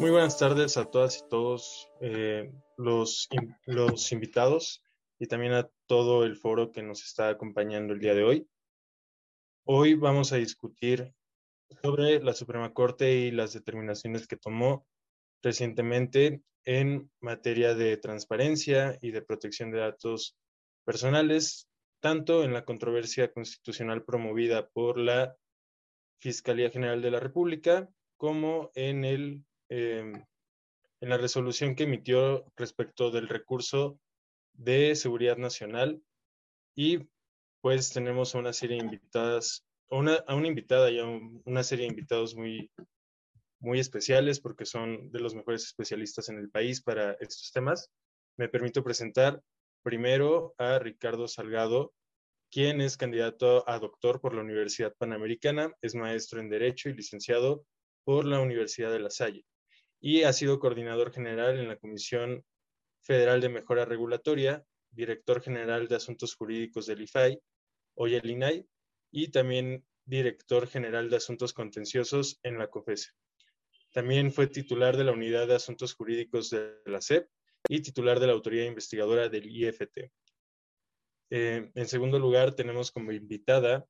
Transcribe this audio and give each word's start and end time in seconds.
Muy 0.00 0.10
buenas 0.10 0.36
tardes 0.36 0.76
a 0.76 0.86
todas 0.86 1.18
y 1.18 1.28
todos 1.28 1.88
eh, 2.00 2.52
los, 2.76 3.28
los 3.64 4.10
invitados 4.10 4.82
y 5.20 5.26
también 5.28 5.52
a 5.52 5.70
todo 5.86 6.24
el 6.24 6.36
foro 6.36 6.72
que 6.72 6.82
nos 6.82 7.04
está 7.04 7.28
acompañando 7.28 7.92
el 7.92 8.00
día 8.00 8.14
de 8.14 8.24
hoy. 8.24 8.48
Hoy 9.64 9.94
vamos 9.94 10.32
a 10.32 10.36
discutir 10.36 11.14
sobre 11.80 12.20
la 12.22 12.32
Suprema 12.32 12.74
Corte 12.74 13.12
y 13.12 13.30
las 13.30 13.52
determinaciones 13.52 14.26
que 14.26 14.36
tomó 14.36 14.84
recientemente 15.42 16.42
en 16.64 17.08
materia 17.20 17.74
de 17.74 17.96
transparencia 17.96 18.98
y 19.00 19.12
de 19.12 19.22
protección 19.22 19.70
de 19.70 19.78
datos 19.78 20.36
personales, 20.84 21.68
tanto 22.00 22.42
en 22.42 22.52
la 22.52 22.64
controversia 22.64 23.32
constitucional 23.32 24.04
promovida 24.04 24.68
por 24.70 24.98
la 24.98 25.36
Fiscalía 26.20 26.70
General 26.70 27.00
de 27.00 27.10
la 27.12 27.20
República 27.20 27.88
como 28.16 28.72
en 28.74 29.04
el 29.04 29.44
Em, 29.68 30.22
en 31.00 31.08
la 31.08 31.16
resolución 31.16 31.74
que 31.74 31.84
emitió 31.84 32.46
respecto 32.56 33.10
del 33.10 33.28
recurso 33.28 33.98
de 34.52 34.94
seguridad 34.94 35.36
nacional 35.36 36.02
y 36.74 37.08
pues 37.60 37.92
tenemos 37.92 38.34
a 38.34 38.38
una 38.38 38.52
serie 38.52 38.76
de 38.76 38.84
invitadas, 38.84 39.66
a 39.90 39.96
una, 39.96 40.14
a 40.26 40.34
una 40.34 40.48
invitada 40.48 40.90
y 40.90 40.98
a 40.98 41.04
una 41.06 41.62
serie 41.62 41.86
de 41.86 41.92
invitados 41.92 42.34
muy, 42.34 42.70
muy 43.58 43.80
especiales 43.80 44.40
porque 44.40 44.66
son 44.66 45.10
de 45.10 45.20
los 45.20 45.34
mejores 45.34 45.64
especialistas 45.64 46.28
en 46.28 46.38
el 46.38 46.50
país 46.50 46.82
para 46.82 47.12
estos 47.14 47.50
temas. 47.52 47.90
Me 48.36 48.48
permito 48.48 48.84
presentar 48.84 49.42
primero 49.82 50.54
a 50.58 50.78
Ricardo 50.78 51.26
Salgado, 51.26 51.94
quien 52.50 52.80
es 52.80 52.96
candidato 52.96 53.68
a 53.68 53.78
doctor 53.78 54.20
por 54.20 54.34
la 54.34 54.42
Universidad 54.42 54.94
Panamericana, 54.96 55.72
es 55.82 55.94
maestro 55.94 56.40
en 56.40 56.50
Derecho 56.50 56.88
y 56.88 56.94
licenciado 56.94 57.66
por 58.04 58.26
la 58.26 58.40
Universidad 58.40 58.92
de 58.92 59.00
La 59.00 59.10
Salle 59.10 59.44
y 60.04 60.24
ha 60.24 60.34
sido 60.34 60.58
coordinador 60.58 61.14
general 61.14 61.58
en 61.58 61.66
la 61.66 61.76
Comisión 61.76 62.44
Federal 63.00 63.40
de 63.40 63.48
Mejora 63.48 63.86
Regulatoria, 63.86 64.62
director 64.90 65.40
general 65.40 65.88
de 65.88 65.96
Asuntos 65.96 66.34
Jurídicos 66.34 66.84
del 66.84 67.00
IFAI, 67.00 67.40
hoy 67.94 68.14
el 68.14 68.28
INAI, 68.28 68.68
y 69.10 69.28
también 69.28 69.82
director 70.04 70.66
general 70.66 71.08
de 71.08 71.16
Asuntos 71.16 71.54
Contenciosos 71.54 72.38
en 72.42 72.58
la 72.58 72.68
COFESE. 72.68 73.12
También 73.94 74.30
fue 74.30 74.46
titular 74.46 74.98
de 74.98 75.04
la 75.04 75.12
Unidad 75.12 75.48
de 75.48 75.54
Asuntos 75.54 75.94
Jurídicos 75.94 76.50
de 76.50 76.82
la 76.84 77.00
SEP 77.00 77.26
y 77.66 77.80
titular 77.80 78.20
de 78.20 78.26
la 78.26 78.34
Autoridad 78.34 78.66
Investigadora 78.66 79.30
del 79.30 79.46
IFT. 79.46 80.10
Eh, 81.30 81.70
en 81.74 81.88
segundo 81.88 82.18
lugar, 82.18 82.54
tenemos 82.54 82.92
como 82.92 83.10
invitada 83.10 83.86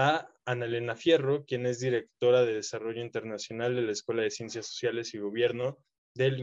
a 0.00 0.32
Ana 0.44 0.66
Elena 0.66 0.94
Fierro, 0.94 1.44
quien 1.44 1.66
es 1.66 1.80
directora 1.80 2.44
de 2.44 2.54
Desarrollo 2.54 3.02
Internacional 3.02 3.74
de 3.74 3.82
la 3.82 3.90
Escuela 3.90 4.22
de 4.22 4.30
Ciencias 4.30 4.66
Sociales 4.68 5.12
y 5.12 5.18
Gobierno 5.18 5.76
del, 6.14 6.40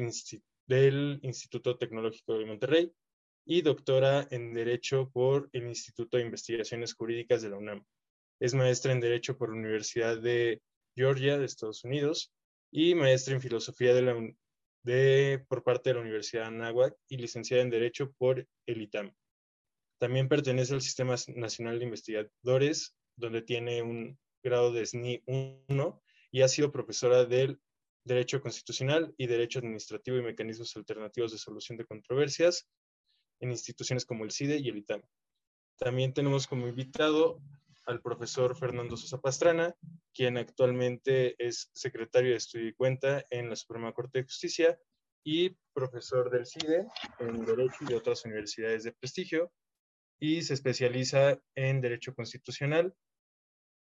Instituto 1.22 1.78
Tecnológico 1.78 2.38
de 2.38 2.46
Monterrey 2.46 2.92
y 3.46 3.62
doctora 3.62 4.28
en 4.30 4.54
Derecho 4.54 5.10
por 5.10 5.48
el 5.54 5.68
Instituto 5.68 6.18
de 6.18 6.24
Investigaciones 6.24 6.96
Jurídicas 6.96 7.44
de 7.44 7.50
la 7.50 7.56
UNAM. 7.56 7.86
Es 8.42 8.54
maestra 8.54 8.92
en 8.92 9.00
Derecho 9.00 9.38
por 9.38 9.52
la 9.52 9.56
Universidad 9.56 10.18
de 10.18 10.62
Georgia 10.94 11.38
de 11.38 11.46
Estados 11.46 11.86
Unidos 11.86 12.34
y 12.72 12.94
maestra 12.94 13.36
en 13.36 13.42
Filosofía 13.42 13.94
por 15.48 15.64
parte 15.64 15.92
de 15.92 15.94
la 15.94 16.02
Universidad 16.02 16.42
de 16.42 16.48
Anáhuac 16.48 16.98
y 17.08 17.16
licenciada 17.16 17.64
en 17.64 17.70
Derecho 17.70 18.12
por 18.18 18.46
el 18.66 18.82
ITAM. 18.82 19.16
También 19.98 20.28
pertenece 20.28 20.74
al 20.74 20.82
Sistema 20.82 21.16
Nacional 21.38 21.80
de 21.80 21.86
Investigadores 21.86 22.98
donde 23.16 23.42
tiene 23.42 23.82
un 23.82 24.18
grado 24.44 24.72
de 24.72 24.86
SNI 24.86 25.24
1 25.26 26.04
y 26.32 26.42
ha 26.42 26.48
sido 26.48 26.72
profesora 26.72 27.26
del 27.26 27.60
Derecho 28.04 28.42
Constitucional 28.42 29.14
y 29.18 29.28
Derecho 29.28 29.60
Administrativo 29.60 30.18
y 30.18 30.22
Mecanismos 30.22 30.76
Alternativos 30.76 31.32
de 31.32 31.40
Solución 31.40 31.78
de 31.78 31.86
Controversias 31.86 32.70
en 33.40 33.52
instituciones 33.52 34.06
como 34.06 34.24
el 34.24 34.32
CIDE 34.32 34.60
y 34.60 34.70
el 34.70 34.78
ITAM. 34.78 35.02
También 35.78 36.14
tenemos 36.14 36.48
como 36.48 36.68
invitado 36.68 37.42
al 37.86 38.02
profesor 38.02 38.56
Fernando 38.56 38.96
Sosa 38.98 39.20
Pastrana, 39.20 39.76
quien 40.14 40.38
actualmente 40.38 41.36
es 41.44 41.70
secretario 41.74 42.32
de 42.32 42.38
Estudio 42.38 42.68
y 42.68 42.74
Cuenta 42.74 43.26
en 43.30 43.50
la 43.50 43.56
Suprema 43.56 43.94
Corte 43.94 44.20
de 44.20 44.26
Justicia 44.26 44.80
y 45.24 45.58
profesor 45.74 46.30
del 46.30 46.46
CIDE 46.46 46.88
en 47.20 47.46
Derecho 47.46 47.78
y 47.90 47.94
otras 47.94 48.24
universidades 48.26 48.84
de 48.84 48.92
prestigio, 48.94 49.52
y 50.20 50.44
se 50.44 50.54
especializa 50.54 51.40
en 51.56 51.82
Derecho 51.82 52.14
Constitucional 52.14 52.96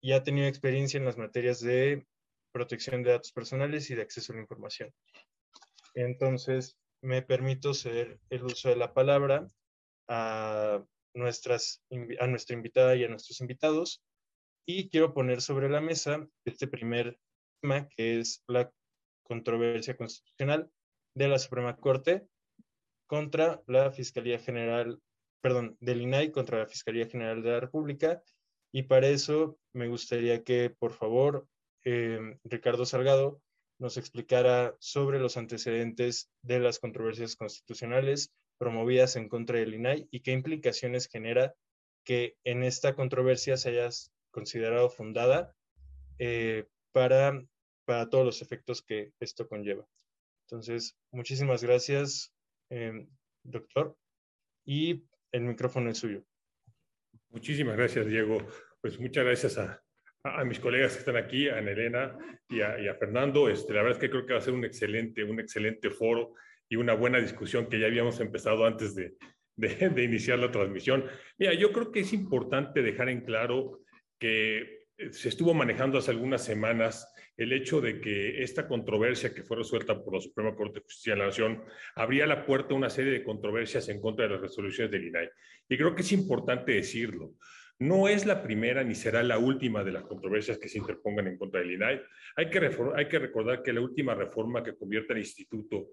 y 0.02 0.14
ha 0.14 0.24
tenido 0.24 0.48
experiencia 0.48 0.98
en 0.98 1.06
las 1.06 1.18
materias 1.18 1.60
de 1.62 2.06
protección 2.52 3.04
de 3.04 3.12
datos 3.12 3.32
personales 3.32 3.90
y 3.90 3.96
de 3.96 4.02
acceso 4.02 4.32
a 4.32 4.36
la 4.36 4.42
información. 4.42 4.94
Entonces, 5.94 6.78
me 7.02 7.22
permito 7.22 7.74
ceder 7.74 8.20
el 8.30 8.44
uso 8.44 8.70
de 8.70 8.76
la 8.76 8.94
palabra 8.94 9.48
a, 10.08 10.84
nuestras, 11.14 11.84
a 12.20 12.28
nuestra 12.28 12.56
invitada 12.56 12.96
y 12.96 13.04
a 13.04 13.10
nuestros 13.10 13.42
invitados 13.42 14.04
y 14.66 14.90
quiero 14.90 15.14
poner 15.14 15.42
sobre 15.42 15.70
la 15.70 15.82
mesa 15.82 16.28
este 16.46 16.68
primer 16.68 17.18
tema 17.62 17.88
que 17.90 18.20
es 18.20 18.44
la 18.48 18.72
controversia 19.24 19.96
constitucional 19.96 20.70
de 21.16 21.28
la 21.28 21.40
Suprema 21.40 21.76
Corte 21.78 22.28
contra 23.08 23.62
la 23.68 23.92
Fiscalía 23.92 24.40
General, 24.40 25.02
perdón, 25.42 25.78
del 25.80 26.02
INAI 26.02 26.32
contra 26.32 26.60
la 26.60 26.68
Fiscalía 26.68 27.08
General 27.08 27.42
de 27.42 27.52
la 27.52 27.60
República 27.60 28.22
y 28.72 28.84
para 28.84 29.08
eso 29.08 29.58
me 29.74 29.88
gustaría 29.88 30.44
que, 30.44 30.70
por 30.70 30.92
favor, 30.94 31.48
eh, 31.84 32.20
Ricardo 32.44 32.86
Salgado 32.86 33.42
nos 33.80 33.98
explicara 33.98 34.76
sobre 34.80 35.20
los 35.20 35.38
antecedentes 35.38 36.30
de 36.42 36.60
las 36.60 36.80
controversias 36.80 37.36
constitucionales 37.36 38.34
promovidas 38.58 39.16
en 39.16 39.30
contra 39.30 39.60
del 39.60 39.76
INAI 39.76 40.08
y 40.12 40.22
qué 40.22 40.32
implicaciones 40.32 41.08
genera 41.08 41.54
que 42.04 42.36
en 42.44 42.64
esta 42.64 42.96
controversia 42.96 43.58
se 43.58 43.70
haya 43.70 43.90
considerado 44.32 44.90
fundada 44.90 45.54
eh, 46.20 46.66
para, 46.92 47.44
para 47.86 48.10
todos 48.10 48.26
los 48.26 48.42
efectos 48.42 48.82
que 48.82 49.12
esto 49.20 49.48
conlleva. 49.48 49.88
Entonces, 50.46 50.98
muchísimas 51.12 51.64
gracias, 51.64 52.34
eh, 52.70 53.08
doctor, 53.44 53.96
y 54.66 55.04
el 55.32 55.44
micrófono 55.44 55.90
es 55.90 55.98
suyo. 55.98 56.24
Muchísimas 57.38 57.78
gracias, 57.78 58.08
Diego. 58.08 58.40
Pues 58.82 59.00
muchas 59.00 59.24
gracias 59.24 59.60
a, 59.60 59.80
a 60.24 60.44
mis 60.44 60.60
colegas 60.60 60.94
que 60.94 61.00
están 61.02 61.18
aquí, 61.18 61.48
a 61.48 61.60
Ana 61.60 61.70
Elena 61.70 62.18
y 62.50 62.62
a, 62.62 62.96
Fernando. 62.96 63.48
Este, 63.48 63.76
la 63.76 63.84
verdad 63.84 63.98
es 63.98 64.02
que 64.02 64.10
creo 64.10 64.26
que 64.26 64.34
va 64.34 64.40
a 64.40 64.42
ser 64.42 64.56
un 64.56 64.66
excelente, 64.66 65.24
un 65.24 65.40
excelente 65.40 65.92
foro 65.92 66.34
y 66.68 66.78
una 66.78 66.96
buena 66.96 67.20
discusión 67.20 67.70
que 67.70 67.80
ya 67.80 67.86
habíamos 67.86 68.20
empezado 68.22 68.66
antes 68.66 68.96
de, 68.96 69.18
de, 69.56 69.90
de 69.90 70.04
iniciar 70.04 70.40
la 70.40 70.50
transmisión. 70.50 71.06
Mira, 71.38 71.54
yo 71.54 71.72
creo 71.72 71.92
que 71.92 72.00
es 72.00 72.12
importante 72.12 72.82
dejar 72.82 73.10
en 73.10 73.22
claro 73.22 73.82
que 74.18 74.88
se 75.12 75.30
estuvo 75.30 75.54
manejando 75.54 76.00
hace 76.00 76.10
algunas 76.10 76.44
semanas 76.44 77.08
el 77.38 77.54
hecho 77.54 77.80
de 77.80 78.02
que 78.02 78.42
esta 78.42 78.68
controversia 78.68 79.34
que 79.34 79.44
fue 79.44 79.58
resuelta 79.58 80.04
por 80.04 80.16
la 80.16 80.22
Suprema 80.22 80.56
Corte 80.56 80.80
de 80.80 80.86
Justicia 80.86 81.14
de 81.14 81.20
la 81.20 81.26
Nación 81.28 81.64
abría 81.96 82.26
la 82.26 82.46
puerta 82.46 82.74
a 82.74 82.78
una 82.78 82.90
serie 82.90 83.12
de 83.12 83.24
controversias 83.24 83.88
en 83.90 84.02
contra 84.02 84.26
de 84.26 84.34
las 84.34 84.42
resoluciones 84.42 84.92
del 84.92 85.08
INAI. 85.08 85.30
Y 85.70 85.78
creo 85.78 85.94
que 85.96 86.02
es 86.02 86.12
importante 86.12 86.74
decirlo. 86.74 87.36
No 87.80 88.08
es 88.08 88.26
la 88.26 88.42
primera 88.42 88.84
ni 88.84 88.96
será 88.96 89.22
la 89.22 89.38
última 89.38 89.84
de 89.84 89.92
las 89.92 90.04
controversias 90.04 90.58
que 90.58 90.68
se 90.68 90.80
interpongan 90.80 91.28
en 91.28 91.38
contra 91.38 91.60
del 91.60 91.74
INAI. 91.74 92.02
Hay 92.36 92.50
que, 92.50 92.72
hay 92.96 93.08
que 93.08 93.20
recordar 93.20 93.62
que 93.62 93.72
la 93.72 93.82
última 93.82 94.16
reforma 94.16 94.64
que 94.64 94.76
convierte 94.76 95.14
al 95.14 95.20
instituto 95.20 95.90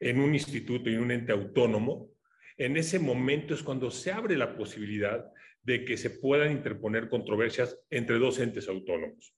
en 0.00 0.20
un 0.20 0.34
instituto 0.34 0.90
y 0.90 0.96
un 0.96 1.10
ente 1.12 1.32
autónomo, 1.32 2.10
en 2.56 2.76
ese 2.76 2.98
momento 2.98 3.54
es 3.54 3.62
cuando 3.62 3.90
se 3.90 4.10
abre 4.10 4.36
la 4.36 4.56
posibilidad 4.56 5.24
de 5.62 5.84
que 5.84 5.96
se 5.96 6.10
puedan 6.10 6.50
interponer 6.50 7.08
controversias 7.08 7.78
entre 7.90 8.18
dos 8.18 8.40
entes 8.40 8.68
autónomos. 8.68 9.34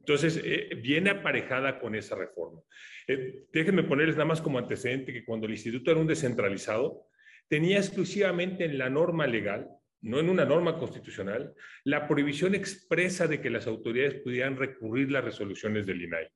Entonces, 0.00 0.40
eh, 0.44 0.70
viene 0.82 1.10
aparejada 1.10 1.78
con 1.78 1.94
esa 1.94 2.16
reforma. 2.16 2.60
Eh, 3.06 3.44
déjenme 3.52 3.84
ponerles 3.84 4.16
nada 4.16 4.26
más 4.26 4.40
como 4.40 4.58
antecedente 4.58 5.12
que 5.12 5.24
cuando 5.24 5.46
el 5.46 5.52
instituto 5.52 5.90
era 5.90 6.00
un 6.00 6.06
descentralizado, 6.06 7.06
tenía 7.48 7.78
exclusivamente 7.78 8.64
en 8.64 8.78
la 8.78 8.88
norma 8.88 9.26
legal, 9.26 9.68
no 10.02 10.18
en 10.18 10.30
una 10.30 10.44
norma 10.44 10.78
constitucional, 10.78 11.54
la 11.84 12.08
prohibición 12.08 12.54
expresa 12.54 13.26
de 13.26 13.40
que 13.40 13.50
las 13.50 13.66
autoridades 13.66 14.14
pudieran 14.22 14.56
recurrir 14.56 15.10
las 15.10 15.24
resoluciones 15.24 15.86
del 15.86 16.02
INAI. 16.02 16.28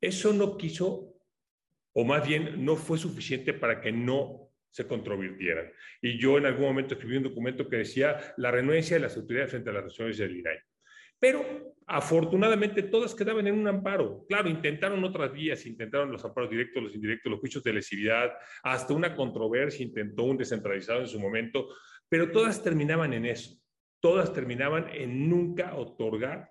Eso 0.00 0.32
no 0.32 0.58
quiso, 0.58 1.14
o 1.92 2.04
más 2.04 2.26
bien 2.26 2.64
no 2.64 2.76
fue 2.76 2.98
suficiente 2.98 3.54
para 3.54 3.80
que 3.80 3.92
no 3.92 4.50
se 4.70 4.86
controvirtieran. 4.86 5.72
Y 6.02 6.18
yo 6.18 6.36
en 6.36 6.46
algún 6.46 6.66
momento 6.66 6.94
escribí 6.94 7.16
un 7.16 7.24
documento 7.24 7.68
que 7.68 7.78
decía 7.78 8.34
la 8.36 8.50
renuencia 8.50 8.96
de 8.96 9.02
las 9.02 9.16
autoridades 9.16 9.50
frente 9.50 9.70
a 9.70 9.72
las 9.72 9.84
resoluciones 9.84 10.18
del 10.18 10.36
INAI. 10.36 10.58
Pero 11.20 11.70
afortunadamente 11.86 12.84
todas 12.84 13.14
quedaban 13.14 13.46
en 13.46 13.58
un 13.58 13.68
amparo. 13.68 14.24
Claro, 14.28 14.48
intentaron 14.48 15.02
otras 15.04 15.32
vías, 15.32 15.66
intentaron 15.66 16.10
los 16.10 16.24
amparos 16.24 16.50
directos, 16.50 16.82
los 16.82 16.94
indirectos, 16.94 17.30
los 17.30 17.40
juicios 17.40 17.62
de 17.64 17.72
lesividad, 17.72 18.30
hasta 18.62 18.94
una 18.94 19.14
controversia 19.14 19.84
intentó 19.84 20.22
un 20.22 20.38
descentralizado 20.38 21.00
en 21.00 21.08
su 21.08 21.18
momento, 21.20 21.68
pero 22.08 22.30
todas 22.30 22.62
terminaban 22.62 23.12
en 23.12 23.26
eso. 23.26 23.60
Todas 24.00 24.32
terminaban 24.32 24.88
en 24.94 25.28
nunca 25.28 25.74
otorgar 25.74 26.48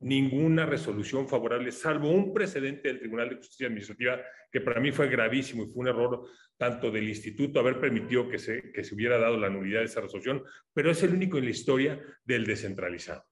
ninguna 0.00 0.66
resolución 0.66 1.28
favorable, 1.28 1.70
salvo 1.70 2.10
un 2.10 2.34
precedente 2.34 2.88
del 2.88 2.98
Tribunal 2.98 3.30
de 3.30 3.36
Justicia 3.36 3.68
Administrativa 3.68 4.20
que 4.50 4.60
para 4.60 4.80
mí 4.80 4.90
fue 4.90 5.08
gravísimo 5.08 5.62
y 5.62 5.66
fue 5.66 5.82
un 5.82 5.88
error 5.88 6.28
tanto 6.58 6.90
del 6.90 7.08
instituto 7.08 7.60
haber 7.60 7.80
permitido 7.80 8.28
que 8.28 8.38
se, 8.38 8.72
que 8.72 8.82
se 8.82 8.94
hubiera 8.96 9.16
dado 9.16 9.38
la 9.38 9.48
nulidad 9.48 9.78
de 9.78 9.86
esa 9.86 10.00
resolución, 10.00 10.42
pero 10.74 10.90
es 10.90 11.02
el 11.04 11.14
único 11.14 11.38
en 11.38 11.44
la 11.44 11.50
historia 11.50 12.02
del 12.24 12.44
descentralizado. 12.44 13.24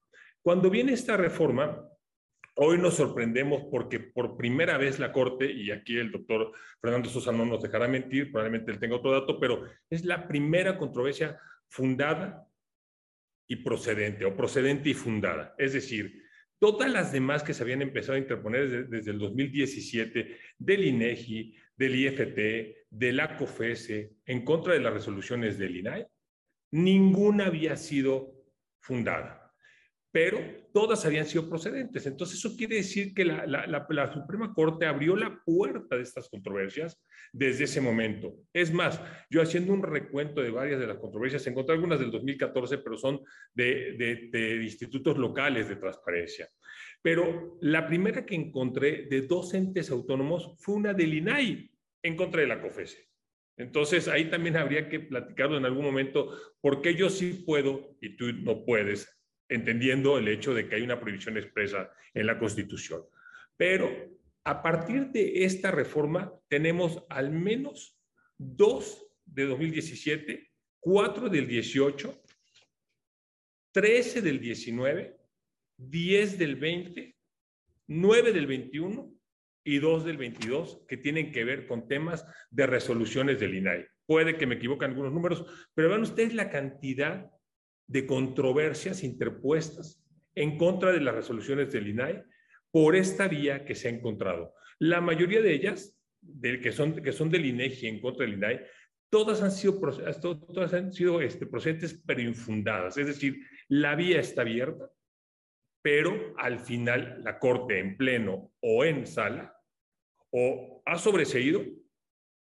Cuando 0.43 0.69
viene 0.69 0.93
esta 0.93 1.17
reforma, 1.17 1.87
Hoy 2.55 2.77
nos 2.77 2.95
sorprendemos 2.95 3.63
porque 3.71 3.99
por 3.99 4.35
primera 4.35 4.77
vez 4.77 4.99
la 4.99 5.13
Corte, 5.13 5.49
y 5.49 5.71
aquí 5.71 5.97
el 5.97 6.11
doctor 6.11 6.51
Fernando 6.81 7.09
Sosa 7.09 7.31
no 7.31 7.45
nos 7.45 7.63
dejará 7.63 7.87
mentir, 7.87 8.31
probablemente 8.31 8.71
él 8.71 8.79
tenga 8.79 8.97
otro 8.97 9.11
dato, 9.11 9.39
pero 9.39 9.63
es 9.89 10.03
la 10.03 10.27
primera 10.27 10.77
controversia 10.77 11.39
fundada 11.69 12.45
y 13.47 13.55
procedente, 13.57 14.25
o 14.25 14.35
procedente 14.35 14.89
y 14.89 14.93
fundada. 14.93 15.55
Es 15.57 15.73
decir, 15.73 16.23
todas 16.59 16.91
las 16.91 17.13
demás 17.13 17.41
que 17.41 17.53
se 17.53 17.63
habían 17.63 17.81
empezado 17.81 18.15
a 18.15 18.19
interponer 18.19 18.87
desde, 18.89 19.11
el 19.11 19.17
2017 19.17 20.37
del 20.57 20.83
INEGI, 20.83 21.55
del 21.75 21.95
IFT, 21.95 22.87
del 22.89 23.19
ACOFESE, 23.21 24.17
en 24.25 24.43
contra 24.43 24.73
de 24.73 24.81
las 24.81 24.93
resoluciones 24.93 25.57
del 25.57 25.77
INAI, 25.77 26.05
ninguna 26.71 27.47
había 27.47 27.77
sido 27.77 28.35
fundada 28.81 29.40
pero 30.11 30.39
todas 30.73 31.05
habían 31.05 31.25
sido 31.25 31.47
procedentes. 31.47 32.05
Entonces, 32.05 32.37
eso 32.37 32.55
quiere 32.57 32.77
decir 32.77 33.13
que 33.13 33.23
la, 33.23 34.11
Suprema 34.13 34.53
Corte 34.53 34.85
abrió 34.85 35.15
la 35.15 35.41
puerta 35.45 35.95
de 35.95 36.03
estas 36.03 36.27
controversias 36.29 37.01
desde 37.31 37.63
ese 37.63 37.79
momento. 37.79 38.35
Es 38.51 38.73
más, 38.73 39.01
yo 39.29 39.41
haciendo 39.41 39.73
un 39.73 39.83
recuento 39.83 40.41
de 40.41 40.49
varias 40.49 40.79
de 40.81 40.87
las 40.87 40.97
controversias, 40.97 41.47
encontré 41.47 41.75
algunas 41.75 41.99
del 41.99 42.11
2014, 42.11 42.79
pero 42.79 42.97
son 42.97 43.21
de, 43.53 44.59
institutos 44.61 45.17
locales 45.17 45.69
de 45.69 45.77
transparencia. 45.77 46.49
Pero 47.01 47.57
la 47.61 47.87
primera 47.87 48.25
que 48.25 48.35
encontré 48.35 49.07
de 49.09 49.21
dos 49.21 49.53
entes 49.53 49.89
autónomos 49.91 50.55
fue 50.59 50.75
una 50.75 50.93
del 50.93 51.13
INAI 51.13 51.71
en 52.03 52.15
contra 52.17 52.41
de 52.41 52.47
la 52.47 52.61
COFESE. 52.61 53.09
Entonces, 53.57 54.07
ahí 54.07 54.25
también 54.25 54.57
habría 54.57 54.89
que 54.89 54.99
platicarlo 54.99 55.57
en 55.57 55.65
algún 55.65 55.85
momento, 55.85 56.35
porque 56.59 56.95
yo 56.95 57.09
sí 57.09 57.43
puedo 57.45 57.95
y 58.01 58.17
tú 58.17 58.33
no 58.33 58.65
puedes 58.65 59.20
entendiendo 59.51 60.17
el 60.17 60.29
hecho 60.29 60.53
de 60.53 60.67
que 60.67 60.75
hay 60.75 60.81
una 60.81 60.99
prohibición 60.99 61.37
expresa 61.37 61.91
en 62.13 62.25
la 62.25 62.39
Constitución. 62.39 63.03
Pero 63.57 63.91
a 64.45 64.63
partir 64.63 65.07
de 65.07 65.43
esta 65.43 65.71
reforma 65.71 66.33
tenemos 66.47 67.03
al 67.09 67.31
menos 67.31 67.99
dos 68.37 69.05
de 69.25 69.45
2017, 69.45 70.51
cuatro 70.79 71.29
del 71.29 71.47
18, 71.47 72.23
13 73.73 74.21
del 74.21 74.39
19, 74.39 75.17
10 75.77 76.37
del 76.37 76.55
20, 76.55 77.15
9 77.87 78.33
del 78.33 78.47
21 78.47 79.13
y 79.63 79.79
2 79.79 80.05
del 80.05 80.17
22 80.17 80.85
que 80.87 80.97
tienen 80.97 81.31
que 81.31 81.43
ver 81.43 81.67
con 81.67 81.89
temas 81.89 82.25
de 82.49 82.67
resoluciones 82.67 83.37
del 83.39 83.55
INAI. 83.55 83.85
Puede 84.05 84.37
que 84.37 84.47
me 84.47 84.55
equivoque 84.55 84.85
en 84.85 84.91
algunos 84.91 85.13
números, 85.13 85.45
pero 85.73 85.89
vean 85.89 86.01
ustedes 86.01 86.33
la 86.33 86.49
cantidad 86.49 87.29
de 87.91 88.07
controversias 88.07 89.03
interpuestas 89.03 90.01
en 90.33 90.57
contra 90.57 90.93
de 90.93 91.01
las 91.01 91.13
resoluciones 91.13 91.71
del 91.71 91.89
INAI 91.89 92.23
por 92.71 92.95
esta 92.95 93.27
vía 93.27 93.65
que 93.65 93.75
se 93.75 93.89
ha 93.89 93.91
encontrado. 93.91 94.53
La 94.79 95.01
mayoría 95.01 95.41
de 95.41 95.53
ellas, 95.53 95.99
que, 96.41 96.71
son, 96.71 96.95
que 97.03 97.11
son 97.11 97.29
del 97.29 97.45
INEGI 97.45 97.87
en 97.87 97.99
contra 97.99 98.25
del 98.25 98.35
INAI, 98.35 98.61
todas 99.09 99.43
han 99.43 99.51
sido, 99.51 99.81
todas 100.21 100.73
han 100.73 100.93
sido 100.93 101.19
este, 101.19 101.45
procedentes 101.45 102.01
pero 102.05 102.21
infundadas. 102.21 102.97
Es 102.97 103.07
decir, 103.07 103.41
la 103.67 103.95
vía 103.95 104.21
está 104.21 104.41
abierta, 104.41 104.89
pero 105.81 106.33
al 106.37 106.59
final 106.59 107.21
la 107.23 107.39
Corte 107.39 107.77
en 107.77 107.97
pleno 107.97 108.53
o 108.61 108.85
en 108.85 109.05
sala 109.05 109.53
o 110.29 110.81
ha 110.85 110.97
sobreseído 110.97 111.61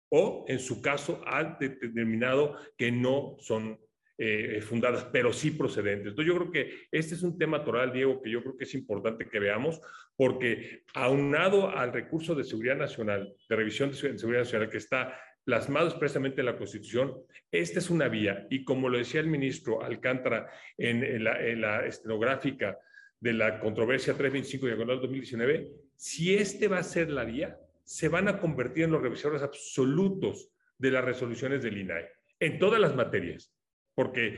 o 0.09 0.45
en 0.47 0.59
su 0.59 0.81
caso 0.81 1.21
ha 1.27 1.57
determinado 1.59 2.55
que 2.75 2.91
no 2.91 3.35
son 3.39 3.79
eh, 4.19 4.61
fundadas, 4.61 5.05
pero 5.11 5.31
sí 5.31 5.51
procedentes. 5.51 6.07
Entonces 6.07 6.33
yo 6.33 6.39
creo 6.39 6.51
que 6.51 6.87
este 6.91 7.13
es 7.13 7.21
un 7.21 7.37
tema 7.37 7.63
toral, 7.63 7.93
Diego, 7.93 8.19
que 8.19 8.31
yo 8.31 8.41
creo 8.41 8.57
que 8.57 8.63
es 8.63 8.73
importante 8.73 9.29
que 9.29 9.39
veamos, 9.39 9.79
porque 10.15 10.83
aunado 10.95 11.69
al 11.69 11.93
recurso 11.93 12.33
de 12.33 12.43
seguridad 12.43 12.77
nacional, 12.77 13.31
de 13.47 13.55
revisión 13.55 13.91
de 13.91 13.97
seguridad 13.97 14.41
nacional 14.41 14.69
que 14.69 14.77
está 14.77 15.13
plasmado 15.43 15.87
expresamente 15.87 16.41
en 16.41 16.47
la 16.47 16.57
Constitución, 16.57 17.13
esta 17.51 17.77
es 17.77 17.91
una 17.91 18.07
vía. 18.07 18.47
Y 18.49 18.65
como 18.65 18.89
lo 18.89 18.97
decía 18.97 19.21
el 19.21 19.27
ministro 19.27 19.83
Alcántara 19.83 20.47
en, 20.77 21.23
la, 21.23 21.39
en 21.45 21.61
la 21.61 21.85
estenográfica 21.85 22.77
de 23.19 23.33
la 23.33 23.59
controversia 23.59 24.15
325 24.15 24.65
diagonal 24.65 24.99
2019, 24.99 25.67
si 25.95 26.35
este 26.35 26.67
va 26.67 26.79
a 26.79 26.83
ser 26.83 27.11
la 27.11 27.23
vía, 27.23 27.59
se 27.83 28.09
van 28.09 28.27
a 28.27 28.39
convertir 28.39 28.85
en 28.85 28.91
los 28.91 29.01
revisores 29.01 29.43
absolutos 29.43 30.49
de 30.77 30.89
las 30.89 31.05
resoluciones 31.05 31.61
del 31.61 31.77
INAE, 31.77 32.09
en 32.39 32.57
todas 32.57 32.81
las 32.81 32.95
materias 32.95 33.53
porque 33.97 34.37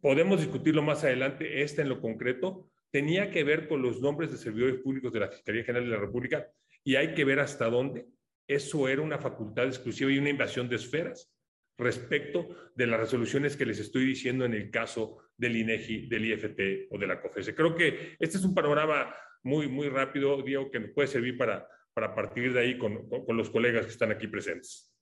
podemos 0.00 0.40
discutirlo 0.40 0.82
más 0.82 1.04
adelante, 1.04 1.62
esta 1.62 1.80
en 1.80 1.88
lo 1.88 2.00
concreto 2.00 2.68
tenía 2.90 3.30
que 3.30 3.44
ver 3.44 3.68
con 3.68 3.82
los 3.82 4.00
nombres 4.00 4.32
de 4.32 4.36
servidores 4.36 4.80
públicos 4.80 5.12
de 5.12 5.20
la 5.20 5.28
Fiscalía 5.28 5.62
General 5.62 5.84
de 5.84 5.94
la 5.94 6.00
República 6.00 6.48
y 6.82 6.96
hay 6.96 7.14
que 7.14 7.24
ver 7.24 7.38
hasta 7.38 7.70
dónde 7.70 8.08
eso 8.48 8.88
era 8.88 9.00
una 9.00 9.18
facultad 9.18 9.66
exclusiva 9.66 10.10
y 10.10 10.18
una 10.18 10.30
invasión 10.30 10.68
de 10.68 10.74
esferas 10.74 11.32
respecto 11.78 12.48
de 12.74 12.88
las 12.88 12.98
resoluciones 12.98 13.56
que 13.56 13.64
les 13.64 13.78
estoy 13.78 14.04
diciendo 14.04 14.44
en 14.44 14.54
el 14.54 14.72
caso 14.72 15.18
del 15.36 15.56
INEGI, 15.56 16.08
del 16.08 16.24
IFT 16.24 16.88
o 16.90 16.98
de 16.98 17.06
la 17.06 17.22
COFESE. 17.22 17.54
Creo 17.54 17.76
que 17.76 18.16
este 18.18 18.38
es 18.38 18.44
un 18.44 18.54
panorama 18.54 19.14
muy, 19.44 19.68
muy 19.68 19.88
rápido, 19.88 20.42
Diego, 20.42 20.68
que 20.68 20.80
nos 20.80 20.90
puede 20.90 21.06
servir 21.06 21.38
para, 21.38 21.64
para 21.94 22.12
partir 22.12 22.52
de 22.52 22.60
ahí 22.60 22.76
con, 22.76 23.08
con 23.08 23.36
los 23.36 23.50
colegas 23.50 23.86
que 23.86 23.92
están 23.92 24.10
aquí 24.10 24.26
presentes. 24.26 24.92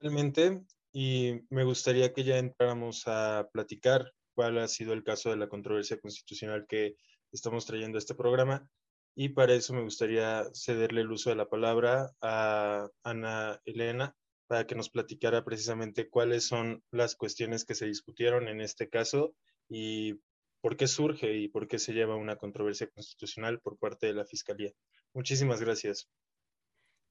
Realmente, 0.00 0.64
y 0.92 1.40
me 1.48 1.64
gustaría 1.64 2.12
que 2.12 2.24
ya 2.24 2.38
entráramos 2.38 3.04
a 3.06 3.48
platicar 3.52 4.12
cuál 4.34 4.58
ha 4.58 4.68
sido 4.68 4.92
el 4.92 5.02
caso 5.02 5.30
de 5.30 5.36
la 5.36 5.48
controversia 5.48 5.98
constitucional 5.98 6.66
que 6.68 6.96
estamos 7.32 7.66
trayendo 7.66 7.96
a 7.96 8.00
este 8.00 8.14
programa. 8.14 8.68
Y 9.14 9.30
para 9.30 9.54
eso 9.54 9.74
me 9.74 9.82
gustaría 9.82 10.44
cederle 10.54 11.02
el 11.02 11.10
uso 11.10 11.30
de 11.30 11.36
la 11.36 11.48
palabra 11.48 12.12
a 12.20 12.88
Ana 13.02 13.60
Elena 13.64 14.14
para 14.46 14.66
que 14.66 14.74
nos 14.74 14.90
platicara 14.90 15.44
precisamente 15.44 16.08
cuáles 16.08 16.46
son 16.46 16.82
las 16.90 17.16
cuestiones 17.16 17.64
que 17.64 17.74
se 17.74 17.86
discutieron 17.86 18.48
en 18.48 18.60
este 18.60 18.88
caso 18.88 19.34
y 19.68 20.20
por 20.60 20.76
qué 20.76 20.86
surge 20.86 21.36
y 21.36 21.48
por 21.48 21.68
qué 21.68 21.78
se 21.78 21.92
lleva 21.92 22.16
una 22.16 22.36
controversia 22.36 22.88
constitucional 22.88 23.60
por 23.60 23.78
parte 23.78 24.06
de 24.06 24.14
la 24.14 24.24
Fiscalía. 24.24 24.72
Muchísimas 25.14 25.60
gracias. 25.60 26.08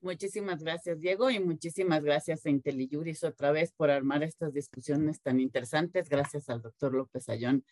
Muchísimas 0.02 0.64
gracias, 0.64 1.00
Diego, 1.00 1.30
y 1.30 1.40
muchísimas 1.40 2.04
gracias 2.04 2.44
a 2.46 2.50
IntelliJuris 2.50 3.24
otra 3.24 3.52
vez 3.52 3.72
por 3.72 3.92
armar 3.92 4.24
estas 4.24 4.52
discusiones 4.52 5.22
tan 5.22 5.40
interesantes. 5.40 6.10
Gracias 6.10 6.50
al 6.50 6.64
doctor 6.64 6.96
López 6.96 7.30
Ayón 7.30 7.64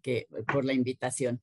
que, 0.00 0.28
por 0.52 0.64
la 0.64 0.74
invitación. 0.74 1.42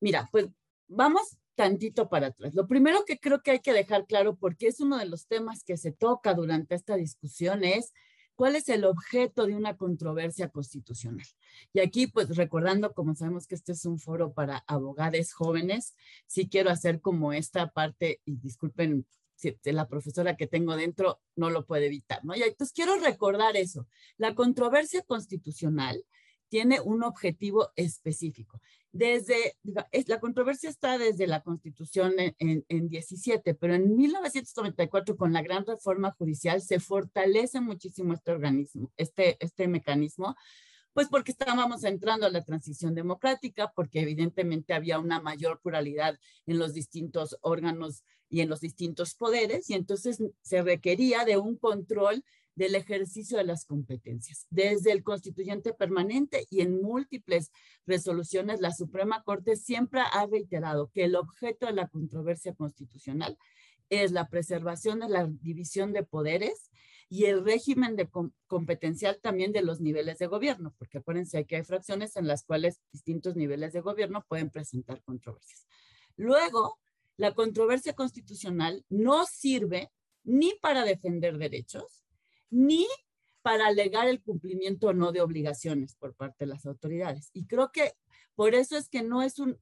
Mira, 0.00 0.30
pues 0.32 0.48
vamos 0.88 1.36
tantito 1.54 2.08
para 2.08 2.28
atrás. 2.28 2.54
Lo 2.54 2.66
primero 2.66 3.04
que 3.04 3.18
creo 3.18 3.42
que 3.42 3.50
hay 3.50 3.60
que 3.60 3.74
dejar 3.74 4.06
claro, 4.06 4.36
porque 4.36 4.68
es 4.68 4.80
uno 4.80 4.96
de 4.96 5.06
los 5.06 5.26
temas 5.26 5.62
que 5.62 5.76
se 5.76 5.92
toca 5.92 6.32
durante 6.32 6.74
esta 6.74 6.96
discusión, 6.96 7.62
es 7.62 7.92
cuál 8.34 8.56
es 8.56 8.70
el 8.70 8.84
objeto 8.86 9.46
de 9.46 9.56
una 9.56 9.76
controversia 9.76 10.48
constitucional. 10.48 11.26
Y 11.74 11.80
aquí, 11.80 12.06
pues 12.06 12.34
recordando, 12.34 12.94
como 12.94 13.14
sabemos 13.14 13.46
que 13.46 13.54
este 13.54 13.72
es 13.72 13.84
un 13.84 13.98
foro 13.98 14.32
para 14.32 14.64
abogados 14.66 15.34
jóvenes, 15.34 15.94
sí 16.26 16.48
quiero 16.48 16.70
hacer 16.70 17.02
como 17.02 17.34
esta 17.34 17.68
parte, 17.68 18.20
y 18.24 18.36
disculpen 18.36 19.06
la 19.64 19.88
profesora 19.88 20.36
que 20.36 20.46
tengo 20.46 20.76
dentro 20.76 21.20
no 21.34 21.50
lo 21.50 21.66
puede 21.66 21.86
evitar, 21.86 22.24
¿no? 22.24 22.34
Y 22.34 22.42
entonces 22.42 22.74
quiero 22.74 22.96
recordar 22.98 23.56
eso. 23.56 23.86
La 24.16 24.34
controversia 24.34 25.02
constitucional 25.02 26.04
tiene 26.48 26.80
un 26.80 27.02
objetivo 27.02 27.70
específico. 27.76 28.60
Desde, 28.92 29.56
la 29.62 30.20
controversia 30.20 30.70
está 30.70 30.96
desde 30.96 31.26
la 31.26 31.42
Constitución 31.42 32.14
en, 32.18 32.64
en, 32.66 32.88
17, 32.88 33.54
pero 33.54 33.74
en 33.74 33.94
1994 33.94 35.16
con 35.16 35.34
la 35.34 35.42
gran 35.42 35.66
reforma 35.66 36.12
judicial 36.12 36.62
se 36.62 36.80
fortalece 36.80 37.60
muchísimo 37.60 38.14
este 38.14 38.32
organismo, 38.32 38.90
este, 38.96 39.36
este 39.40 39.68
mecanismo, 39.68 40.34
pues 40.96 41.08
porque 41.08 41.32
estábamos 41.32 41.84
entrando 41.84 42.24
a 42.24 42.30
la 42.30 42.42
transición 42.42 42.94
democrática, 42.94 43.70
porque 43.76 44.00
evidentemente 44.00 44.72
había 44.72 44.98
una 44.98 45.20
mayor 45.20 45.60
pluralidad 45.60 46.18
en 46.46 46.58
los 46.58 46.72
distintos 46.72 47.36
órganos 47.42 48.02
y 48.30 48.40
en 48.40 48.48
los 48.48 48.60
distintos 48.60 49.14
poderes, 49.14 49.68
y 49.68 49.74
entonces 49.74 50.22
se 50.40 50.62
requería 50.62 51.26
de 51.26 51.36
un 51.36 51.58
control 51.58 52.24
del 52.54 52.74
ejercicio 52.76 53.36
de 53.36 53.44
las 53.44 53.66
competencias. 53.66 54.46
Desde 54.48 54.90
el 54.90 55.02
constituyente 55.02 55.74
permanente 55.74 56.46
y 56.48 56.62
en 56.62 56.80
múltiples 56.80 57.52
resoluciones, 57.86 58.62
la 58.62 58.72
Suprema 58.72 59.22
Corte 59.22 59.56
siempre 59.56 60.00
ha 60.00 60.24
reiterado 60.24 60.90
que 60.94 61.04
el 61.04 61.14
objeto 61.14 61.66
de 61.66 61.74
la 61.74 61.88
controversia 61.88 62.54
constitucional 62.54 63.36
es 63.90 64.12
la 64.12 64.30
preservación 64.30 65.00
de 65.00 65.10
la 65.10 65.26
división 65.26 65.92
de 65.92 66.04
poderes 66.04 66.70
y 67.08 67.26
el 67.26 67.44
régimen 67.44 67.96
de 67.96 68.08
competencial 68.46 69.18
también 69.22 69.52
de 69.52 69.62
los 69.62 69.80
niveles 69.80 70.18
de 70.18 70.26
gobierno, 70.26 70.74
porque 70.78 70.98
acuérdense 70.98 71.44
que 71.44 71.56
hay 71.56 71.64
fracciones 71.64 72.16
en 72.16 72.26
las 72.26 72.44
cuales 72.44 72.80
distintos 72.92 73.36
niveles 73.36 73.72
de 73.72 73.80
gobierno 73.80 74.24
pueden 74.28 74.50
presentar 74.50 75.02
controversias. 75.02 75.66
Luego, 76.16 76.78
la 77.16 77.32
controversia 77.34 77.94
constitucional 77.94 78.84
no 78.88 79.24
sirve 79.24 79.90
ni 80.24 80.54
para 80.60 80.84
defender 80.84 81.38
derechos, 81.38 82.04
ni 82.50 82.86
para 83.42 83.68
alegar 83.68 84.08
el 84.08 84.20
cumplimiento 84.20 84.88
o 84.88 84.92
no 84.92 85.12
de 85.12 85.20
obligaciones 85.20 85.94
por 85.94 86.14
parte 86.14 86.44
de 86.44 86.50
las 86.50 86.66
autoridades. 86.66 87.30
Y 87.32 87.46
creo 87.46 87.70
que 87.70 87.92
por 88.36 88.54
eso 88.54 88.76
es 88.76 88.90
que 88.90 89.02
no 89.02 89.22
es 89.22 89.38
un 89.38 89.58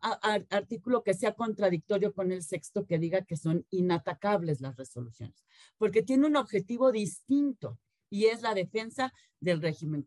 artículo 0.50 1.04
que 1.04 1.14
sea 1.14 1.34
contradictorio 1.34 2.12
con 2.12 2.32
el 2.32 2.42
sexto 2.42 2.86
que 2.86 2.98
diga 2.98 3.24
que 3.24 3.36
son 3.36 3.64
inatacables 3.70 4.60
las 4.60 4.76
resoluciones, 4.76 5.46
porque 5.78 6.02
tiene 6.02 6.26
un 6.26 6.36
objetivo 6.36 6.90
distinto 6.90 7.78
y 8.10 8.26
es 8.26 8.42
la 8.42 8.52
defensa 8.52 9.12
del 9.38 9.62
régimen, 9.62 10.04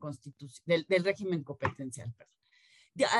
del, 0.65 0.85
del 0.85 1.03
régimen 1.05 1.43
competencial. 1.43 2.13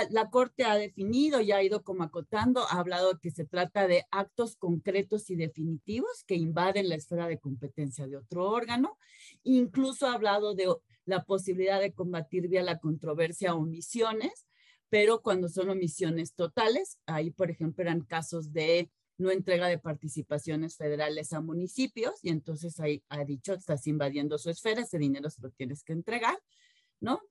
la 0.09 0.29
Corte 0.29 0.65
ha 0.65 0.75
definido 0.75 1.39
y 1.39 1.53
ha 1.53 1.63
ido 1.63 1.81
como 1.81 2.03
acotando, 2.03 2.67
ha 2.69 2.79
hablado 2.79 3.17
que 3.17 3.31
se 3.31 3.45
trata 3.45 3.87
de 3.87 4.03
actos 4.11 4.57
concretos 4.57 5.29
y 5.29 5.37
definitivos 5.37 6.25
que 6.25 6.35
invaden 6.35 6.89
la 6.89 6.95
esfera 6.95 7.27
de 7.27 7.39
competencia 7.39 8.05
de 8.05 8.17
otro 8.17 8.49
órgano. 8.49 8.97
Incluso 9.43 10.07
ha 10.07 10.13
hablado 10.13 10.55
de 10.55 10.67
la 11.05 11.23
posibilidad 11.23 11.79
de 11.79 11.93
combatir 11.93 12.49
vía 12.49 12.63
la 12.63 12.79
controversia 12.79 13.55
omisiones 13.55 14.47
pero 14.89 15.21
cuando 15.21 15.49
son 15.49 15.69
omisiones 15.69 16.33
totales, 16.33 16.97
ahí 17.05 17.31
por 17.31 17.51
ejemplo 17.51 17.83
eran 17.83 18.01
casos 18.01 18.53
de 18.53 18.89
no 19.17 19.31
entrega 19.31 19.67
de 19.67 19.79
participaciones 19.79 20.77
federales 20.77 21.33
a 21.33 21.41
municipios 21.41 22.19
y 22.21 22.29
entonces 22.29 22.79
ahí 22.79 23.03
ha 23.09 23.23
dicho, 23.25 23.53
estás 23.53 23.87
invadiendo 23.87 24.37
su 24.37 24.49
esfera, 24.49 24.81
ese 24.81 24.99
dinero 24.99 25.29
se 25.29 25.41
lo 25.41 25.49
tienes 25.49 25.83
que 25.83 25.93
entregar, 25.93 26.37
¿no? 26.99 27.21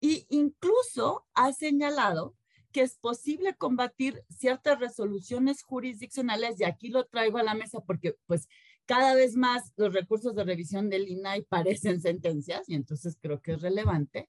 Y 0.00 0.26
incluso 0.30 1.26
ha 1.34 1.52
señalado 1.52 2.34
que 2.72 2.82
es 2.82 2.96
posible 2.96 3.54
combatir 3.54 4.22
ciertas 4.28 4.78
resoluciones 4.78 5.62
jurisdiccionales 5.62 6.60
y 6.60 6.64
aquí 6.64 6.88
lo 6.88 7.06
traigo 7.06 7.38
a 7.38 7.42
la 7.42 7.54
mesa 7.54 7.80
porque 7.80 8.16
pues 8.26 8.48
cada 8.86 9.14
vez 9.14 9.36
más 9.36 9.72
los 9.76 9.92
recursos 9.92 10.34
de 10.34 10.44
revisión 10.44 10.88
del 10.88 11.08
INAI 11.08 11.42
parecen 11.48 12.00
sentencias 12.00 12.68
y 12.68 12.74
entonces 12.74 13.16
creo 13.20 13.40
que 13.40 13.52
es 13.52 13.62
relevante 13.62 14.28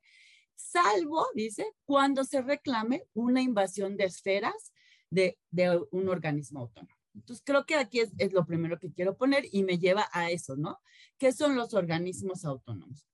salvo, 0.60 1.26
dice, 1.34 1.66
cuando 1.86 2.24
se 2.24 2.42
reclame 2.42 3.06
una 3.14 3.42
invasión 3.42 3.98
de 3.98 4.06
esferas 4.06 4.74
de, 5.10 5.38
un 5.92 6.10
organismo 6.10 6.60
autónomo. 6.60 6.96
Entonces, 7.16 7.44
creo 7.46 7.66
que 7.66 7.76
aquí 7.76 8.02
es, 8.02 8.34
lo 8.34 8.46
primero 8.46 8.78
que 8.80 8.92
quiero 8.92 9.18
poner 9.18 9.46
y 9.52 9.64
me 9.64 9.80
lleva 9.80 10.08
a 10.12 10.30
eso, 10.30 10.56
¿no? 10.56 10.80
¿Qué 11.18 11.32
son 11.32 11.56
los 11.56 11.74
organismos 11.74 12.46
autónomos? 12.46 13.08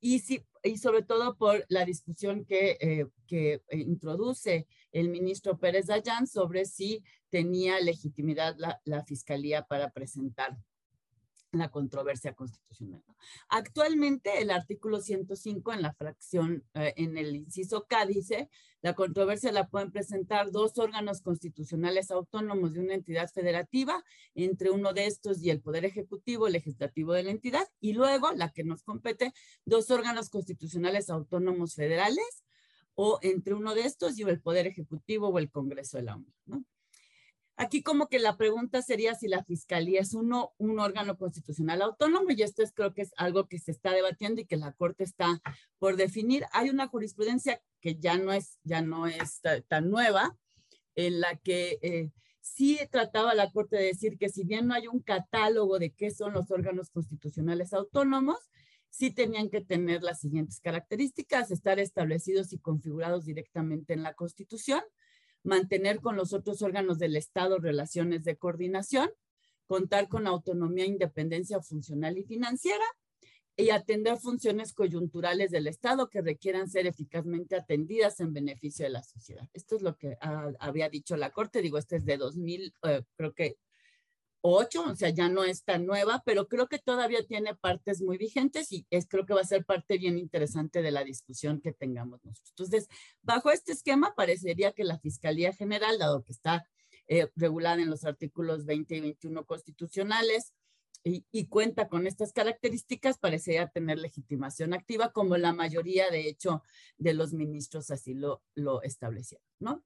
Y, 0.00 0.20
si, 0.20 0.44
y 0.64 0.78
sobre 0.78 1.02
todo 1.02 1.36
por 1.36 1.64
la 1.68 1.84
discusión 1.84 2.44
que, 2.44 2.78
eh, 2.80 3.06
que 3.26 3.62
introduce 3.70 4.66
el 4.90 5.10
ministro 5.10 5.58
Pérez 5.58 5.86
Dayán 5.86 6.26
sobre 6.26 6.64
si 6.64 7.04
tenía 7.30 7.80
legitimidad 7.80 8.56
la, 8.58 8.80
la 8.84 9.04
Fiscalía 9.04 9.62
para 9.62 9.90
presentar 9.90 10.56
la 11.52 11.70
controversia 11.70 12.34
constitucional. 12.34 13.02
Actualmente 13.48 14.40
el 14.40 14.50
artículo 14.50 15.00
105 15.00 15.72
en 15.72 15.82
la 15.82 15.92
fracción, 15.92 16.64
eh, 16.74 16.94
en 16.96 17.18
el 17.18 17.36
inciso 17.36 17.86
K 17.86 18.06
dice, 18.06 18.48
la 18.80 18.94
controversia 18.94 19.52
la 19.52 19.68
pueden 19.68 19.92
presentar 19.92 20.50
dos 20.50 20.78
órganos 20.78 21.20
constitucionales 21.20 22.10
autónomos 22.10 22.72
de 22.72 22.80
una 22.80 22.94
entidad 22.94 23.30
federativa, 23.30 24.02
entre 24.34 24.70
uno 24.70 24.92
de 24.92 25.06
estos 25.06 25.42
y 25.42 25.50
el 25.50 25.60
Poder 25.60 25.84
Ejecutivo, 25.84 26.48
legislativo 26.48 27.12
de 27.12 27.22
la 27.22 27.30
entidad, 27.30 27.68
y 27.80 27.92
luego 27.92 28.32
la 28.32 28.50
que 28.50 28.64
nos 28.64 28.82
compete, 28.82 29.32
dos 29.66 29.90
órganos 29.90 30.30
constitucionales 30.30 31.10
autónomos 31.10 31.74
federales, 31.74 32.44
o 32.94 33.18
entre 33.22 33.54
uno 33.54 33.74
de 33.74 33.82
estos 33.82 34.18
y 34.18 34.22
el 34.22 34.40
Poder 34.40 34.66
Ejecutivo 34.66 35.28
o 35.28 35.38
el 35.38 35.50
Congreso 35.50 35.98
de 35.98 36.02
la 36.04 36.16
Unión. 36.16 36.66
Aquí 37.56 37.82
como 37.82 38.08
que 38.08 38.18
la 38.18 38.36
pregunta 38.36 38.82
sería 38.82 39.14
si 39.14 39.28
la 39.28 39.44
fiscalía 39.44 40.00
es 40.00 40.14
uno, 40.14 40.52
un 40.58 40.80
órgano 40.80 41.18
constitucional 41.18 41.82
autónomo 41.82 42.30
y 42.30 42.42
esto 42.42 42.62
es 42.62 42.72
creo 42.72 42.94
que 42.94 43.02
es 43.02 43.12
algo 43.16 43.46
que 43.46 43.58
se 43.58 43.70
está 43.70 43.92
debatiendo 43.92 44.40
y 44.40 44.46
que 44.46 44.56
la 44.56 44.72
Corte 44.72 45.04
está 45.04 45.40
por 45.78 45.96
definir. 45.96 46.44
Hay 46.52 46.70
una 46.70 46.88
jurisprudencia 46.88 47.60
que 47.80 47.96
ya 47.96 48.16
no 48.16 48.32
es, 48.32 48.58
ya 48.64 48.80
no 48.80 49.06
es 49.06 49.40
tan 49.68 49.90
nueva 49.90 50.36
en 50.94 51.20
la 51.20 51.36
que 51.36 51.78
eh, 51.82 52.10
sí 52.40 52.78
trataba 52.90 53.34
la 53.34 53.50
Corte 53.50 53.76
de 53.76 53.84
decir 53.84 54.18
que 54.18 54.28
si 54.28 54.44
bien 54.44 54.66
no 54.66 54.74
hay 54.74 54.86
un 54.86 55.00
catálogo 55.00 55.78
de 55.78 55.92
qué 55.92 56.10
son 56.10 56.32
los 56.32 56.50
órganos 56.50 56.90
constitucionales 56.90 57.72
autónomos, 57.74 58.38
sí 58.88 59.10
tenían 59.10 59.48
que 59.48 59.62
tener 59.62 60.02
las 60.02 60.20
siguientes 60.20 60.60
características, 60.60 61.50
estar 61.50 61.78
establecidos 61.78 62.52
y 62.52 62.58
configurados 62.58 63.24
directamente 63.24 63.94
en 63.94 64.02
la 64.02 64.14
Constitución, 64.14 64.82
mantener 65.42 66.00
con 66.00 66.16
los 66.16 66.32
otros 66.32 66.62
órganos 66.62 66.98
del 66.98 67.16
Estado 67.16 67.58
relaciones 67.58 68.24
de 68.24 68.36
coordinación, 68.36 69.10
contar 69.66 70.08
con 70.08 70.26
autonomía, 70.26 70.84
independencia 70.86 71.60
funcional 71.60 72.18
y 72.18 72.24
financiera 72.24 72.84
y 73.56 73.70
atender 73.70 74.16
funciones 74.18 74.72
coyunturales 74.72 75.50
del 75.50 75.66
Estado 75.66 76.08
que 76.08 76.22
requieran 76.22 76.70
ser 76.70 76.86
eficazmente 76.86 77.56
atendidas 77.56 78.20
en 78.20 78.32
beneficio 78.32 78.84
de 78.84 78.90
la 78.90 79.02
sociedad. 79.02 79.48
Esto 79.52 79.76
es 79.76 79.82
lo 79.82 79.96
que 79.96 80.16
había 80.58 80.88
dicho 80.88 81.16
la 81.16 81.30
Corte, 81.30 81.60
digo, 81.60 81.78
este 81.78 81.96
es 81.96 82.04
de 82.04 82.16
2000, 82.16 82.74
eh, 82.84 83.02
creo 83.14 83.34
que 83.34 83.58
8, 84.42 84.84
o 84.90 84.96
sea, 84.96 85.10
ya 85.10 85.28
no 85.28 85.44
es 85.44 85.64
tan 85.64 85.86
nueva, 85.86 86.22
pero 86.26 86.48
creo 86.48 86.68
que 86.68 86.78
todavía 86.78 87.24
tiene 87.26 87.54
partes 87.54 88.02
muy 88.02 88.18
vigentes 88.18 88.72
y 88.72 88.86
es, 88.90 89.06
creo 89.06 89.24
que 89.24 89.34
va 89.34 89.40
a 89.40 89.44
ser 89.44 89.64
parte 89.64 89.98
bien 89.98 90.18
interesante 90.18 90.82
de 90.82 90.90
la 90.90 91.04
discusión 91.04 91.60
que 91.60 91.72
tengamos 91.72 92.24
nosotros. 92.24 92.50
Entonces, 92.50 92.88
bajo 93.22 93.50
este 93.50 93.72
esquema, 93.72 94.14
parecería 94.16 94.72
que 94.72 94.84
la 94.84 94.98
Fiscalía 94.98 95.52
General, 95.52 95.98
dado 95.98 96.24
que 96.24 96.32
está 96.32 96.66
eh, 97.06 97.30
regulada 97.36 97.82
en 97.82 97.90
los 97.90 98.04
artículos 98.04 98.64
20 98.64 98.96
y 98.96 99.00
21 99.00 99.46
constitucionales 99.46 100.52
y, 101.04 101.46
cuenta 101.48 101.88
con 101.88 102.06
estas 102.06 102.32
características, 102.32 103.18
parecería 103.18 103.68
tener 103.68 103.98
legitimación 103.98 104.72
activa, 104.72 105.12
como 105.12 105.36
la 105.36 105.52
mayoría, 105.52 106.10
de 106.10 106.28
hecho, 106.28 106.62
de 106.96 107.14
los 107.14 107.32
ministros 107.32 107.90
así 107.90 108.14
lo, 108.14 108.42
lo 108.54 108.82
establecieron, 108.82 109.44
¿no? 109.58 109.84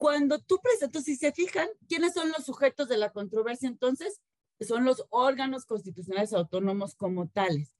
Cuando 0.00 0.38
tú 0.38 0.58
presentas, 0.62 1.04
si 1.04 1.14
se 1.14 1.30
fijan, 1.30 1.68
¿quiénes 1.86 2.14
son 2.14 2.30
los 2.30 2.46
sujetos 2.46 2.88
de 2.88 2.96
la 2.96 3.10
controversia 3.10 3.68
entonces? 3.68 4.22
Son 4.58 4.86
los 4.86 5.04
órganos 5.10 5.66
constitucionales 5.66 6.32
autónomos 6.32 6.94
como 6.94 7.28
tales. 7.28 7.76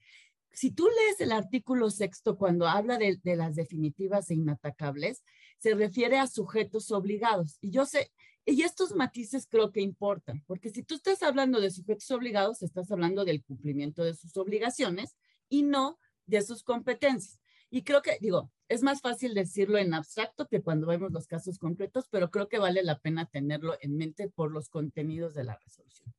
Si 0.53 0.71
tú 0.71 0.87
lees 0.87 1.19
el 1.23 1.33
artículo 1.33 1.89
sexto 1.89 2.37
cuando 2.37 2.69
habla 2.69 2.99
de, 2.99 3.19
de 3.25 3.37
las 3.37 3.55
definitivas 3.55 4.31
e 4.31 4.35
inatacables, 4.35 5.25
se 5.61 5.75
refiere 5.75 6.19
a 6.19 6.27
sujetos 6.27 6.91
obligados. 6.91 7.57
Y 7.63 7.71
yo 7.71 7.87
sé, 7.87 8.13
y 8.45 8.65
estos 8.65 8.95
matices 8.95 9.47
creo 9.51 9.73
que 9.73 9.81
importan, 9.81 10.45
porque 10.47 10.69
si 10.69 10.83
tú 10.83 10.97
estás 10.97 11.23
hablando 11.23 11.59
de 11.59 11.71
sujetos 11.71 12.11
obligados, 12.11 12.61
estás 12.61 12.91
hablando 12.93 13.25
del 13.25 13.43
cumplimiento 13.43 14.05
de 14.05 14.13
sus 14.13 14.37
obligaciones 14.37 15.17
y 15.49 15.63
no 15.63 15.99
de 16.27 16.43
sus 16.43 16.65
competencias. 16.65 17.41
Y 17.71 17.83
creo 17.83 18.03
que, 18.03 18.19
digo, 18.21 18.51
es 18.69 18.83
más 18.83 19.01
fácil 19.01 19.33
decirlo 19.33 19.79
en 19.79 19.95
abstracto 19.95 20.49
que 20.49 20.61
cuando 20.61 20.89
vemos 20.89 21.13
los 21.13 21.27
casos 21.27 21.59
concretos, 21.59 22.09
pero 22.11 22.31
creo 22.31 22.49
que 22.49 22.59
vale 22.59 22.83
la 22.83 22.99
pena 22.99 23.27
tenerlo 23.27 23.77
en 23.81 23.97
mente 23.97 24.29
por 24.29 24.51
los 24.51 24.69
contenidos 24.69 25.35
de 25.35 25.45
la 25.45 25.57
resolución. 25.57 26.13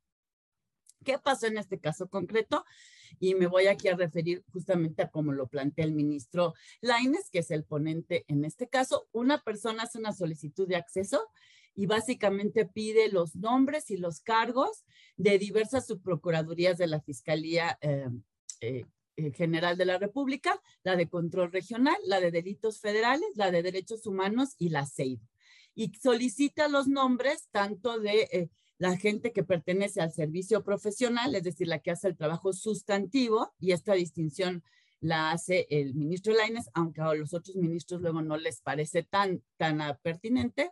¿Qué 1.04 1.18
pasó 1.18 1.48
en 1.48 1.58
este 1.58 1.80
caso 1.80 2.08
concreto? 2.08 2.64
Y 3.20 3.36
me 3.36 3.48
voy 3.48 3.68
aquí 3.68 3.88
a 3.88 3.96
referir 3.96 4.44
justamente 4.54 5.02
a 5.02 5.10
cómo 5.10 5.34
lo 5.34 5.48
plantea 5.48 5.86
el 5.86 5.94
ministro 5.94 6.54
Laines, 6.80 7.30
que 7.30 7.40
es 7.40 7.52
el 7.52 7.64
ponente 7.64 8.24
en 8.28 8.46
este 8.46 8.68
caso. 8.68 9.08
Una 9.12 9.42
persona 9.42 9.84
hace 9.84 9.98
una 9.98 10.14
solicitud 10.14 10.68
de 10.68 10.76
acceso 10.76 11.28
y 11.74 11.86
básicamente 11.86 12.66
pide 12.66 13.10
los 13.10 13.36
nombres 13.36 13.92
y 13.92 13.98
los 13.98 14.22
cargos 14.22 14.86
de 15.18 15.38
diversas 15.40 15.88
subprocuradurías 15.88 16.78
de 16.78 16.88
la 16.88 17.02
Fiscalía 17.02 17.78
eh, 17.82 18.10
eh, 18.62 18.86
General 19.34 19.78
de 19.78 19.86
la 19.86 19.98
República, 19.98 20.62
la 20.84 20.96
de 20.96 21.10
Control 21.10 21.52
Regional, 21.52 21.96
la 22.06 22.20
de 22.20 22.32
Delitos 22.32 22.80
Federales, 22.80 23.30
la 23.36 23.52
de 23.52 23.64
Derechos 23.64 24.06
Humanos 24.06 24.56
y 24.58 24.70
la 24.70 24.86
CEID. 24.86 25.20
Y 25.76 25.94
solicita 25.96 26.68
los 26.68 26.88
nombres 26.88 27.48
tanto 27.52 28.00
de 28.00 28.28
eh, 28.32 28.50
la 28.78 28.98
gente 28.98 29.32
que 29.32 29.44
pertenece 29.44 30.02
al 30.02 30.12
servicio 30.12 30.64
profesional, 30.64 31.36
es 31.36 31.44
decir, 31.44 31.68
la 31.68 31.80
que 31.80 31.92
hace 31.92 32.08
el 32.08 32.18
trabajo 32.18 32.52
sustantivo, 32.52 33.54
y 33.60 33.72
esta 33.74 33.94
distinción 33.94 34.64
la 35.00 35.32
hace 35.32 35.68
el 35.70 35.94
ministro 35.96 36.34
Laines, 36.34 36.70
aunque 36.74 37.02
a 37.02 37.14
los 37.14 37.34
otros 37.34 37.56
ministros 37.56 38.02
luego 38.02 38.22
no 38.22 38.38
les 38.38 38.62
parece 38.62 39.04
tan, 39.04 39.44
tan 39.58 39.80
pertinente, 40.02 40.72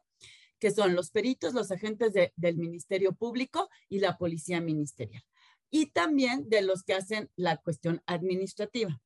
que 0.60 0.72
son 0.72 0.94
los 0.94 1.12
peritos, 1.12 1.54
los 1.54 1.72
agentes 1.72 2.14
del 2.36 2.58
Ministerio 2.58 3.14
Público 3.14 3.70
y 3.88 4.00
la 4.00 4.18
Policía 4.18 4.60
Ministerial 4.60 5.24
y 5.72 5.88
también 5.88 6.50
de 6.50 6.62
los 6.62 6.84
que 6.84 6.94
hacen 6.94 7.30
la 7.36 7.58
cuestión 7.58 8.02
administrativa. 8.06 9.00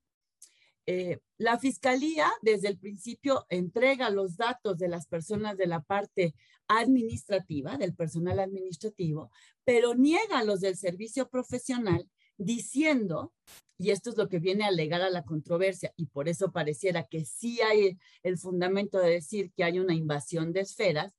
Eh, 0.85 1.19
la 1.37 1.57
fiscalía 1.59 2.29
desde 2.41 2.67
el 2.67 2.77
principio 2.77 3.45
entrega 3.49 4.09
los 4.09 4.35
datos 4.35 4.77
de 4.77 4.89
las 4.89 5.07
personas 5.07 5.55
de 5.55 5.67
la 5.67 5.81
parte 5.81 6.35
administrativa, 6.67 7.77
del 7.77 7.95
personal 7.95 8.39
administrativo, 8.39 9.31
pero 9.63 9.95
niega 9.95 10.43
los 10.43 10.59
del 10.59 10.75
servicio 10.75 11.29
profesional 11.29 12.09
diciendo, 12.37 13.33
y 13.77 13.91
esto 13.91 14.09
es 14.09 14.17
lo 14.17 14.27
que 14.27 14.39
viene 14.39 14.65
a 14.65 14.67
alegar 14.67 15.01
a 15.01 15.09
la 15.09 15.23
controversia, 15.23 15.93
y 15.95 16.07
por 16.07 16.27
eso 16.27 16.51
pareciera 16.51 17.03
que 17.03 17.23
sí 17.23 17.61
hay 17.61 17.97
el 18.21 18.37
fundamento 18.37 18.99
de 18.99 19.11
decir 19.11 19.53
que 19.55 19.63
hay 19.63 19.79
una 19.79 19.93
invasión 19.93 20.51
de 20.51 20.61
esferas, 20.61 21.13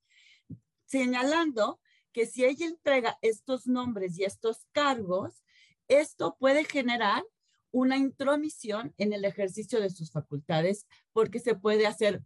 señalando 0.85 1.79
que 2.15 2.25
si 2.25 2.45
ella 2.45 2.65
entrega 2.65 3.17
estos 3.21 3.67
nombres 3.67 4.17
y 4.17 4.23
estos 4.23 4.65
cargos, 4.71 5.43
esto 5.89 6.37
puede 6.39 6.63
generar 6.63 7.25
una 7.71 7.97
intromisión 7.97 8.93
en 8.97 9.11
el 9.11 9.25
ejercicio 9.25 9.81
de 9.81 9.89
sus 9.89 10.13
facultades 10.13 10.87
porque 11.11 11.41
se 11.41 11.55
puede 11.55 11.85
hacer 11.85 12.23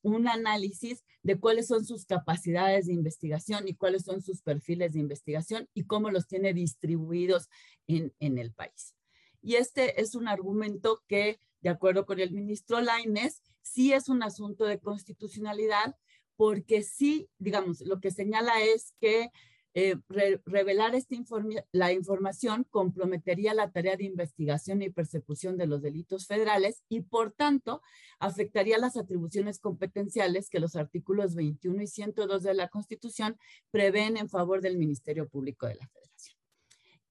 un 0.00 0.28
análisis 0.28 1.02
de 1.24 1.40
cuáles 1.40 1.66
son 1.66 1.84
sus 1.84 2.06
capacidades 2.06 2.86
de 2.86 2.92
investigación 2.92 3.66
y 3.66 3.74
cuáles 3.74 4.04
son 4.04 4.22
sus 4.22 4.42
perfiles 4.42 4.92
de 4.92 5.00
investigación 5.00 5.68
y 5.74 5.86
cómo 5.86 6.12
los 6.12 6.28
tiene 6.28 6.54
distribuidos 6.54 7.48
en, 7.88 8.12
el 8.20 8.52
país. 8.52 8.94
Y 9.40 9.56
este 9.56 10.00
es 10.00 10.14
un 10.14 10.28
argumento 10.28 11.02
que, 11.08 11.40
de 11.62 11.70
acuerdo 11.70 12.06
con 12.06 12.20
el 12.20 12.30
ministro 12.30 12.80
Laines, 12.80 13.42
sí 13.60 13.92
es 13.92 14.08
un 14.08 14.22
asunto 14.22 14.66
de 14.66 14.78
constitucionalidad, 14.78 15.96
porque 16.42 16.82
sí, 16.82 17.28
digamos, 17.38 17.82
lo 17.82 18.00
que 18.00 18.10
señala 18.10 18.60
es 18.62 18.96
que 19.00 19.30
eh, 19.74 19.94
revelar 20.44 20.96
esta 20.96 21.14
la 21.70 21.92
información 21.92 22.66
comprometería 22.68 23.54
la 23.54 23.70
tarea 23.70 23.96
de 23.96 24.06
investigación 24.06 24.82
y 24.82 24.90
persecución 24.90 25.56
de 25.56 25.68
los 25.68 25.82
delitos 25.82 26.26
federales 26.26 26.82
y, 26.88 27.02
por 27.02 27.30
tanto, 27.30 27.80
afectaría 28.18 28.76
las 28.78 28.96
atribuciones 28.96 29.60
competenciales 29.60 30.50
que 30.50 30.58
los 30.58 30.74
artículos 30.74 31.36
21 31.36 31.80
y 31.80 31.86
102 31.86 32.42
de 32.42 32.54
la 32.54 32.66
Constitución 32.66 33.36
prevén 33.70 34.16
en 34.16 34.28
favor 34.28 34.62
del 34.62 34.78
Ministerio 34.78 35.28
Público 35.28 35.68
de 35.68 35.76
la 35.76 35.86
Federación. 35.86 36.36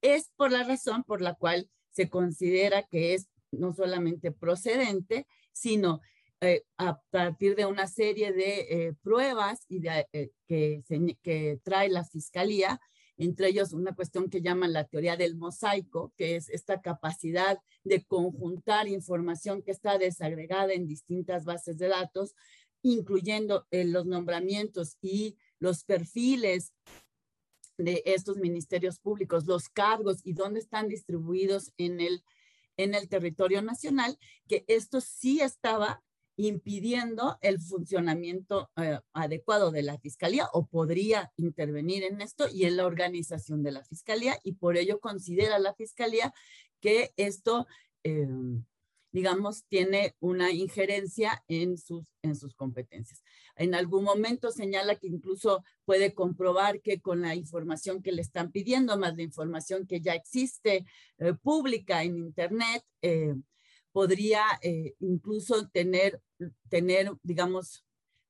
Es 0.01 0.29
por 0.35 0.51
la 0.51 0.65
razón 0.65 1.05
por 1.05 1.21
la 1.21 1.35
cual 1.35 1.69
se 1.91 2.09
considera 2.09 2.83
que 2.83 3.13
es 3.13 3.29
no 3.49 3.71
solamente 3.71 4.33
procedente, 4.33 5.25
sino 5.53 6.01
eh, 6.43 6.63
a 6.77 6.99
partir 7.11 7.55
de 7.55 7.67
una 7.67 7.85
serie 7.85 8.31
de 8.31 8.61
eh, 8.61 8.93
pruebas 9.03 9.63
y 9.69 9.79
eh, 9.87 10.31
que, 10.47 10.81
que 11.21 11.59
trae 11.63 11.87
la 11.87 12.03
fiscalía, 12.03 12.81
entre 13.17 13.49
ellos 13.49 13.73
una 13.73 13.93
cuestión 13.93 14.27
que 14.27 14.41
llaman 14.41 14.73
la 14.73 14.85
teoría 14.85 15.15
del 15.15 15.35
mosaico, 15.35 16.11
que 16.17 16.35
es 16.35 16.49
esta 16.49 16.81
capacidad 16.81 17.59
de 17.83 18.03
conjuntar 18.05 18.87
información 18.87 19.61
que 19.61 19.69
está 19.69 19.99
desagregada 19.99 20.73
en 20.73 20.87
distintas 20.87 21.45
bases 21.45 21.77
de 21.77 21.89
datos, 21.89 22.33
incluyendo 22.81 23.67
los 23.69 24.07
nombramientos 24.07 24.97
y 24.99 25.37
los 25.59 25.83
perfiles 25.83 26.73
de 27.77 28.01
estos 28.03 28.37
ministerios 28.37 28.97
públicos, 28.97 29.45
los 29.45 29.69
cargos 29.69 30.21
y 30.23 30.33
dónde 30.33 30.59
están 30.59 30.87
distribuidos 30.87 31.71
en 31.77 32.01
el, 32.01 32.23
en 32.77 32.95
el 32.95 33.09
territorio 33.09 33.61
nacional, 33.61 34.17
que 34.47 34.65
esto 34.67 35.01
sí 35.01 35.41
estaba 35.41 36.01
impidiendo 36.37 37.37
el 37.41 37.59
funcionamiento 37.59 38.69
eh, 38.77 38.99
adecuado 39.13 39.71
de 39.71 39.83
la 39.83 39.97
fiscalía 39.99 40.47
o 40.53 40.65
podría 40.65 41.31
intervenir 41.35 42.03
en 42.03 42.21
esto 42.21 42.47
y 42.51 42.65
en 42.65 42.77
la 42.77 42.85
organización 42.85 43.63
de 43.63 43.71
la 43.71 43.83
fiscalía 43.83 44.37
y 44.43 44.53
por 44.53 44.77
ello 44.77 44.99
considera 44.99 45.59
la 45.59 45.73
fiscalía 45.73 46.33
que 46.79 47.13
esto, 47.17 47.67
eh, 48.03 48.27
digamos, 49.11 49.65
tiene 49.65 50.15
una 50.19 50.51
injerencia 50.51 51.43
en 51.47 51.77
sus, 51.77 52.03
en 52.21 52.35
sus 52.35 52.55
competencias. 52.55 53.23
En 53.55 53.75
algún 53.75 54.03
momento 54.03 54.51
señala 54.51 54.95
que 54.95 55.07
incluso 55.07 55.63
puede 55.85 56.13
comprobar 56.13 56.81
que 56.81 57.01
con 57.01 57.21
la 57.21 57.35
información 57.35 58.01
que 58.01 58.13
le 58.13 58.21
están 58.21 58.51
pidiendo, 58.51 58.97
más 58.97 59.15
la 59.15 59.23
información 59.23 59.85
que 59.85 60.01
ya 60.01 60.13
existe 60.13 60.85
eh, 61.17 61.33
pública 61.33 62.03
en 62.03 62.17
Internet, 62.17 62.83
podría 63.91 64.43
eh, 64.61 64.95
incluso 64.99 65.69
tener, 65.69 66.21
tener, 66.69 67.11
digamos, 67.23 67.85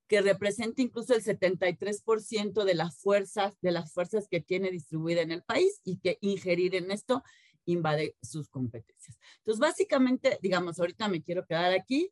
que 0.07 0.21
represente 0.21 0.81
incluso 0.81 1.13
el 1.13 1.23
73% 1.23 2.65
de 2.65 2.75
las 2.75 2.97
fuerzas, 2.99 3.55
de 3.61 3.71
las 3.71 3.93
fuerzas 3.93 4.27
que 4.27 4.41
tiene 4.41 4.69
distribuida 4.69 5.21
en 5.21 5.31
el 5.31 5.43
país 5.43 5.79
y 5.85 5.99
que 5.99 6.17
ingerir 6.21 6.75
en 6.75 6.91
esto 6.91 7.23
invade 7.65 8.17
sus 8.21 8.49
competencias. 8.49 9.17
Entonces, 9.37 9.59
básicamente, 9.59 10.37
digamos, 10.41 10.79
ahorita 10.79 11.07
me 11.07 11.23
quiero 11.23 11.45
quedar 11.45 11.71
aquí. 11.73 12.11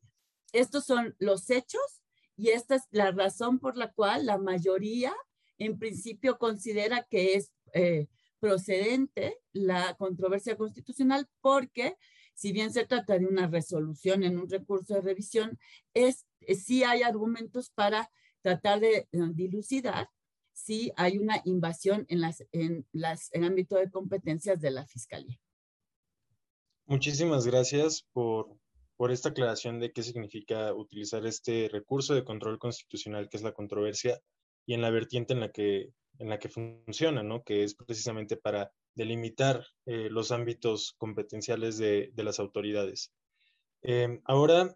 Estos 0.54 0.86
son 0.86 1.16
los 1.20 1.50
hechos 1.50 2.02
y 2.38 2.50
esta 2.50 2.76
es 2.76 2.84
la 2.92 3.12
razón 3.12 3.60
por 3.60 3.76
la 3.76 3.92
cual 3.92 4.26
la 4.26 4.38
mayoría, 4.38 5.14
en 5.58 5.78
principio, 5.78 6.38
considera 6.38 7.06
que 7.10 7.34
es 7.34 7.52
eh, 7.74 8.08
procedente 8.40 9.40
la 9.52 9.96
controversia 9.96 10.56
constitucional 10.56 11.28
porque 11.42 11.98
si 12.40 12.54
bien 12.54 12.72
se 12.72 12.86
trata 12.86 13.20
de 13.20 13.26
una 13.26 13.48
resolución 13.48 14.24
en 14.24 14.40
un 14.40 14.50
recurso 14.50 14.94
de 14.94 15.02
revisión, 15.02 15.60
es, 15.94 16.26
sí 16.48 16.86
hay 16.86 17.02
argumentos 17.02 17.70
para 17.70 18.10
tratar 18.42 18.80
de 18.80 19.00
eh, 19.00 19.08
dilucidar 19.34 20.10
si 20.54 20.94
hay 20.96 21.18
una 21.18 21.42
invasión 21.44 22.06
en 22.08 22.22
las 22.22 22.46
en 22.54 22.86
las 22.94 23.30
en 23.34 23.44
ámbito 23.44 23.76
de 23.76 23.92
competencias 23.92 24.62
de 24.62 24.72
la 24.72 24.88
fiscalía. 24.88 25.38
Muchísimas 26.86 27.46
gracias 27.46 28.08
por, 28.14 28.58
por 28.96 29.12
esta 29.12 29.30
aclaración 29.30 29.82
de 29.82 29.92
qué 29.92 30.02
significa 30.02 30.74
utilizar 30.74 31.26
este 31.26 31.68
recurso 31.70 32.16
de 32.16 32.24
control 32.24 32.58
constitucional 32.58 33.28
que 33.28 33.36
es 33.36 33.44
la 33.44 33.52
controversia 33.52 34.18
y 34.66 34.76
en 34.76 34.82
la 34.82 34.92
vertiente 34.92 35.34
en 35.34 35.42
la 35.42 35.52
que 35.52 35.90
en 36.20 36.30
la 36.30 36.40
que 36.40 36.48
funciona, 36.48 37.22
¿no? 37.22 37.44
Que 37.44 37.66
es 37.66 37.76
precisamente 37.76 38.38
para 38.38 38.72
delimitar 38.96 39.66
eh, 39.86 40.10
los 40.10 40.32
ámbitos 40.32 40.94
competenciales 40.98 41.78
de, 41.78 42.12
las 42.16 42.40
autoridades. 42.40 43.12
Em, 43.82 44.22
ahora, 44.26 44.76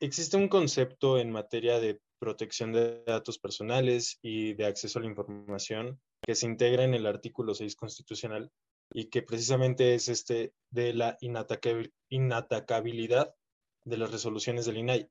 existe 0.00 0.36
un 0.36 0.48
concepto 0.48 1.18
en 1.18 1.30
materia 1.30 1.80
de 1.80 2.00
protección 2.18 2.72
de 2.72 3.02
datos 3.04 3.38
personales 3.38 4.18
y 4.22 4.54
de 4.54 4.66
acceso 4.66 4.98
a 4.98 5.02
la 5.02 5.08
información 5.08 6.00
que 6.24 6.34
se 6.34 6.46
integra 6.46 6.84
en 6.84 6.94
el 6.94 7.06
artículo 7.06 7.54
6 7.54 7.74
constitucional 7.76 8.50
y 8.92 9.06
que 9.06 9.22
precisamente 9.22 9.94
es 9.94 10.08
este 10.08 10.52
de 10.70 10.92
la 10.92 11.16
inatacabilidad 12.10 13.34
de 13.84 13.96
las 13.96 14.12
resoluciones 14.12 14.66
del 14.66 14.76
INAI 14.76 15.08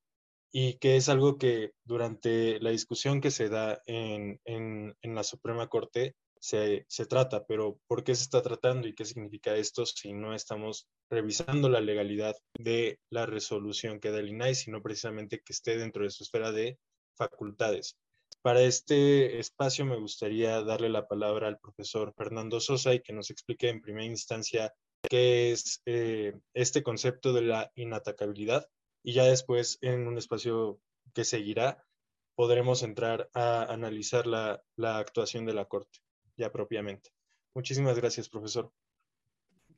y 0.53 0.75
que 0.75 0.97
es 0.97 1.09
algo 1.09 1.37
que 1.37 1.71
durante 1.83 2.59
la 2.59 2.69
discusión 2.69 3.21
que 3.21 3.31
se 3.31 3.49
da 3.49 3.81
en, 3.85 4.39
en 4.45 5.15
la 5.15 5.23
Suprema 5.23 5.67
Corte 5.67 6.15
se, 6.41 7.05
trata, 7.07 7.45
pero 7.45 7.79
¿por 7.87 8.03
qué 8.03 8.15
se 8.15 8.23
está 8.23 8.41
tratando 8.41 8.87
y 8.87 8.95
qué 8.95 9.05
significa 9.05 9.55
esto 9.55 9.85
si 9.85 10.11
no 10.11 10.33
estamos 10.33 10.87
revisando 11.09 11.69
la 11.69 11.81
legalidad 11.81 12.35
de 12.57 12.99
la 13.11 13.27
resolución 13.27 13.99
que 13.99 14.09
da 14.09 14.19
el 14.19 14.29
INAI, 14.29 14.55
sino 14.55 14.81
precisamente 14.81 15.41
que 15.45 15.53
esté 15.53 15.77
dentro 15.77 16.03
de 16.03 16.09
su 16.09 16.23
esfera 16.23 16.51
de 16.51 16.79
facultades? 17.15 17.95
Para 18.41 18.61
este 18.61 19.37
espacio 19.37 19.85
me 19.85 19.99
gustaría 19.99 20.63
darle 20.63 20.89
la 20.89 21.07
palabra 21.07 21.47
al 21.47 21.59
profesor 21.59 22.11
Fernando 22.17 22.59
Sosa 22.59 22.95
y 22.95 23.01
que 23.01 23.13
nos 23.13 23.29
explique 23.29 23.69
en 23.69 23.81
primera 23.81 24.05
instancia 24.05 24.73
qué 25.03 25.51
es 25.51 25.83
eh, 25.85 26.33
este 26.55 26.81
concepto 26.81 27.33
de 27.33 27.43
la 27.43 27.71
inatacabilidad 27.75 28.67
y 29.03 29.13
ya 29.13 29.25
después 29.25 29.77
en 29.81 30.07
un 30.07 30.17
espacio 30.17 30.79
que 31.13 31.23
seguirá 31.23 31.85
podremos 32.35 32.81
entrar 32.81 33.29
a 33.35 33.71
analizar 33.71 34.25
la 34.25 34.63
actuación 34.97 35.45
de 35.45 35.53
la 35.53 35.65
Corte 35.65 35.99
ya 36.37 36.51
propiamente. 36.51 37.11
Muchísimas 37.53 37.97
gracias, 37.97 38.29
profesor. 38.29 38.71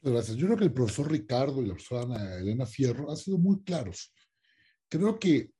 Gracias. 0.02 0.36
Yo 0.36 0.48
creo 0.48 0.58
que 0.58 0.66
el 0.66 0.74
profesor 0.74 1.10
Ricardo 1.10 1.62
y 1.62 1.68
la 1.68 1.76
profesora 1.76 2.38
Elena 2.38 2.66
Fierro 2.66 3.10
han 3.10 3.18
sido 3.18 3.38
muy 3.38 3.63
claros. 3.63 4.13
Creo 4.89 5.18
que 5.18 5.52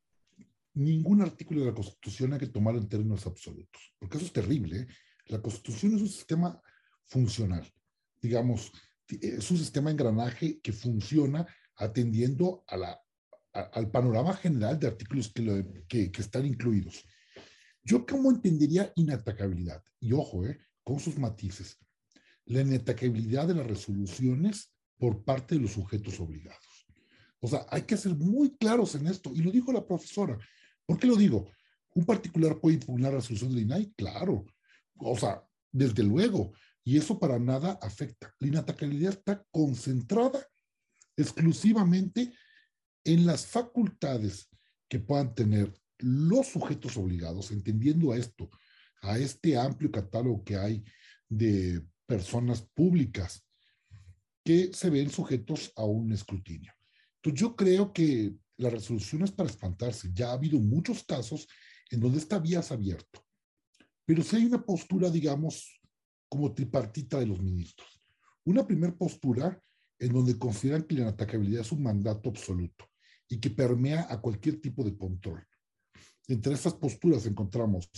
ningún 0.74 1.22
artículo 1.22 1.62
de 1.62 1.68
la 1.68 1.74
Constitución 1.74 2.34
hay 2.34 2.40
que 2.40 2.48
tomarlo 2.48 2.82
en 2.82 2.90
términos 2.90 3.26
absolutos, 3.26 3.96
porque 4.00 4.18
eso 4.18 4.26
es 4.26 4.34
terrible. 4.34 4.82
¿eh? 4.82 4.88
La 5.28 5.42
Constitución 5.42 5.96
es 5.96 6.02
un 6.02 6.10
sistema 6.10 6.62
funcional, 7.06 7.66
digamos, 8.22 8.72
es 9.08 9.52
un 9.52 9.58
sistema 9.58 9.92
engranaje 9.92 10.60
que 10.60 10.74
funciona 10.74 11.46
atendiendo 11.76 12.64
a 12.68 12.78
la, 12.78 13.02
al 13.52 13.92
panorama 13.92 14.34
general 14.34 14.80
de 14.80 14.88
artículos 14.88 15.32
que, 15.32 15.84
que, 15.88 16.12
que, 16.12 16.22
están 16.22 16.46
incluidos. 16.46 17.06
Yo 17.84 18.06
cómo 18.06 18.32
entendería 18.32 18.92
inatacabilidad, 18.96 19.84
y 20.00 20.14
ojo, 20.14 20.46
eh, 20.46 20.60
con 20.84 21.00
sus 21.00 21.18
matices, 21.18 21.78
la 22.46 22.62
inatacabilidad 22.62 23.48
de 23.48 23.56
las 23.56 23.68
resoluciones 23.68 24.74
por 24.98 25.24
parte 25.24 25.56
de 25.56 25.62
los 25.62 25.72
sujetos 25.72 26.20
obligados. 26.20 26.88
O 27.40 27.48
sea, 27.48 27.66
hay 27.70 27.82
que 27.82 27.98
ser 27.98 28.16
muy 28.16 28.56
claros 28.56 28.96
en 28.96 29.08
esto. 29.08 29.32
Y 29.34 29.42
lo 29.42 29.52
dijo 29.52 29.74
la 29.74 29.86
profesora. 29.86 30.38
¿Por 30.86 30.98
qué 30.98 31.08
lo 31.08 31.16
digo? 31.16 31.50
¿Un 31.94 32.06
particular 32.06 32.60
puede 32.60 32.76
impugnar 32.76 33.14
resolución 33.14 33.52
del 33.52 33.64
INAI? 33.64 33.94
Claro. 33.98 34.46
O 34.98 35.18
sea, 35.18 35.44
desde 35.72 36.04
luego. 36.04 36.54
Y 36.86 36.98
eso 36.98 37.20
para 37.20 37.40
nada 37.40 37.78
afecta. 37.82 38.34
La 38.40 38.48
inatacabilidad 38.48 39.14
está 39.14 39.44
concentrada 39.52 40.40
exclusivamente 41.18 42.34
en 43.04 43.26
las 43.26 43.46
facultades 43.46 44.50
que 44.88 45.00
puedan 45.00 45.36
tener 45.36 45.74
los 46.00 46.48
sujetos 46.48 46.98
obligados, 46.98 47.52
entendiendo 47.52 48.12
a 48.12 48.18
esto 48.18 48.50
a 49.04 49.18
este 49.18 49.58
amplio 49.58 49.92
catálogo 49.92 50.44
que 50.44 50.56
hay 50.56 50.84
de 51.30 51.86
personas 52.06 52.62
públicas 52.74 53.46
que 54.44 54.74
se 54.74 54.90
ven 54.90 55.10
sujetos 55.10 55.72
a 55.76 55.86
un 55.86 56.12
escrutinio. 56.12 56.74
Entonces 57.18 57.40
yo 57.40 57.56
creo 57.56 57.94
que 57.94 58.34
la 58.58 58.70
resolución 58.70 59.24
es 59.24 59.32
para 59.32 59.50
espantarse. 59.50 60.10
Ya 60.14 60.30
ha 60.30 60.34
habido 60.34 60.60
muchos 60.60 61.04
casos 61.04 61.48
en 61.90 62.00
donde 62.00 62.18
esta 62.18 62.40
vía 62.40 62.60
es 62.60 62.72
abierto. 62.72 63.26
Pero 64.06 64.24
si 64.24 64.36
hay 64.36 64.46
una 64.46 64.66
postura, 64.66 65.10
digamos, 65.10 65.80
como 66.28 66.54
tripartita 66.54 67.20
de 67.20 67.28
los 67.28 67.42
ministros. 67.42 68.02
Una 68.46 68.66
primera 68.66 68.96
postura 68.96 69.62
en 70.00 70.12
donde 70.12 70.38
consideran 70.38 70.84
que 70.84 70.96
la 70.96 71.10
atacabilidad 71.10 71.62
es 71.62 71.72
un 71.72 71.84
mandato 71.84 72.30
absoluto 72.30 72.90
y 73.30 73.40
que 73.40 73.50
permea 73.50 74.08
a 74.10 74.20
cualquier 74.20 74.60
tipo 74.60 74.84
de 74.84 74.98
control. 74.98 75.46
Entre 76.28 76.54
estas 76.54 76.74
posturas 76.74 77.26
encontramos 77.26 77.90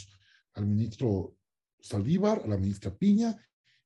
al 0.56 0.66
ministro 0.66 1.38
Saldívar, 1.80 2.42
a 2.44 2.48
la 2.48 2.58
ministra 2.58 2.96
Piña 2.96 3.38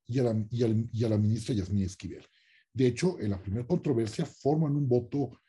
y 0.08 0.19
a 0.19 0.23
la, 0.23 1.17
ministra 1.17 1.53
Yasmín 1.53 1.84
Esquivel. 1.84 2.25
De 2.73 2.88
hecho, 2.88 3.19
en 3.19 3.32
la 3.32 3.41
primera 3.41 3.67
controversia 3.67 4.25
forman 4.25 4.75
un 4.75 4.88
voto 4.88 5.41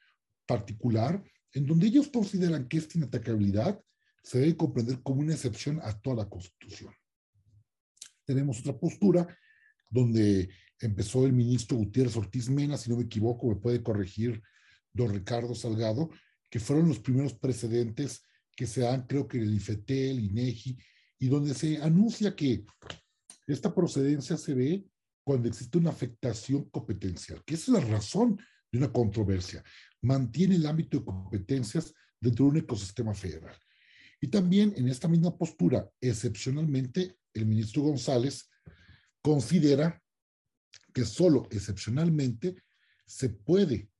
particular 0.46 1.22
en 1.52 1.66
donde 1.66 1.86
ellos 1.86 2.08
consideran 2.08 2.68
que 2.68 2.78
esta 2.78 2.98
inatacabilidad 2.98 3.80
se 4.22 4.38
debe 4.40 4.56
comprender 4.56 5.02
como 5.02 5.20
una 5.20 5.34
excepción 5.34 5.80
a 5.82 5.98
toda 5.98 6.16
la 6.16 6.28
Constitución. 6.28 6.92
Tenemos 8.24 8.60
otra 8.60 8.78
postura 8.78 9.26
donde 9.88 10.50
empezó 10.78 11.26
el 11.26 11.32
ministro 11.32 11.76
Gutiérrez 11.76 12.16
Ortiz 12.16 12.48
Mena, 12.48 12.76
si 12.76 12.90
no 12.90 12.96
me 12.96 13.04
equivoco, 13.04 13.48
me 13.48 13.56
puede 13.56 13.82
corregir 13.82 14.42
don 14.92 15.12
Ricardo 15.12 15.54
Salgado, 15.54 16.10
que 16.48 16.60
fueron 16.60 16.88
los 16.88 16.98
primeros 16.98 17.34
precedentes 17.34 18.24
que 18.56 18.66
se 18.66 18.82
dan, 18.82 19.06
creo 19.06 19.26
que 19.26 19.38
el 19.38 19.54
IFETEL, 19.54 20.20
INEGI, 20.20 20.76
y 21.20 21.28
donde 21.28 21.54
se 21.54 21.76
anuncia 21.82 22.34
que 22.34 22.64
esta 23.46 23.72
procedencia 23.72 24.36
se 24.36 24.54
ve 24.54 24.84
cuando 25.22 25.48
existe 25.48 25.78
una 25.78 25.90
afectación 25.90 26.64
competencial, 26.70 27.44
que 27.44 27.54
es 27.54 27.68
la 27.68 27.80
razón 27.80 28.40
de 28.72 28.78
una 28.78 28.90
controversia. 28.90 29.62
Mantiene 30.00 30.56
el 30.56 30.66
ámbito 30.66 30.98
de 30.98 31.04
competencias 31.04 31.92
dentro 32.18 32.46
de 32.46 32.50
un 32.52 32.56
ecosistema 32.56 33.14
federal. 33.14 33.54
Y 34.20 34.28
también 34.28 34.72
en 34.76 34.88
esta 34.88 35.08
misma 35.08 35.36
postura, 35.36 35.88
excepcionalmente, 36.00 37.18
el 37.34 37.46
ministro 37.46 37.82
González 37.82 38.50
considera 39.20 40.02
que 40.94 41.04
solo 41.04 41.46
excepcionalmente 41.50 42.56
se 43.06 43.28
puede, 43.28 43.90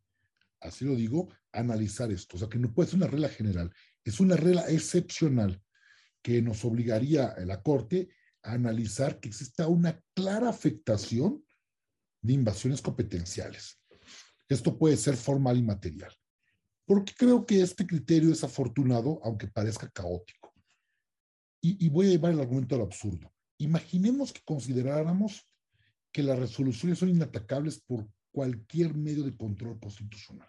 así 0.60 0.84
lo 0.84 0.94
digo, 0.94 1.28
analizar 1.52 2.10
esto. 2.10 2.36
O 2.36 2.38
sea, 2.38 2.48
que 2.48 2.58
no 2.58 2.72
puede 2.72 2.88
ser 2.88 2.96
una 2.96 3.08
regla 3.08 3.28
general, 3.28 3.72
es 4.04 4.20
una 4.20 4.36
regla 4.36 4.68
excepcional 4.68 5.62
que 6.22 6.42
nos 6.42 6.64
obligaría 6.64 7.26
a 7.28 7.40
la 7.44 7.62
Corte 7.62 8.08
analizar 8.42 9.20
que 9.20 9.28
exista 9.28 9.68
una 9.68 10.02
clara 10.14 10.48
afectación 10.48 11.44
de 12.22 12.32
invasiones 12.32 12.80
competenciales. 12.80 13.78
Esto 14.48 14.76
puede 14.76 14.96
ser 14.96 15.16
formal 15.16 15.56
y 15.58 15.62
material. 15.62 16.12
Porque 16.84 17.14
creo 17.16 17.46
que 17.46 17.62
este 17.62 17.86
criterio 17.86 18.32
es 18.32 18.42
afortunado, 18.42 19.20
aunque 19.22 19.46
parezca 19.46 19.88
caótico. 19.88 20.52
Y, 21.60 21.86
y 21.86 21.88
voy 21.88 22.06
a 22.06 22.10
llevar 22.10 22.32
el 22.32 22.40
argumento 22.40 22.74
al 22.74 22.82
absurdo. 22.82 23.32
Imaginemos 23.58 24.32
que 24.32 24.40
consideráramos 24.44 25.46
que 26.10 26.22
las 26.22 26.38
resoluciones 26.38 26.98
son 26.98 27.10
inatacables 27.10 27.80
por 27.80 28.08
cualquier 28.32 28.94
medio 28.94 29.22
de 29.22 29.36
control 29.36 29.78
constitucional. 29.78 30.48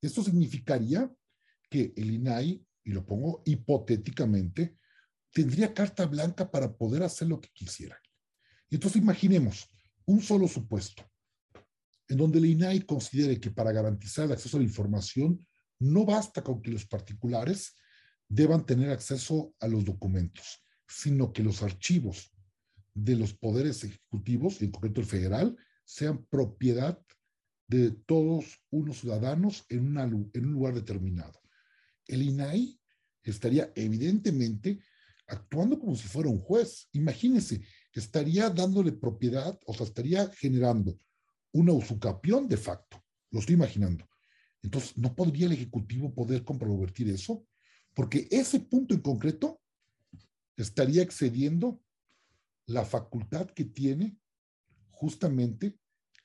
Esto 0.00 0.22
significaría 0.22 1.10
que 1.68 1.92
el 1.96 2.10
INAI, 2.10 2.64
y 2.84 2.92
lo 2.92 3.04
pongo 3.04 3.42
hipotéticamente, 3.44 4.76
tendría 5.32 5.72
carta 5.74 6.06
blanca 6.06 6.50
para 6.50 6.72
poder 6.72 7.02
hacer 7.02 7.28
lo 7.28 7.40
que 7.40 7.50
quisiera. 7.52 7.98
Y 8.68 8.76
entonces 8.76 9.00
imaginemos 9.00 9.68
un 10.04 10.20
solo 10.20 10.48
supuesto, 10.48 11.04
en 12.08 12.16
donde 12.16 12.38
el 12.38 12.46
INAI 12.46 12.82
considere 12.82 13.40
que 13.40 13.50
para 13.50 13.72
garantizar 13.72 14.26
el 14.26 14.32
acceso 14.32 14.56
a 14.56 14.60
la 14.60 14.66
información 14.66 15.46
no 15.78 16.04
basta 16.04 16.42
con 16.42 16.62
que 16.62 16.70
los 16.70 16.86
particulares 16.86 17.74
deban 18.28 18.64
tener 18.64 18.90
acceso 18.90 19.54
a 19.60 19.68
los 19.68 19.84
documentos, 19.84 20.64
sino 20.88 21.32
que 21.32 21.42
los 21.42 21.62
archivos 21.62 22.32
de 22.94 23.16
los 23.16 23.34
poderes 23.34 23.84
ejecutivos, 23.84 24.60
en 24.62 24.70
concreto 24.70 25.00
el 25.00 25.06
federal, 25.06 25.56
sean 25.84 26.24
propiedad 26.26 27.00
de 27.68 27.90
todos 27.90 28.44
unos 28.70 29.00
ciudadanos 29.00 29.64
en 29.68 29.96
un 29.96 30.52
lugar 30.52 30.74
determinado. 30.74 31.41
El 32.06 32.22
INAI 32.22 32.78
estaría 33.22 33.72
evidentemente 33.74 34.80
actuando 35.26 35.78
como 35.78 35.96
si 35.96 36.08
fuera 36.08 36.28
un 36.28 36.40
juez. 36.40 36.88
Imagínense, 36.92 37.62
estaría 37.92 38.50
dándole 38.50 38.92
propiedad, 38.92 39.58
o 39.66 39.74
sea, 39.74 39.86
estaría 39.86 40.28
generando 40.30 40.98
una 41.52 41.72
usucapión 41.72 42.48
de 42.48 42.56
facto. 42.56 43.02
Lo 43.30 43.40
estoy 43.40 43.54
imaginando. 43.54 44.08
Entonces, 44.62 44.96
¿no 44.96 45.14
podría 45.14 45.46
el 45.46 45.52
Ejecutivo 45.52 46.14
poder 46.14 46.44
comprovertir 46.44 47.08
eso? 47.08 47.46
Porque 47.94 48.28
ese 48.30 48.60
punto 48.60 48.94
en 48.94 49.00
concreto 49.00 49.60
estaría 50.56 51.02
excediendo 51.02 51.82
la 52.66 52.84
facultad 52.84 53.50
que 53.50 53.64
tiene 53.64 54.16
justamente 54.90 55.78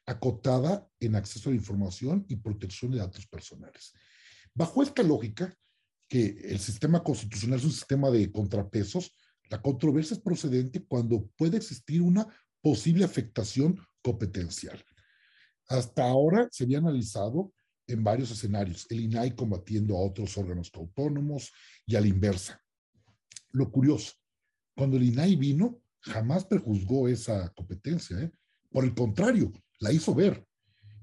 acotada 0.06 0.90
en 1.00 1.16
acceso 1.16 1.50
a 1.50 1.52
la 1.52 1.58
información 1.58 2.26
y 2.30 2.38
protección 2.38 2.92
de 2.92 3.00
datos 3.00 3.28
personales. 3.28 3.94
Bajo 4.54 4.82
esta 4.82 5.04
lógica, 5.04 5.58
que 6.08 6.40
el 6.44 6.60
sistema 6.60 7.04
constitucional 7.04 7.60
es 7.60 7.66
un 7.66 7.72
sistema 7.72 8.10
de 8.10 8.32
contrapesos, 8.32 9.16
la 9.50 9.62
controversia 9.62 10.16
es 10.16 10.22
procedente 10.22 10.84
cuando 10.86 11.28
puede 11.38 11.58
existir 11.58 12.02
una 12.02 12.28
posible 12.62 13.06
afectación 13.06 13.80
competencial. 14.02 14.84
Hasta 15.68 16.04
ahora 16.04 16.48
se 16.52 16.64
había 16.64 16.78
analizado 16.78 17.54
en 17.88 18.04
varios 18.04 18.32
escenarios, 18.32 18.86
el 18.90 19.02
INAI 19.02 19.36
combatiendo 19.36 19.96
a 19.96 20.02
otros 20.02 20.38
órganos 20.38 20.70
autónomos 20.74 21.52
y 21.86 21.96
a 21.96 22.02
la 22.02 22.08
inversa. 22.08 22.62
Lo 23.52 23.72
curioso, 23.72 24.14
cuando 24.76 24.98
el 24.98 25.04
INAI 25.04 25.36
vino, 25.36 25.82
jamás 26.02 26.46
prejuzgó 26.46 27.08
esa 27.08 27.50
competencia, 27.50 28.20
¿eh? 28.20 28.32
por 28.70 28.84
el 28.84 28.94
contrario, 28.94 29.52
la 29.80 29.92
hizo 29.92 30.14
ver. 30.14 30.46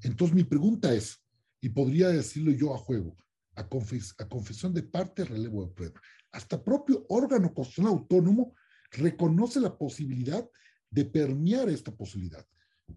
Entonces 0.02 0.34
mi 0.34 0.44
pregunta 0.44 0.92
es, 0.94 1.18
y 1.60 1.70
podría 1.70 2.08
decirlo 2.08 2.52
yo 2.52 2.74
a 2.74 2.78
juego, 2.78 3.16
a, 3.56 3.68
confesión 3.68 4.74
de 4.74 4.82
parte, 4.82 5.24
relevo 5.24 5.64
de 5.64 5.72
prueba. 5.72 6.00
Hasta 6.32 6.62
propio 6.62 7.04
órgano 7.08 7.52
constitucional 7.52 7.98
autónomo 7.98 8.54
reconoce 8.90 9.60
la 9.60 9.76
posibilidad 9.76 10.48
de 10.90 11.04
permear 11.04 11.68
esta 11.68 11.94
posibilidad. 11.94 12.46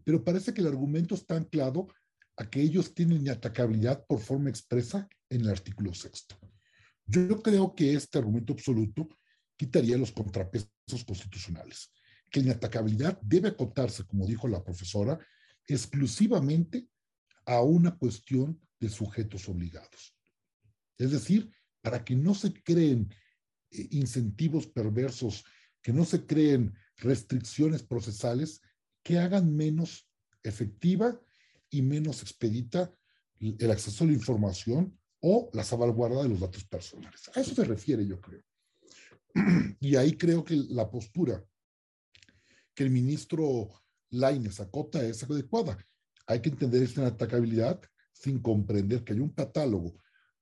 Pero 0.04 0.24
parece 0.24 0.54
que 0.54 0.62
el 0.62 0.68
argumento 0.68 1.16
está 1.16 1.36
anclado 1.36 1.88
a 2.36 2.50
que 2.50 2.62
ellos 2.62 2.94
tienen 2.94 3.22
inatacabilidad 3.22 4.06
por 4.06 4.20
forma 4.20 4.50
expresa 4.50 5.08
en 5.30 5.42
el 5.42 5.50
artículo 5.50 5.94
sexto. 5.94 6.38
Yo 7.06 7.42
creo 7.42 7.74
que 7.74 7.94
este 7.94 8.20
argumento 8.20 8.54
absoluto 8.54 9.10
quitaría 9.56 9.98
los 9.98 10.12
contrapesos 10.12 10.70
constitucionales, 11.06 11.92
que 12.30 12.42
la 12.42 12.48
inatacabilidad 12.48 13.20
debe 13.22 13.50
acotarse, 13.50 14.04
como 14.04 14.28
dijo 14.28 14.48
la 14.48 14.64
profesora, 14.64 15.18
exclusivamente 15.68 16.88
a 17.46 17.62
una 17.62 17.98
cuestión 17.98 18.62
de 18.80 18.90
sujetos 18.90 19.48
obligados. 19.50 20.17
Es 20.98 21.12
decir, 21.12 21.52
para 21.82 22.04
que 22.04 22.16
no 22.16 22.34
se 22.34 22.54
creen 22.54 23.14
eh, 23.72 23.88
incentivos 23.92 24.68
perversos, 24.68 25.46
que 25.82 25.94
no 25.94 26.06
se 26.06 26.26
creen 26.26 26.74
restricciones 26.98 27.84
procesales 27.84 28.62
que 29.04 29.20
hagan 29.20 29.56
menos 29.56 30.10
efectiva 30.44 31.20
y 31.70 31.82
menos 31.82 32.22
expedita 32.22 32.94
el 33.40 33.72
acceso 33.72 34.04
a 34.04 34.08
la 34.08 34.14
información 34.14 34.98
o 35.20 35.50
la 35.54 35.64
salvaguarda 35.64 36.24
de 36.24 36.30
los 36.30 36.40
datos 36.40 36.64
personales. 36.66 37.30
A 37.36 37.42
eso 37.42 37.54
se 37.54 37.64
refiere, 37.64 38.06
yo 38.06 38.20
creo. 38.20 38.44
Y 39.80 39.96
ahí 39.96 40.18
creo 40.18 40.44
que 40.44 40.56
la 40.70 40.90
postura 40.90 41.44
que 42.74 42.84
el 42.84 42.90
ministro 42.90 43.70
Laines 44.10 44.60
acota 44.60 45.04
es 45.04 45.24
adecuada. 45.24 45.78
Hay 46.26 46.42
que 46.42 46.50
entender 46.50 46.84
esta 46.84 47.06
atacabilidad 47.06 47.82
sin 48.12 48.40
comprender 48.40 49.04
que 49.04 49.14
hay 49.14 49.20
un 49.20 49.30
catálogo 49.30 49.96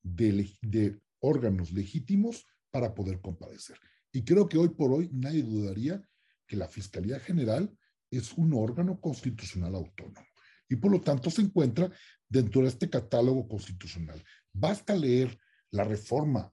de, 0.06 1.00
órganos 1.20 1.72
legítimos 1.72 2.46
para 2.72 2.94
poder 2.94 3.20
comparecer. 3.20 3.78
Y 4.12 4.24
creo 4.24 4.48
que 4.48 4.58
hoy 4.58 4.70
por 4.70 4.91
hoy 4.91 5.10
nadie 5.12 5.41
dudaría 5.41 6.08
que 6.46 6.56
la 6.56 6.68
Fiscalía 6.68 7.20
General 7.20 7.76
es 8.12 8.34
un 8.34 8.54
órgano 8.54 9.00
constitucional 9.02 9.76
autónomo 9.76 10.26
y 10.70 10.76
por 10.76 10.91
lo 10.91 11.02
tanto 11.02 11.30
se 11.30 11.41
encuentra 11.41 11.91
dentro 12.30 12.62
de 12.62 12.68
este 12.68 12.89
catálogo 12.89 13.48
constitucional. 13.48 14.24
Basta 14.54 14.96
leer 14.96 15.38
la 15.72 15.84
reforma 15.84 16.52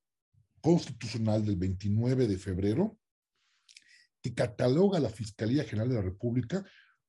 constitucional 0.60 1.44
del 1.44 1.56
29 1.56 2.26
de 2.26 2.38
febrero 2.38 2.98
que 4.22 4.34
cataloga 4.34 4.98
a 4.98 5.02
la 5.02 5.10
Fiscalía 5.10 5.64
General 5.64 5.88
de 5.88 5.94
la 5.96 6.02
República 6.02 6.64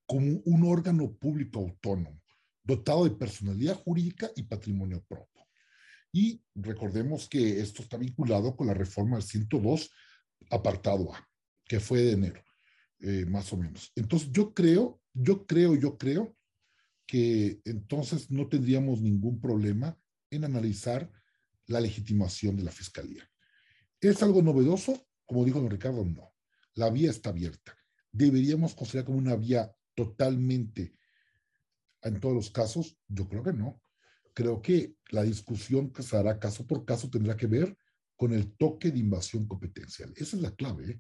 como 0.06 0.42
un 0.46 0.66
órgano 0.66 1.14
público 1.14 1.60
autónomo, 1.60 2.22
dotado 2.64 3.06
de 3.06 3.12
personalidad 3.12 3.76
jurídica 3.76 4.30
y 4.36 4.44
patrimonio 4.44 5.04
propio. 5.08 5.33
Y 6.16 6.44
recordemos 6.54 7.28
que 7.28 7.60
esto 7.60 7.82
está 7.82 7.98
vinculado 7.98 8.56
con 8.56 8.68
la 8.68 8.76
reforma 8.76 9.18
del 9.18 9.26
102, 9.26 9.90
apartado 10.52 11.12
A, 11.14 11.28
que 11.66 11.80
fue 11.80 12.04
de 12.04 12.12
enero, 12.12 12.44
eh, 13.00 13.26
más 13.26 13.52
o 13.52 13.58
menos. 13.58 13.92
Entonces, 13.96 14.30
yo 14.32 14.54
creo, 14.54 15.02
yo 15.12 15.48
creo, 15.48 15.76
yo 15.76 15.98
creo 15.98 16.38
que 17.08 17.60
entonces 17.66 18.30
no 18.30 18.48
tendríamos 18.48 19.02
ningún 19.02 19.42
problema 19.42 19.98
en 20.30 20.46
analizar 20.46 21.12
la 21.66 21.82
legitimación 21.82 22.56
de 22.58 22.64
la 22.64 22.72
fiscalía. 22.72 23.28
¿Es 24.00 24.22
algo 24.22 24.42
novedoso? 24.42 25.08
Como 25.26 25.46
dijo 25.46 25.60
don 25.60 25.72
Ricardo, 25.72 26.06
no. 26.06 26.34
La 26.76 26.90
vía 26.90 27.10
está 27.10 27.30
abierta. 27.30 27.76
¿Deberíamos 28.12 28.76
considerar 28.76 29.06
como 29.06 29.18
una 29.18 29.36
vía 29.36 29.76
totalmente 29.96 30.96
en 32.04 32.20
todos 32.20 32.36
los 32.36 32.52
casos? 32.52 32.98
Yo 33.08 33.28
creo 33.28 33.44
que 33.44 33.54
no. 33.54 33.83
Creo 34.34 34.62
que 34.62 34.96
la 35.10 35.24
discusión 35.24 35.92
que 35.92 36.04
se 36.04 36.18
hará 36.18 36.40
caso 36.40 36.66
por 36.66 36.86
caso 36.86 37.10
tendrá 37.10 37.38
que 37.38 37.48
ver 37.48 37.78
con 38.16 38.34
el 38.34 38.56
toque 38.56 38.92
de 38.92 39.00
invasión 39.00 39.48
competencial. 39.48 40.14
Esa 40.16 40.36
es 40.38 40.42
la 40.42 40.52
clave. 40.52 40.92
¿eh? 40.92 41.00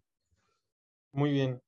Muy 1.12 1.32
bien. 1.32 1.62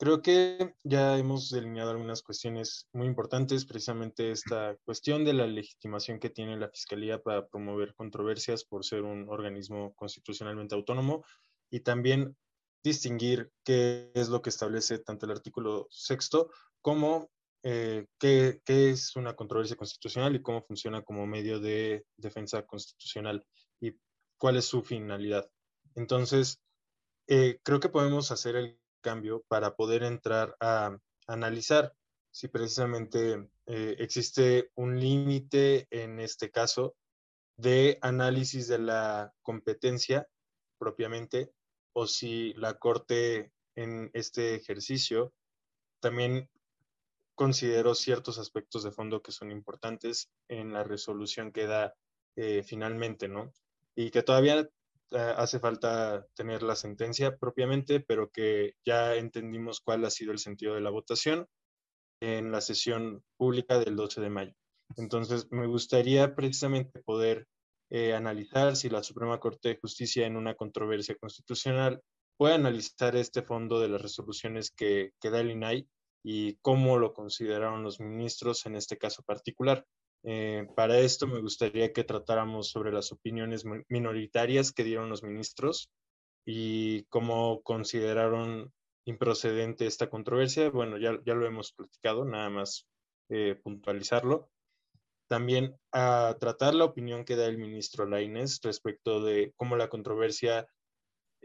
Creo 0.00 0.22
que 0.22 0.74
ya 0.84 1.18
hemos 1.18 1.50
delineado 1.50 1.90
algunas 1.90 2.22
cuestiones 2.22 2.86
muy 2.92 3.08
importantes, 3.08 3.64
precisamente 3.64 4.30
esta 4.30 4.76
cuestión 4.84 5.24
de 5.24 5.32
la 5.32 5.46
legitimación 5.46 6.20
que 6.20 6.30
tiene 6.30 6.56
la 6.56 6.68
Fiscalía 6.68 7.20
para 7.20 7.48
promover 7.48 7.94
controversias 7.94 8.64
por 8.64 8.84
ser 8.84 9.02
un 9.02 9.28
organismo 9.28 9.94
constitucionalmente 9.96 10.76
autónomo 10.76 11.24
y 11.68 11.80
también 11.80 12.36
distinguir 12.84 13.50
qué 13.64 14.12
es 14.14 14.28
lo 14.28 14.40
que 14.40 14.50
establece 14.50 15.00
tanto 15.00 15.26
el 15.26 15.32
artículo 15.32 15.88
sexto 15.90 16.50
como 16.80 17.30
eh, 17.70 18.06
qué, 18.18 18.62
qué, 18.64 18.88
es 18.88 19.14
una 19.14 19.36
controversia 19.36 19.76
constitucional 19.76 20.34
y 20.34 20.40
cómo 20.40 20.62
funciona 20.62 21.02
como 21.02 21.26
medio 21.26 21.60
de 21.60 22.06
defensa 22.16 22.62
constitucional 22.62 23.44
y 23.78 23.92
cuál 24.38 24.56
es 24.56 24.64
su 24.64 24.80
finalidad. 24.82 25.50
Entonces, 25.94 26.62
eh, 27.26 27.60
creo 27.62 27.78
que 27.78 27.90
podemos 27.90 28.30
hacer 28.30 28.56
el 28.56 28.80
cambio 29.02 29.44
para 29.48 29.76
poder 29.76 30.02
entrar 30.02 30.56
a 30.60 30.96
analizar 31.26 31.92
si 32.30 32.48
precisamente 32.48 33.50
eh, 33.66 33.96
existe 33.98 34.70
un 34.74 34.98
límite 34.98 35.88
en 35.90 36.20
este 36.20 36.50
caso 36.50 36.96
de 37.58 37.98
análisis 38.00 38.66
de 38.68 38.78
la 38.78 39.34
competencia 39.42 40.26
propiamente 40.78 41.52
o 41.92 42.06
si 42.06 42.54
la 42.54 42.78
Corte 42.78 43.52
en 43.76 44.10
este 44.14 44.54
ejercicio 44.54 45.34
también 46.00 46.48
consideró 47.38 47.94
ciertos 47.94 48.36
aspectos 48.38 48.82
de 48.82 48.90
fondo 48.90 49.22
que 49.22 49.30
son 49.30 49.52
importantes 49.52 50.28
en 50.48 50.72
la 50.72 50.82
resolución 50.82 51.52
que 51.52 51.66
da 51.66 51.94
eh, 52.36 52.64
finalmente, 52.64 53.28
¿no? 53.28 53.52
Y 53.96 54.10
que 54.10 54.24
todavía 54.24 54.68
eh, 55.12 55.34
hace 55.36 55.60
falta 55.60 56.26
tener 56.34 56.64
la 56.64 56.74
sentencia 56.74 57.36
propiamente, 57.36 58.00
pero 58.00 58.28
que 58.28 58.74
ya 58.84 59.14
entendimos 59.14 59.80
cuál 59.80 60.04
ha 60.04 60.10
sido 60.10 60.32
el 60.32 60.40
sentido 60.40 60.74
de 60.74 60.80
la 60.80 60.90
votación 60.90 61.46
en 62.20 62.50
la 62.50 62.60
sesión 62.60 63.22
pública 63.36 63.78
del 63.78 63.94
12 63.94 64.20
de 64.20 64.30
mayo. 64.30 64.54
Entonces, 64.96 65.46
me 65.52 65.68
gustaría 65.68 66.34
precisamente 66.34 67.00
poder 67.02 67.46
eh, 67.90 68.14
analizar 68.14 68.74
si 68.74 68.90
la 68.90 69.04
Suprema 69.04 69.38
Corte 69.38 69.68
de 69.68 69.78
Justicia 69.80 70.26
en 70.26 70.36
una 70.36 70.56
controversia 70.56 71.14
constitucional 71.14 72.02
puede 72.36 72.54
analizar 72.54 73.14
este 73.14 73.42
fondo 73.42 73.78
de 73.78 73.90
las 73.90 74.02
resoluciones 74.02 74.72
que, 74.72 75.12
que 75.20 75.30
da 75.30 75.38
el 75.38 75.52
INAI 75.52 75.88
y 76.22 76.56
cómo 76.56 76.98
lo 76.98 77.12
consideraron 77.12 77.82
los 77.82 78.00
ministros 78.00 78.66
en 78.66 78.76
este 78.76 78.98
caso 78.98 79.22
particular. 79.22 79.86
Eh, 80.24 80.66
para 80.74 80.98
esto 80.98 81.26
me 81.26 81.40
gustaría 81.40 81.92
que 81.92 82.04
tratáramos 82.04 82.70
sobre 82.70 82.92
las 82.92 83.12
opiniones 83.12 83.64
minoritarias 83.88 84.72
que 84.72 84.84
dieron 84.84 85.08
los 85.08 85.22
ministros 85.22 85.90
y 86.44 87.04
cómo 87.04 87.62
consideraron 87.62 88.72
improcedente 89.04 89.86
esta 89.86 90.10
controversia. 90.10 90.70
Bueno, 90.70 90.98
ya, 90.98 91.18
ya 91.24 91.34
lo 91.34 91.46
hemos 91.46 91.72
platicado, 91.72 92.24
nada 92.24 92.50
más 92.50 92.86
eh, 93.28 93.58
puntualizarlo. 93.62 94.50
También 95.28 95.76
a 95.92 96.36
tratar 96.40 96.74
la 96.74 96.84
opinión 96.84 97.24
que 97.24 97.36
da 97.36 97.46
el 97.46 97.58
ministro 97.58 98.06
Laines 98.06 98.60
respecto 98.62 99.22
de 99.22 99.52
cómo 99.56 99.76
la 99.76 99.88
controversia 99.88 100.66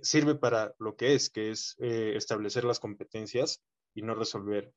sirve 0.02 0.36
para 0.36 0.74
lo 0.80 0.96
que 0.96 1.14
es, 1.14 1.30
que 1.30 1.52
es 1.52 1.76
eh, 1.80 2.14
establecer 2.16 2.64
las 2.64 2.80
competencias 2.80 3.62
y 3.94 4.02
no 4.02 4.16
resolver 4.16 4.74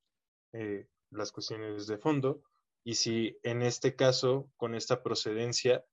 las 1.10 1.32
cuestiones 1.32 1.86
de 1.86 1.98
fondo 1.98 2.42
y 2.86 2.94
si 2.94 3.36
en 3.42 3.62
este 3.62 3.96
caso, 3.96 4.48
con 4.56 4.76
esta 4.76 5.02
procedencia, 5.02 5.84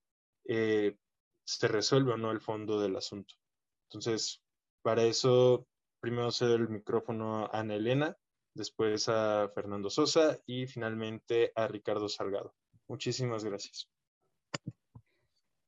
eh, 0.46 0.96
se 1.44 1.68
resuelve 1.68 2.14
o 2.14 2.18
no 2.18 2.30
el 2.30 2.40
fondo 2.40 2.80
del 2.80 2.96
asunto. 2.96 3.34
Entonces, 3.90 4.44
para 4.84 5.04
eso, 5.04 5.68
primero 6.00 6.32
cedo 6.32 6.54
el 6.54 6.70
micrófono 6.70 7.46
a 7.46 7.60
Ana 7.60 7.74
Elena, 7.74 8.16
después 8.54 9.10
a 9.10 9.50
Fernando 9.56 9.90
Sosa 9.90 10.40
y 10.46 10.68
finalmente 10.68 11.52
a 11.56 11.68
Ricardo 11.68 12.08
Salgado. 12.08 12.54
Muchísimas 12.88 13.44
gracias. 13.44 13.90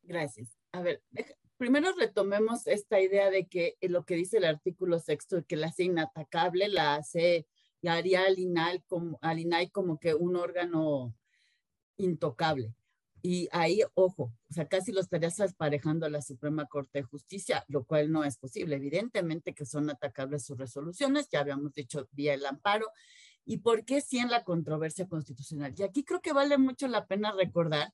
Gracias. 0.04 0.56
A 0.74 0.82
ver, 0.84 1.02
primero 1.58 1.92
retomemos 1.98 2.68
esta 2.68 3.00
idea 3.00 3.30
de 3.30 3.48
que 3.48 3.78
lo 3.82 4.06
que 4.06 4.16
dice 4.16 4.38
el 4.38 4.46
artículo 4.46 5.00
sexto, 5.00 5.46
que 5.46 5.56
la 5.56 5.68
hace 5.68 5.84
inatacable, 5.84 6.68
la 6.70 6.96
hace 6.96 7.48
y 7.82 7.88
haría 7.88 8.26
al 8.26 8.40
INAI 8.40 8.82
como, 8.88 9.20
al 9.22 9.40
INAI 9.40 9.70
como 9.70 10.00
que 10.00 10.16
un 10.16 10.36
órgano 10.36 11.16
intocable. 11.98 12.74
Y 13.22 13.48
ahí, 13.52 13.82
ojo, 13.96 14.34
o 14.50 14.54
sea, 14.54 14.68
casi 14.68 14.92
lo 14.92 15.02
estarías 15.02 15.40
aparejando 15.40 16.06
a 16.06 16.10
la 16.10 16.22
Suprema 16.22 16.68
Corte 16.68 17.00
de 17.00 17.04
Justicia, 17.04 17.66
lo 17.68 17.84
cual 17.84 18.12
no 18.12 18.24
es 18.24 18.38
posible. 18.38 18.76
Evidentemente 18.76 19.54
que 19.54 19.66
son 19.66 19.90
atacables 19.90 20.46
sus 20.46 20.58
resoluciones, 20.58 21.28
ya 21.30 21.40
habíamos 21.40 21.74
dicho 21.74 22.08
vía 22.12 22.36
el 22.36 22.46
amparo. 22.46 22.88
¿Y 23.44 23.58
por 23.58 23.86
qué 23.86 24.02
sí 24.02 24.20
en 24.20 24.30
la 24.30 24.44
controversia 24.44 25.08
constitucional? 25.08 25.74
Y 25.78 25.84
aquí 25.84 26.04
creo 26.04 26.22
que 26.22 26.34
vale 26.34 26.58
mucho 26.58 26.88
la 26.88 27.08
pena 27.08 27.32
recordar 27.32 27.94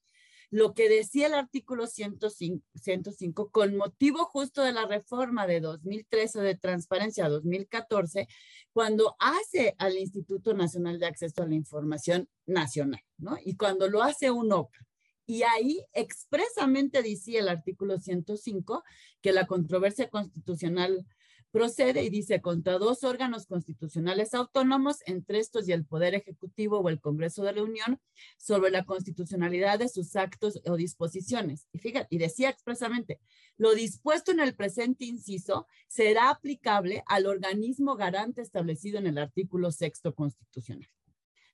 lo 0.51 0.73
que 0.73 0.89
decía 0.89 1.27
el 1.27 1.33
artículo 1.33 1.87
105, 1.87 2.63
105, 2.75 3.51
con 3.51 3.77
motivo 3.77 4.25
justo 4.25 4.61
de 4.61 4.73
la 4.73 4.85
reforma 4.85 5.47
de 5.47 5.61
2013 5.61 6.41
de 6.41 6.55
transparencia 6.55 7.29
2014, 7.29 8.27
cuando 8.73 9.15
hace 9.17 9.75
al 9.79 9.97
Instituto 9.97 10.53
Nacional 10.53 10.99
de 10.99 11.07
Acceso 11.07 11.41
a 11.41 11.47
la 11.47 11.55
Información 11.55 12.29
Nacional, 12.45 13.01
¿no? 13.17 13.37
Y 13.43 13.55
cuando 13.55 13.87
lo 13.87 14.03
hace 14.03 14.29
un 14.29 14.51
OPA. 14.51 14.77
Y 15.25 15.43
ahí 15.43 15.85
expresamente 15.93 17.01
decía 17.01 17.39
el 17.39 17.47
artículo 17.47 17.97
105 17.97 18.83
que 19.21 19.31
la 19.31 19.47
controversia 19.47 20.09
constitucional 20.09 21.07
procede 21.51 22.03
y 22.03 22.09
dice 22.09 22.41
contra 22.41 22.77
dos 22.77 23.03
órganos 23.03 23.45
constitucionales 23.45 24.33
autónomos, 24.33 24.97
entre 25.05 25.39
estos 25.39 25.67
y 25.67 25.73
el 25.73 25.85
Poder 25.85 26.15
Ejecutivo 26.15 26.79
o 26.79 26.89
el 26.89 26.99
Congreso 26.99 27.43
de 27.43 27.53
la 27.53 27.63
Unión, 27.63 27.99
sobre 28.37 28.71
la 28.71 28.85
constitucionalidad 28.85 29.79
de 29.79 29.89
sus 29.89 30.15
actos 30.15 30.61
o 30.65 30.75
disposiciones. 30.75 31.67
Y 31.73 31.79
fíjate, 31.79 32.07
y 32.09 32.17
decía 32.17 32.49
expresamente, 32.49 33.19
lo 33.57 33.73
dispuesto 33.73 34.31
en 34.31 34.39
el 34.39 34.55
presente 34.55 35.05
inciso 35.05 35.67
será 35.87 36.29
aplicable 36.29 37.03
al 37.05 37.27
organismo 37.27 37.95
garante 37.95 38.41
establecido 38.41 38.97
en 38.99 39.07
el 39.07 39.17
artículo 39.17 39.71
sexto 39.71 40.15
constitucional. 40.15 40.89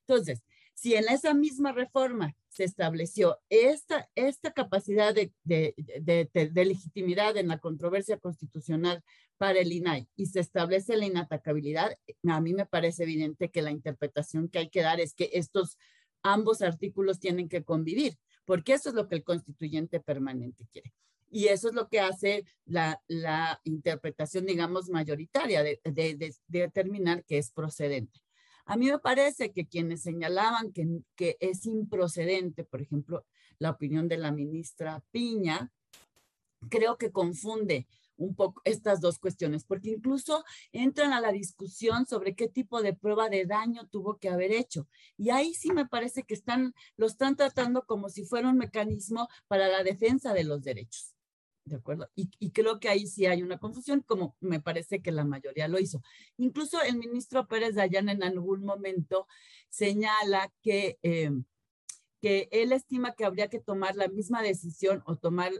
Entonces, 0.06 0.42
si 0.80 0.94
en 0.94 1.08
esa 1.08 1.34
misma 1.34 1.72
reforma 1.72 2.36
se 2.48 2.62
estableció 2.62 3.40
esta, 3.48 4.08
esta 4.14 4.52
capacidad 4.52 5.12
de, 5.12 5.34
legitimidad 6.54 7.36
en 7.36 7.48
la 7.48 7.58
controversia 7.58 8.18
constitucional 8.18 9.02
para 9.38 9.58
el 9.58 9.72
INAI 9.72 10.08
y 10.14 10.26
se 10.26 10.38
establece 10.38 10.96
la 10.96 11.06
inatacabilidad, 11.06 11.98
a 12.28 12.40
mí 12.40 12.54
me 12.54 12.64
parece 12.64 13.02
evidente 13.02 13.50
que 13.50 13.60
la 13.60 13.72
interpretación 13.72 14.48
que 14.48 14.60
hay 14.60 14.68
que 14.68 14.82
dar 14.82 15.00
es 15.00 15.14
que 15.14 15.30
estos 15.32 15.78
ambos 16.22 16.62
artículos 16.62 17.18
tienen 17.18 17.48
que 17.48 17.64
convivir, 17.64 18.16
porque 18.44 18.74
eso 18.74 18.90
es 18.90 18.94
lo 18.94 19.08
que 19.08 19.16
el 19.16 19.24
constituyente 19.24 19.98
permanente 19.98 20.64
quiere. 20.70 20.94
Y 21.28 21.48
eso 21.48 21.70
es 21.70 21.74
lo 21.74 21.88
que 21.88 21.98
hace 21.98 22.44
la, 22.64 23.02
la 23.08 23.60
interpretación, 23.64 24.46
digamos, 24.46 24.90
mayoritaria 24.90 25.64
de 25.64 26.32
determinar 26.46 27.24
que 27.24 27.38
es 27.38 27.50
procedente. 27.50 28.20
A 28.68 28.76
mí 28.76 28.90
me 28.90 28.98
parece 28.98 29.50
que 29.50 29.66
quienes 29.66 30.02
señalaban 30.02 30.72
que, 30.72 30.86
que 31.16 31.38
es 31.40 31.64
improcedente, 31.64 32.64
por 32.64 32.82
ejemplo, 32.82 33.24
la 33.58 33.70
opinión 33.70 34.08
de 34.08 34.18
la 34.18 34.30
ministra 34.30 35.02
Piña, 35.10 35.72
creo 36.68 36.98
que 36.98 37.10
confunde 37.10 37.86
un 38.18 38.34
poco 38.34 38.60
estas 38.66 39.00
dos 39.00 39.18
cuestiones, 39.18 39.64
porque 39.64 39.88
incluso 39.88 40.44
entran 40.72 41.14
a 41.14 41.20
la 41.22 41.32
discusión 41.32 42.04
sobre 42.04 42.34
qué 42.34 42.46
tipo 42.46 42.82
de 42.82 42.92
prueba 42.92 43.30
de 43.30 43.46
daño 43.46 43.88
tuvo 43.88 44.18
que 44.18 44.28
haber 44.28 44.52
hecho. 44.52 44.86
Y 45.16 45.30
ahí 45.30 45.54
sí 45.54 45.72
me 45.72 45.86
parece 45.86 46.24
que 46.24 46.34
están, 46.34 46.74
lo 46.98 47.06
están 47.06 47.36
tratando 47.36 47.86
como 47.86 48.10
si 48.10 48.26
fuera 48.26 48.50
un 48.50 48.58
mecanismo 48.58 49.28
para 49.46 49.68
la 49.68 49.82
defensa 49.82 50.34
de 50.34 50.44
los 50.44 50.62
derechos. 50.62 51.14
¿De 51.68 51.76
acuerdo? 51.76 52.08
Y, 52.14 52.50
creo 52.50 52.80
que 52.80 52.88
ahí 52.88 53.06
sí 53.06 53.26
hay 53.26 53.42
una 53.42 53.58
confusión, 53.58 54.00
como 54.00 54.36
me 54.40 54.60
parece 54.60 55.02
que 55.02 55.12
la 55.12 55.24
mayoría 55.24 55.68
lo 55.68 55.78
hizo. 55.78 56.02
Incluso 56.38 56.80
el 56.82 56.96
ministro 56.96 57.46
Pérez 57.46 57.74
Dayan 57.74 58.08
en 58.08 58.22
algún 58.22 58.64
momento 58.64 59.26
señala 59.68 60.50
que, 60.62 60.98
eh, 61.02 61.30
que 62.22 62.48
él 62.52 62.72
estima 62.72 63.14
que 63.14 63.26
habría 63.26 63.48
que 63.48 63.60
tomar 63.60 63.96
la 63.96 64.08
misma 64.08 64.42
decisión 64.42 65.02
o 65.04 65.16
tomar 65.16 65.52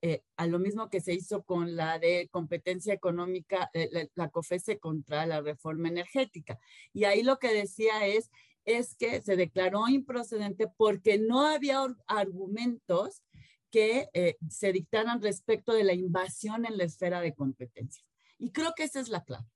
eh, 0.00 0.22
a 0.36 0.46
lo 0.46 0.60
mismo 0.60 0.88
que 0.90 1.00
se 1.00 1.12
hizo 1.12 1.42
con 1.42 1.74
la 1.74 1.98
de 1.98 2.28
competencia 2.30 2.94
económica, 2.94 3.68
eh, 3.74 3.88
la, 3.90 4.06
la 4.14 4.28
COFESE 4.30 4.78
contra 4.78 5.26
la 5.26 5.40
reforma 5.40 5.88
energética. 5.88 6.60
Y 6.92 7.02
ahí 7.04 7.24
lo 7.24 7.40
que 7.40 7.52
decía 7.52 8.06
es, 8.06 8.30
es 8.64 8.94
que 8.94 9.20
se 9.22 9.34
declaró 9.34 9.88
improcedente 9.88 10.68
porque 10.76 11.18
no 11.18 11.46
había 11.46 11.84
argumentos 12.06 13.22
que 13.70 14.08
eh, 14.14 14.36
se 14.48 14.72
dictaran 14.72 15.22
respecto 15.22 15.72
de 15.72 15.84
la 15.84 15.94
invasión 15.94 16.66
en 16.66 16.76
la 16.76 16.84
esfera 16.84 17.20
de 17.20 17.34
competencias. 17.34 18.04
Y 18.38 18.50
creo 18.50 18.72
que 18.76 18.84
esa 18.84 19.00
es 19.00 19.08
la 19.08 19.24
clave. 19.24 19.46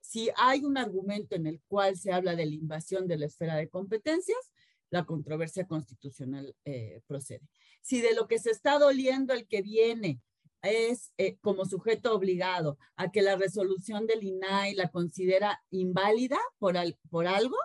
Si 0.00 0.30
hay 0.36 0.64
un 0.64 0.76
argumento 0.76 1.36
en 1.36 1.46
el 1.46 1.60
cual 1.68 1.96
se 1.96 2.12
habla 2.12 2.34
de 2.34 2.46
la 2.46 2.54
invasión 2.54 3.06
de 3.06 3.18
la 3.18 3.26
esfera 3.26 3.56
de 3.56 3.68
competencias, 3.68 4.52
la 4.90 5.04
controversia 5.04 5.66
constitucional 5.66 6.54
eh, 6.64 7.00
procede. 7.06 7.48
Si 7.80 8.00
de 8.00 8.14
lo 8.14 8.28
que 8.28 8.38
se 8.38 8.50
está 8.50 8.78
doliendo 8.78 9.32
el 9.32 9.46
que 9.46 9.62
viene 9.62 10.20
es 10.62 11.12
eh, 11.18 11.38
como 11.40 11.64
sujeto 11.64 12.14
obligado 12.14 12.78
a 12.96 13.10
que 13.10 13.22
la 13.22 13.36
resolución 13.36 14.06
del 14.06 14.22
INAI 14.22 14.74
la 14.74 14.90
considera 14.90 15.62
inválida 15.70 16.38
por, 16.58 16.76
por 17.10 17.26
algo, 17.26 17.56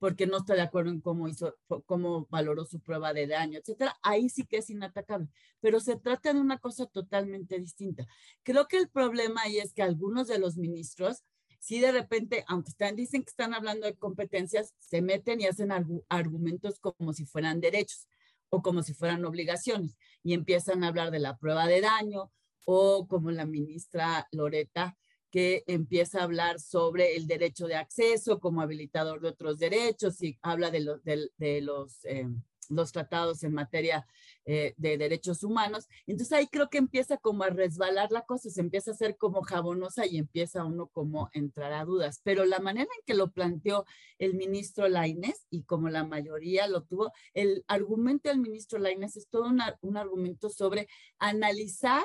porque 0.00 0.26
no 0.26 0.38
está 0.38 0.54
de 0.54 0.62
acuerdo 0.62 0.90
en 0.90 1.00
cómo 1.00 1.28
hizo, 1.28 1.56
cómo 1.84 2.26
valoró 2.30 2.64
su 2.64 2.80
prueba 2.80 3.12
de 3.12 3.26
daño, 3.26 3.58
etcétera, 3.58 3.96
ahí 4.02 4.30
sí 4.30 4.46
que 4.46 4.56
es 4.56 4.70
inatacable. 4.70 5.28
Pero 5.60 5.78
se 5.78 5.96
trata 5.96 6.32
de 6.32 6.40
una 6.40 6.58
cosa 6.58 6.86
totalmente 6.86 7.60
distinta. 7.60 8.06
Creo 8.42 8.66
que 8.66 8.78
el 8.78 8.88
problema 8.88 9.42
ahí 9.42 9.58
es 9.58 9.74
que 9.74 9.82
algunos 9.82 10.26
de 10.26 10.38
los 10.38 10.56
ministros, 10.56 11.22
si 11.58 11.80
de 11.80 11.92
repente, 11.92 12.44
aunque 12.48 12.70
están, 12.70 12.96
dicen 12.96 13.22
que 13.22 13.28
están 13.28 13.52
hablando 13.52 13.86
de 13.86 13.94
competencias, 13.94 14.74
se 14.78 15.02
meten 15.02 15.42
y 15.42 15.46
hacen 15.46 15.70
argumentos 16.08 16.80
como 16.80 17.12
si 17.12 17.26
fueran 17.26 17.60
derechos 17.60 18.08
o 18.48 18.62
como 18.62 18.82
si 18.82 18.94
fueran 18.94 19.22
obligaciones 19.26 19.98
y 20.22 20.32
empiezan 20.32 20.82
a 20.82 20.88
hablar 20.88 21.10
de 21.10 21.18
la 21.18 21.36
prueba 21.36 21.66
de 21.66 21.82
daño 21.82 22.32
o 22.64 23.06
como 23.06 23.30
la 23.30 23.44
ministra 23.44 24.26
Loreta 24.32 24.96
que 25.30 25.64
empieza 25.66 26.20
a 26.20 26.24
hablar 26.24 26.60
sobre 26.60 27.16
el 27.16 27.26
derecho 27.26 27.66
de 27.66 27.76
acceso 27.76 28.40
como 28.40 28.60
habilitador 28.60 29.20
de 29.20 29.28
otros 29.28 29.58
derechos 29.58 30.22
y 30.22 30.38
habla 30.42 30.70
de, 30.70 31.30
de, 31.38 31.60
los, 31.60 32.04
eh, 32.04 32.26
los 32.68 32.92
tratados 32.92 33.42
en 33.42 33.52
materia 33.52 34.06
eh, 34.44 34.74
de 34.76 34.98
derechos 34.98 35.44
humanos. 35.44 35.86
Entonces 36.06 36.32
ahí 36.32 36.46
creo 36.46 36.68
que 36.68 36.78
empieza 36.78 37.18
como 37.18 37.44
a 37.44 37.50
resbalar 37.50 38.10
la 38.10 38.22
cosa, 38.22 38.50
se 38.50 38.60
empieza 38.60 38.90
a 38.90 38.94
hacer 38.94 39.16
como 39.16 39.42
jabonosa 39.42 40.06
y 40.06 40.18
empieza 40.18 40.64
uno 40.64 40.88
como 40.88 41.30
entrar 41.32 41.72
a 41.72 41.84
dudas. 41.84 42.20
Pero 42.24 42.44
la 42.44 42.58
manera 42.58 42.90
en 42.96 43.04
que 43.06 43.14
lo 43.14 43.30
planteó 43.30 43.84
el 44.18 44.34
ministro 44.34 44.88
Laines 44.88 45.46
y 45.50 45.62
como 45.64 45.88
la 45.88 46.04
mayoría 46.04 46.66
lo 46.66 46.82
tuvo, 46.82 47.12
el 47.34 47.64
argumento 47.68 48.28
del 48.30 48.40
ministro 48.40 48.78
Laines 48.78 49.16
es 49.16 49.28
todo 49.28 49.50
un 49.82 49.96
argumento 49.96 50.48
sobre 50.48 50.88
analizar 51.18 52.04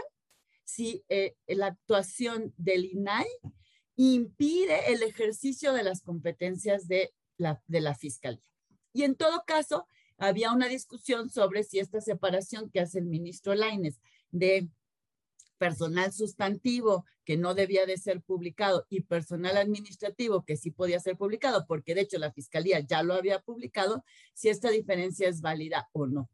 si 0.66 1.06
eh, 1.10 1.36
la 1.48 1.68
actuación 1.68 2.54
del 2.58 2.86
INAI 2.86 3.28
impide 3.96 4.92
el 4.92 5.04
ejercicio 5.04 5.72
de 5.72 5.84
las 5.84 6.02
competencias 6.02 6.88
de 6.88 7.14
la, 7.38 7.62
de 7.68 7.82
la 7.82 7.96
Fiscalía. 7.96 8.44
Y 8.92 9.04
en 9.04 9.16
todo 9.16 9.44
caso, 9.46 9.88
había 10.18 10.52
una 10.52 10.68
discusión 10.68 11.30
sobre 11.30 11.64
si 11.64 11.80
esta 11.80 12.02
separación 12.02 12.70
que 12.70 12.80
hace 12.80 13.00
el 13.00 13.06
ministro 13.06 13.54
Laines 13.56 14.02
de 14.32 14.70
personal 15.58 16.12
sustantivo 16.12 17.06
que 17.24 17.38
no 17.38 17.56
debía 17.56 17.86
de 17.86 17.98
ser 17.98 18.22
publicado 18.22 18.86
y 18.90 19.02
personal 19.02 19.58
administrativo 19.58 20.44
que 20.44 20.58
sí 20.58 20.72
podía 20.72 21.00
ser 21.00 21.18
publicado, 21.18 21.66
porque 21.68 21.96
de 21.96 22.02
hecho 22.02 22.20
la 22.20 22.32
fiscalía 22.32 22.80
ya 22.82 23.04
lo 23.04 23.14
había 23.14 23.40
publicado, 23.40 24.04
si 24.34 24.50
esta 24.50 24.70
diferencia 24.70 25.28
es 25.28 25.42
válida 25.42 25.90
o 25.92 26.06
no. 26.06 26.30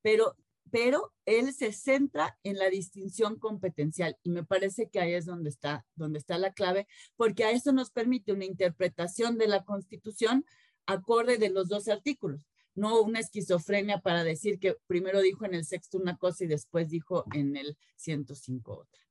Pero 0.00 0.36
pero 0.70 1.12
él 1.24 1.52
se 1.52 1.72
centra 1.72 2.38
en 2.42 2.56
la 2.56 2.68
distinción 2.68 3.38
competencial 3.38 4.16
y 4.22 4.30
me 4.30 4.44
parece 4.44 4.88
que 4.88 5.00
ahí 5.00 5.12
es 5.12 5.26
donde 5.26 5.50
está, 5.50 5.86
donde 5.94 6.18
está 6.18 6.38
la 6.38 6.52
clave, 6.52 6.86
porque 7.16 7.44
a 7.44 7.50
eso 7.50 7.72
nos 7.72 7.90
permite 7.90 8.32
una 8.32 8.44
interpretación 8.44 9.38
de 9.38 9.48
la 9.48 9.64
Constitución 9.64 10.44
acorde 10.86 11.38
de 11.38 11.50
los 11.50 11.68
dos 11.68 11.88
artículos, 11.88 12.46
no 12.74 13.00
una 13.02 13.20
esquizofrenia 13.20 14.00
para 14.00 14.24
decir 14.24 14.58
que 14.58 14.76
primero 14.86 15.20
dijo 15.20 15.44
en 15.44 15.54
el 15.54 15.64
sexto 15.64 15.98
una 15.98 16.16
cosa 16.16 16.44
y 16.44 16.48
después 16.48 16.88
dijo 16.88 17.24
en 17.32 17.56
el 17.56 17.76
105 17.96 18.72
otra. 18.72 19.02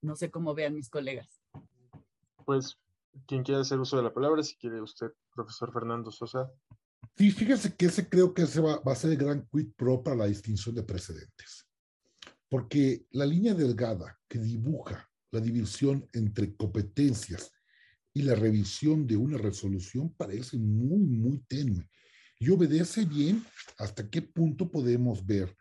No 0.00 0.16
sé 0.16 0.30
cómo 0.30 0.54
vean 0.54 0.74
mis 0.74 0.90
colegas. 0.90 1.40
Pues, 2.44 2.76
quien 3.26 3.44
quiera 3.44 3.60
hacer 3.60 3.78
uso 3.78 3.96
de 3.96 4.02
la 4.02 4.12
palabra, 4.12 4.42
si 4.42 4.56
quiere 4.56 4.80
usted, 4.80 5.12
profesor 5.32 5.72
Fernando 5.72 6.10
Sosa. 6.10 6.50
Sí, 7.16 7.30
fíjese 7.30 7.74
que 7.74 7.86
ese 7.86 8.08
creo 8.08 8.32
que 8.32 8.42
ese 8.42 8.60
va, 8.60 8.80
va, 8.80 8.92
a 8.92 8.96
ser 8.96 9.12
el 9.12 9.18
gran 9.18 9.46
quid 9.52 9.68
pro 9.76 10.02
para 10.02 10.16
la 10.16 10.26
distinción 10.26 10.74
de 10.74 10.82
precedentes. 10.82 11.66
Porque 12.48 13.06
la 13.10 13.26
línea 13.26 13.54
delgada 13.54 14.18
que 14.28 14.38
dibuja 14.38 15.08
la 15.30 15.40
división 15.40 16.08
entre 16.12 16.54
competencias 16.54 17.50
y 18.14 18.22
la 18.22 18.34
revisión 18.34 19.06
de 19.06 19.16
una 19.16 19.38
resolución 19.38 20.12
parece 20.14 20.58
muy, 20.58 21.00
muy 21.00 21.38
tenue. 21.48 21.88
Y 22.38 22.50
obedece 22.50 23.04
bien 23.04 23.44
hasta 23.78 24.08
qué 24.08 24.20
punto 24.22 24.70
podemos 24.70 25.24
ver 25.24 25.56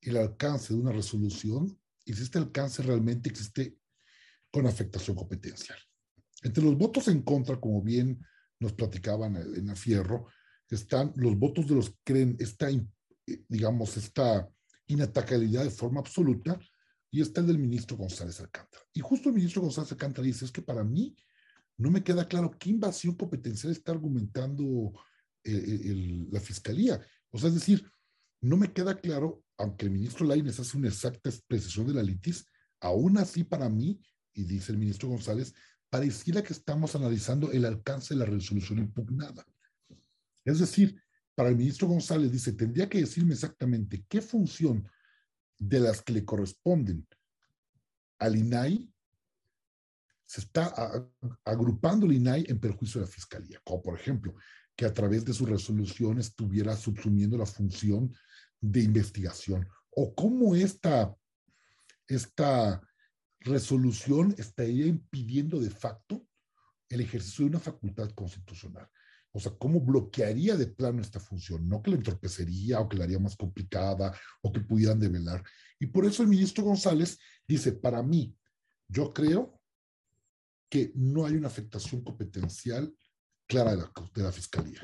el 0.00 0.16
alcance 0.16 0.72
de 0.72 0.80
una 0.80 0.92
resolución 0.92 1.78
y 2.04 2.14
si 2.14 2.22
este 2.22 2.38
alcance 2.38 2.82
realmente 2.82 3.28
existe 3.28 3.76
con 4.50 4.66
afectación 4.66 5.16
competencial. 5.16 5.78
Entre 6.42 6.62
los 6.62 6.76
votos 6.76 7.08
en 7.08 7.22
contra, 7.22 7.60
como 7.60 7.82
bien 7.82 8.24
nos 8.58 8.72
platicaban 8.72 9.36
en 9.36 9.66
la 9.66 9.76
Fierro, 9.76 10.26
están 10.68 11.12
los 11.16 11.38
votos 11.38 11.66
de 11.66 11.74
los 11.74 11.90
que 11.90 11.96
creen 12.04 12.36
esta, 12.38 12.70
eh, 12.70 12.84
digamos, 13.48 13.96
esta 13.96 14.48
inatacabilidad 14.86 15.64
de 15.64 15.70
forma 15.70 16.00
absoluta 16.00 16.58
y 17.10 17.20
está 17.20 17.40
el 17.40 17.48
del 17.48 17.58
ministro 17.58 17.96
González 17.96 18.40
Alcántara. 18.40 18.84
Y 18.92 19.00
justo 19.00 19.28
el 19.28 19.34
ministro 19.34 19.62
González 19.62 19.92
Alcántara 19.92 20.26
dice, 20.26 20.44
es 20.44 20.52
que 20.52 20.62
para 20.62 20.82
mí 20.82 21.14
no 21.76 21.90
me 21.90 22.02
queda 22.02 22.26
claro 22.26 22.56
qué 22.58 22.70
invasión 22.70 23.14
competencial 23.14 23.72
está 23.72 23.92
argumentando 23.92 24.92
eh, 25.44 25.52
eh, 25.52 26.26
la 26.30 26.40
fiscalía. 26.40 27.00
O 27.30 27.38
sea, 27.38 27.48
es 27.48 27.54
decir, 27.54 27.90
no 28.40 28.56
me 28.56 28.72
queda 28.72 28.98
claro, 28.98 29.44
aunque 29.58 29.86
el 29.86 29.92
ministro 29.92 30.26
Laines 30.26 30.58
hace 30.58 30.76
una 30.76 30.88
exacta 30.88 31.28
expresión 31.28 31.86
de 31.86 31.94
la 31.94 32.02
litis, 32.02 32.46
aún 32.80 33.18
así 33.18 33.44
para 33.44 33.68
mí, 33.68 34.00
y 34.34 34.44
dice 34.44 34.72
el 34.72 34.78
ministro 34.78 35.08
González, 35.08 35.54
pareciera 35.90 36.42
que 36.42 36.52
estamos 36.52 36.96
analizando 36.96 37.52
el 37.52 37.64
alcance 37.64 38.14
de 38.14 38.20
la 38.20 38.26
resolución 38.26 38.78
impugnada. 38.78 39.44
Es 40.44 40.58
decir, 40.58 41.00
para 41.34 41.48
el 41.48 41.56
ministro 41.56 41.88
González 41.88 42.30
dice, 42.30 42.52
tendría 42.52 42.88
que 42.88 42.98
decirme 42.98 43.34
exactamente 43.34 44.04
qué 44.08 44.20
función 44.20 44.88
de 45.58 45.80
las 45.80 46.02
que 46.02 46.12
le 46.12 46.24
corresponden 46.24 47.06
al 48.18 48.36
INAI 48.36 48.92
se 50.26 50.40
está 50.40 50.72
agrupando 51.44 52.06
el 52.06 52.14
INAI 52.14 52.46
en 52.48 52.58
perjuicio 52.58 53.00
de 53.00 53.06
la 53.06 53.12
fiscalía, 53.12 53.60
como 53.64 53.82
por 53.82 53.98
ejemplo, 53.98 54.34
que 54.74 54.86
a 54.86 54.92
través 54.92 55.24
de 55.24 55.34
su 55.34 55.44
resolución 55.44 56.18
estuviera 56.18 56.74
subsumiendo 56.74 57.36
la 57.36 57.44
función 57.44 58.14
de 58.60 58.82
investigación, 58.82 59.68
o 59.90 60.14
cómo 60.14 60.54
esta, 60.54 61.14
esta 62.06 62.80
resolución 63.40 64.34
estaría 64.38 64.86
impidiendo 64.86 65.60
de 65.60 65.70
facto 65.70 66.26
el 66.88 67.00
ejercicio 67.00 67.44
de 67.44 67.50
una 67.50 67.60
facultad 67.60 68.10
constitucional. 68.12 68.88
O 69.32 69.40
sea, 69.40 69.52
¿cómo 69.52 69.80
bloquearía 69.80 70.56
de 70.56 70.66
plano 70.66 71.00
esta 71.00 71.18
función? 71.18 71.68
No 71.68 71.82
que 71.82 71.90
la 71.90 71.96
entorpecería 71.96 72.80
o 72.80 72.88
que 72.88 72.96
la 72.96 73.04
haría 73.04 73.18
más 73.18 73.36
complicada 73.36 74.14
o 74.42 74.52
que 74.52 74.60
pudieran 74.60 75.00
develar. 75.00 75.42
Y 75.78 75.86
por 75.86 76.04
eso 76.04 76.22
el 76.22 76.28
ministro 76.28 76.64
González 76.64 77.18
dice, 77.48 77.72
para 77.72 78.02
mí, 78.02 78.36
yo 78.88 79.12
creo 79.12 79.58
que 80.68 80.92
no 80.94 81.24
hay 81.26 81.34
una 81.34 81.48
afectación 81.48 82.02
competencial 82.02 82.94
clara 83.46 83.72
de 83.72 83.78
la, 83.78 83.92
de 84.14 84.22
la 84.22 84.32
Fiscalía. 84.32 84.80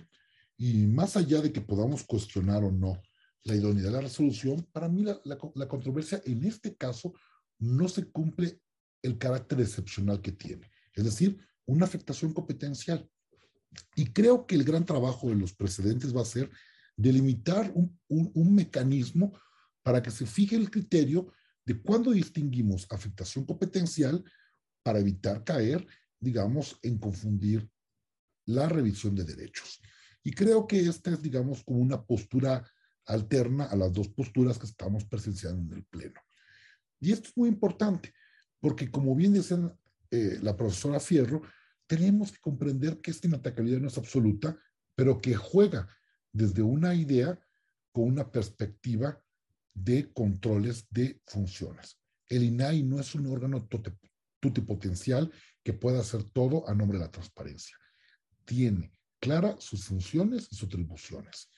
Y 0.56 0.86
más 0.86 1.16
allá 1.16 1.40
de 1.40 1.52
que 1.52 1.60
podamos 1.60 2.04
cuestionar 2.04 2.64
o 2.64 2.70
no 2.70 3.00
la 3.44 3.54
idoneidad 3.54 3.90
de 3.90 3.96
la 3.96 4.00
resolución, 4.00 4.66
para 4.72 4.88
mí 4.88 5.04
la, 5.04 5.20
la, 5.24 5.38
la 5.54 5.68
controversia 5.68 6.20
en 6.24 6.44
este 6.44 6.76
caso 6.76 7.12
no 7.58 7.88
se 7.88 8.10
cumple 8.10 8.60
el 9.02 9.18
carácter 9.18 9.60
excepcional 9.60 10.20
que 10.20 10.32
tiene. 10.32 10.70
Es 10.92 11.04
decir, 11.04 11.38
una 11.66 11.86
afectación 11.86 12.32
competencial. 12.32 13.08
Y 13.94 14.06
creo 14.12 14.46
que 14.46 14.54
el 14.54 14.64
gran 14.64 14.84
trabajo 14.84 15.28
de 15.28 15.36
los 15.36 15.52
precedentes 15.52 16.14
va 16.16 16.22
a 16.22 16.26
ser 16.26 16.50
delimitar 16.96 17.70
un, 17.74 17.98
un, 18.08 18.54
mecanismo 18.54 19.38
para 19.82 20.02
que 20.02 20.10
se 20.10 20.26
fije 20.26 20.56
el 20.56 20.70
criterio 20.70 21.32
de 21.64 21.80
cuándo 21.80 22.10
distinguimos 22.10 22.86
afectación 22.90 23.44
competencial 23.44 24.24
para 24.82 24.98
evitar 24.98 25.44
caer, 25.44 25.86
digamos, 26.18 26.78
en 26.82 26.98
confundir 26.98 27.68
la 28.46 28.68
revisión 28.68 29.14
de 29.14 29.24
derechos. 29.24 29.80
Y 30.24 30.32
creo 30.32 30.66
que 30.66 30.80
esta 30.80 31.12
es, 31.12 31.22
digamos, 31.22 31.62
como 31.62 31.78
una 31.78 32.02
postura 32.04 32.68
alterna 33.06 33.64
a 33.64 33.76
las 33.76 33.92
dos 33.92 34.08
posturas 34.08 34.58
que 34.58 34.66
estamos 34.66 35.04
presenciando 35.04 35.72
en 35.72 35.78
el 35.78 35.84
Pleno. 35.84 36.20
Y 37.00 37.12
esto 37.12 37.28
es 37.28 37.36
muy 37.36 37.48
importante, 37.48 38.12
porque 38.60 38.90
como 38.90 39.14
bien 39.14 39.32
decía 39.32 39.58
eh, 40.10 40.38
la 40.42 40.56
profesora 40.56 41.00
Fierro, 41.00 41.42
tenemos 41.88 42.30
que 42.30 42.38
comprender 42.38 43.00
que 43.00 43.10
esta 43.10 43.26
inatacabilidad 43.26 43.80
no 43.80 43.88
es 43.88 43.98
absoluta, 43.98 44.56
pero 44.94 45.20
que 45.20 45.34
juega 45.34 45.88
desde 46.32 46.62
una 46.62 46.94
idea 46.94 47.40
con 47.90 48.04
una 48.04 48.30
perspectiva 48.30 49.20
de 49.74 50.12
controles 50.12 50.86
de 50.90 51.20
funciones. 51.26 51.98
El 52.28 52.44
INAI 52.44 52.82
no 52.82 53.00
es 53.00 53.14
un 53.14 53.26
órgano 53.26 53.66
tutipotencial 54.38 55.32
que 55.64 55.72
pueda 55.72 56.00
hacer 56.00 56.24
todo 56.24 56.68
a 56.68 56.74
nombre 56.74 56.98
de 56.98 57.04
la 57.04 57.10
transparencia. 57.10 57.76
Tiene 58.44 58.92
clara 59.18 59.56
sus 59.58 59.86
funciones 59.86 60.48
y 60.50 60.56
sus 60.56 60.68
atribuciones. 60.68 61.50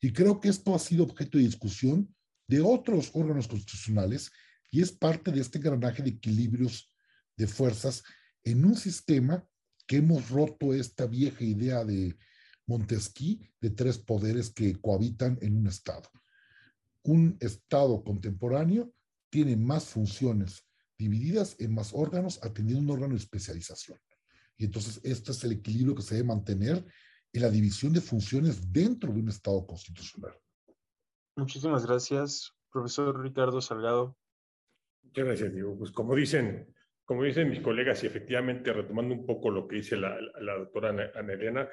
Y 0.00 0.12
creo 0.12 0.38
que 0.38 0.50
esto 0.50 0.74
ha 0.74 0.78
sido 0.78 1.04
objeto 1.04 1.38
de 1.38 1.44
discusión 1.44 2.14
de 2.46 2.60
otros 2.60 3.10
órganos 3.14 3.48
constitucionales 3.48 4.30
y 4.70 4.82
es 4.82 4.92
parte 4.92 5.32
de 5.32 5.40
este 5.40 5.58
engranaje 5.58 6.02
de 6.02 6.10
equilibrios 6.10 6.92
de 7.36 7.46
fuerzas 7.46 8.02
en 8.44 8.64
un 8.64 8.76
sistema 8.76 9.46
que 9.88 9.96
hemos 9.96 10.28
roto 10.28 10.74
esta 10.74 11.06
vieja 11.06 11.42
idea 11.42 11.82
de 11.82 12.16
Montesquieu 12.66 13.40
de 13.60 13.70
tres 13.70 13.98
poderes 13.98 14.50
que 14.50 14.78
cohabitan 14.80 15.38
en 15.40 15.56
un 15.56 15.66
Estado. 15.66 16.08
Un 17.02 17.38
Estado 17.40 18.04
contemporáneo 18.04 18.92
tiene 19.30 19.56
más 19.56 19.86
funciones 19.86 20.62
divididas 20.98 21.56
en 21.58 21.74
más 21.74 21.92
órganos, 21.94 22.38
atendiendo 22.42 22.84
un 22.84 22.90
órgano 22.90 23.14
de 23.14 23.20
especialización. 23.20 23.98
Y 24.58 24.66
entonces 24.66 25.00
este 25.04 25.32
es 25.32 25.42
el 25.44 25.52
equilibrio 25.52 25.94
que 25.94 26.02
se 26.02 26.16
debe 26.16 26.28
mantener 26.28 26.84
en 27.32 27.42
la 27.42 27.48
división 27.48 27.92
de 27.94 28.02
funciones 28.02 28.70
dentro 28.70 29.10
de 29.12 29.20
un 29.20 29.28
Estado 29.30 29.66
constitucional. 29.66 30.34
Muchísimas 31.34 31.86
gracias, 31.86 32.52
profesor 32.70 33.22
Ricardo 33.22 33.62
Salgado. 33.62 34.18
Muchas 35.02 35.24
gracias, 35.24 35.54
Diego. 35.54 35.78
Pues 35.78 35.92
como 35.92 36.14
dicen, 36.14 36.74
como 37.08 37.24
dicen 37.24 37.48
mis 37.48 37.60
colegas, 37.60 38.04
y 38.04 38.06
efectivamente 38.06 38.70
retomando 38.70 39.14
un 39.14 39.24
poco 39.24 39.48
lo 39.48 39.66
que 39.66 39.76
dice 39.76 39.96
la, 39.96 40.18
doctora 40.58 40.90
Ana 40.90 41.32
Elena, 41.32 41.66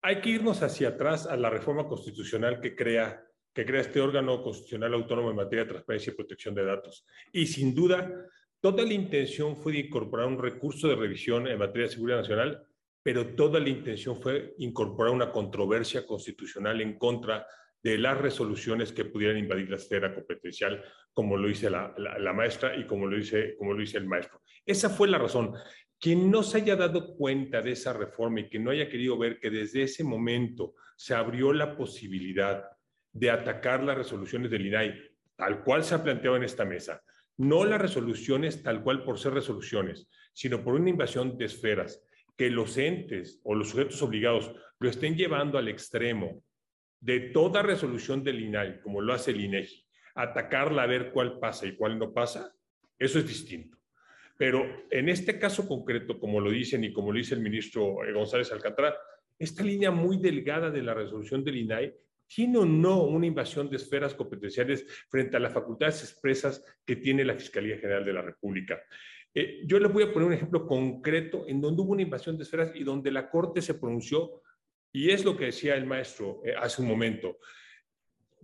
hay 0.00 0.22
que 0.22 0.30
irnos 0.30 0.62
hacia 0.62 0.88
atrás 0.88 1.26
a 1.26 1.36
la 1.36 1.50
reforma 1.50 1.86
constitucional 1.86 2.58
que 2.58 2.74
crea, 2.74 3.22
que 3.52 3.66
crea 3.66 3.82
este 3.82 4.00
órgano 4.00 4.42
constitucional 4.42 4.94
autónomo 4.94 5.28
en 5.28 5.36
materia 5.36 5.64
de 5.64 5.72
transparencia 5.72 6.10
y 6.10 6.16
protección 6.16 6.54
de 6.54 6.64
datos. 6.64 7.04
Y 7.32 7.44
sin 7.48 7.74
duda, 7.74 8.10
toda 8.62 8.82
la 8.82 8.94
intención 8.94 9.58
fue 9.58 9.74
de 9.74 9.80
incorporar 9.80 10.26
un 10.28 10.38
recurso 10.38 10.88
de 10.88 10.96
revisión 10.96 11.46
en 11.46 11.58
materia 11.58 11.88
de 11.88 11.92
seguridad 11.92 12.20
nacional, 12.20 12.66
pero 13.02 13.34
toda 13.34 13.60
la 13.60 13.68
intención 13.68 14.22
fue 14.22 14.54
incorporar 14.56 15.12
una 15.12 15.30
controversia 15.30 16.06
constitucional 16.06 16.80
en 16.80 16.96
contra 16.96 17.46
de 17.82 17.98
las 17.98 18.18
resoluciones 18.18 18.92
que 18.92 19.06
pudieran 19.06 19.38
invadir 19.38 19.70
la 19.70 19.76
esfera 19.76 20.14
competencial, 20.14 20.84
como 21.12 21.36
lo 21.36 21.48
dice 21.48 21.70
la, 21.70 21.94
la, 21.96 22.32
maestra 22.32 22.76
y 22.76 22.86
como 22.86 23.06
lo, 23.06 23.16
dice, 23.16 23.56
como 23.56 23.72
lo 23.72 23.80
dice 23.80 23.98
el 23.98 24.06
maestro. 24.06 24.42
Esa 24.66 24.90
fue 24.90 25.08
la 25.08 25.18
razón. 25.18 25.54
Quien 25.98 26.30
no 26.30 26.42
se 26.42 26.58
haya 26.58 26.76
dado 26.76 27.16
cuenta 27.16 27.62
de 27.62 27.72
esa 27.72 27.92
reforma 27.92 28.40
y 28.40 28.48
que 28.48 28.58
no 28.58 28.70
haya 28.70 28.88
querido 28.88 29.18
ver 29.18 29.38
que 29.38 29.50
desde 29.50 29.82
ese 29.82 30.04
momento 30.04 30.74
se 30.96 31.14
abrió 31.14 31.52
la 31.52 31.76
posibilidad 31.76 32.64
de 33.12 33.30
atacar 33.30 33.82
las 33.82 33.96
resoluciones 33.96 34.50
del 34.50 34.66
INAI, 34.66 34.94
tal 35.36 35.64
cual 35.64 35.82
se 35.82 35.94
ha 35.94 36.02
planteado 36.02 36.36
en 36.36 36.44
esta 36.44 36.64
mesa, 36.64 37.02
no 37.38 37.64
las 37.64 37.80
resoluciones 37.80 38.62
tal 38.62 38.82
cual 38.82 39.02
por 39.02 39.18
ser 39.18 39.32
resoluciones, 39.32 40.08
sino 40.32 40.62
por 40.62 40.74
una 40.74 40.90
invasión 40.90 41.38
de 41.38 41.46
esferas, 41.46 42.02
que 42.36 42.50
los 42.50 42.76
entes 42.78 43.40
o 43.42 43.54
los 43.54 43.70
sujetos 43.70 44.00
obligados 44.02 44.52
lo 44.78 44.88
estén 44.88 45.16
llevando 45.16 45.58
al 45.58 45.68
extremo 45.68 46.42
de 47.00 47.20
toda 47.20 47.62
resolución 47.62 48.22
del 48.22 48.40
INAI, 48.40 48.80
como 48.80 49.00
lo 49.00 49.12
hace 49.12 49.30
el 49.30 49.40
INEGI, 49.40 49.86
atacarla 50.14 50.82
a 50.82 50.86
ver 50.86 51.10
cuál 51.12 51.38
pasa 51.38 51.66
y 51.66 51.76
cuál 51.76 51.98
no 51.98 52.12
pasa, 52.12 52.54
eso 52.98 53.18
es 53.18 53.26
distinto. 53.26 53.78
Pero 54.36 54.64
en 54.90 55.08
este 55.08 55.38
caso 55.38 55.66
concreto, 55.66 56.18
como 56.18 56.40
lo 56.40 56.50
dicen 56.50 56.84
y 56.84 56.92
como 56.92 57.12
lo 57.12 57.18
dice 57.18 57.34
el 57.34 57.40
ministro 57.40 58.04
eh, 58.04 58.12
González 58.12 58.52
Alcántara, 58.52 58.96
esta 59.38 59.62
línea 59.62 59.90
muy 59.90 60.18
delgada 60.18 60.70
de 60.70 60.82
la 60.82 60.94
resolución 60.94 61.42
del 61.42 61.56
INAI 61.56 61.94
tiene 62.26 62.58
o 62.58 62.64
no 62.64 63.02
una 63.02 63.26
invasión 63.26 63.68
de 63.68 63.76
esferas 63.76 64.14
competenciales 64.14 64.86
frente 65.08 65.36
a 65.36 65.40
las 65.40 65.52
facultades 65.52 66.02
expresas 66.02 66.64
que 66.86 66.96
tiene 66.96 67.24
la 67.24 67.34
Fiscalía 67.34 67.78
General 67.78 68.04
de 68.04 68.12
la 68.12 68.22
República. 68.22 68.80
Eh, 69.34 69.62
yo 69.66 69.78
les 69.78 69.92
voy 69.92 70.04
a 70.04 70.12
poner 70.12 70.28
un 70.28 70.34
ejemplo 70.34 70.66
concreto 70.66 71.44
en 71.48 71.60
donde 71.60 71.82
hubo 71.82 71.92
una 71.92 72.02
invasión 72.02 72.36
de 72.36 72.44
esferas 72.44 72.72
y 72.74 72.84
donde 72.84 73.10
la 73.10 73.30
Corte 73.30 73.62
se 73.62 73.74
pronunció, 73.74 74.42
y 74.92 75.10
es 75.10 75.24
lo 75.24 75.36
que 75.36 75.46
decía 75.46 75.74
el 75.74 75.86
maestro 75.86 76.42
eh, 76.44 76.54
hace 76.58 76.82
un 76.82 76.88
momento. 76.88 77.38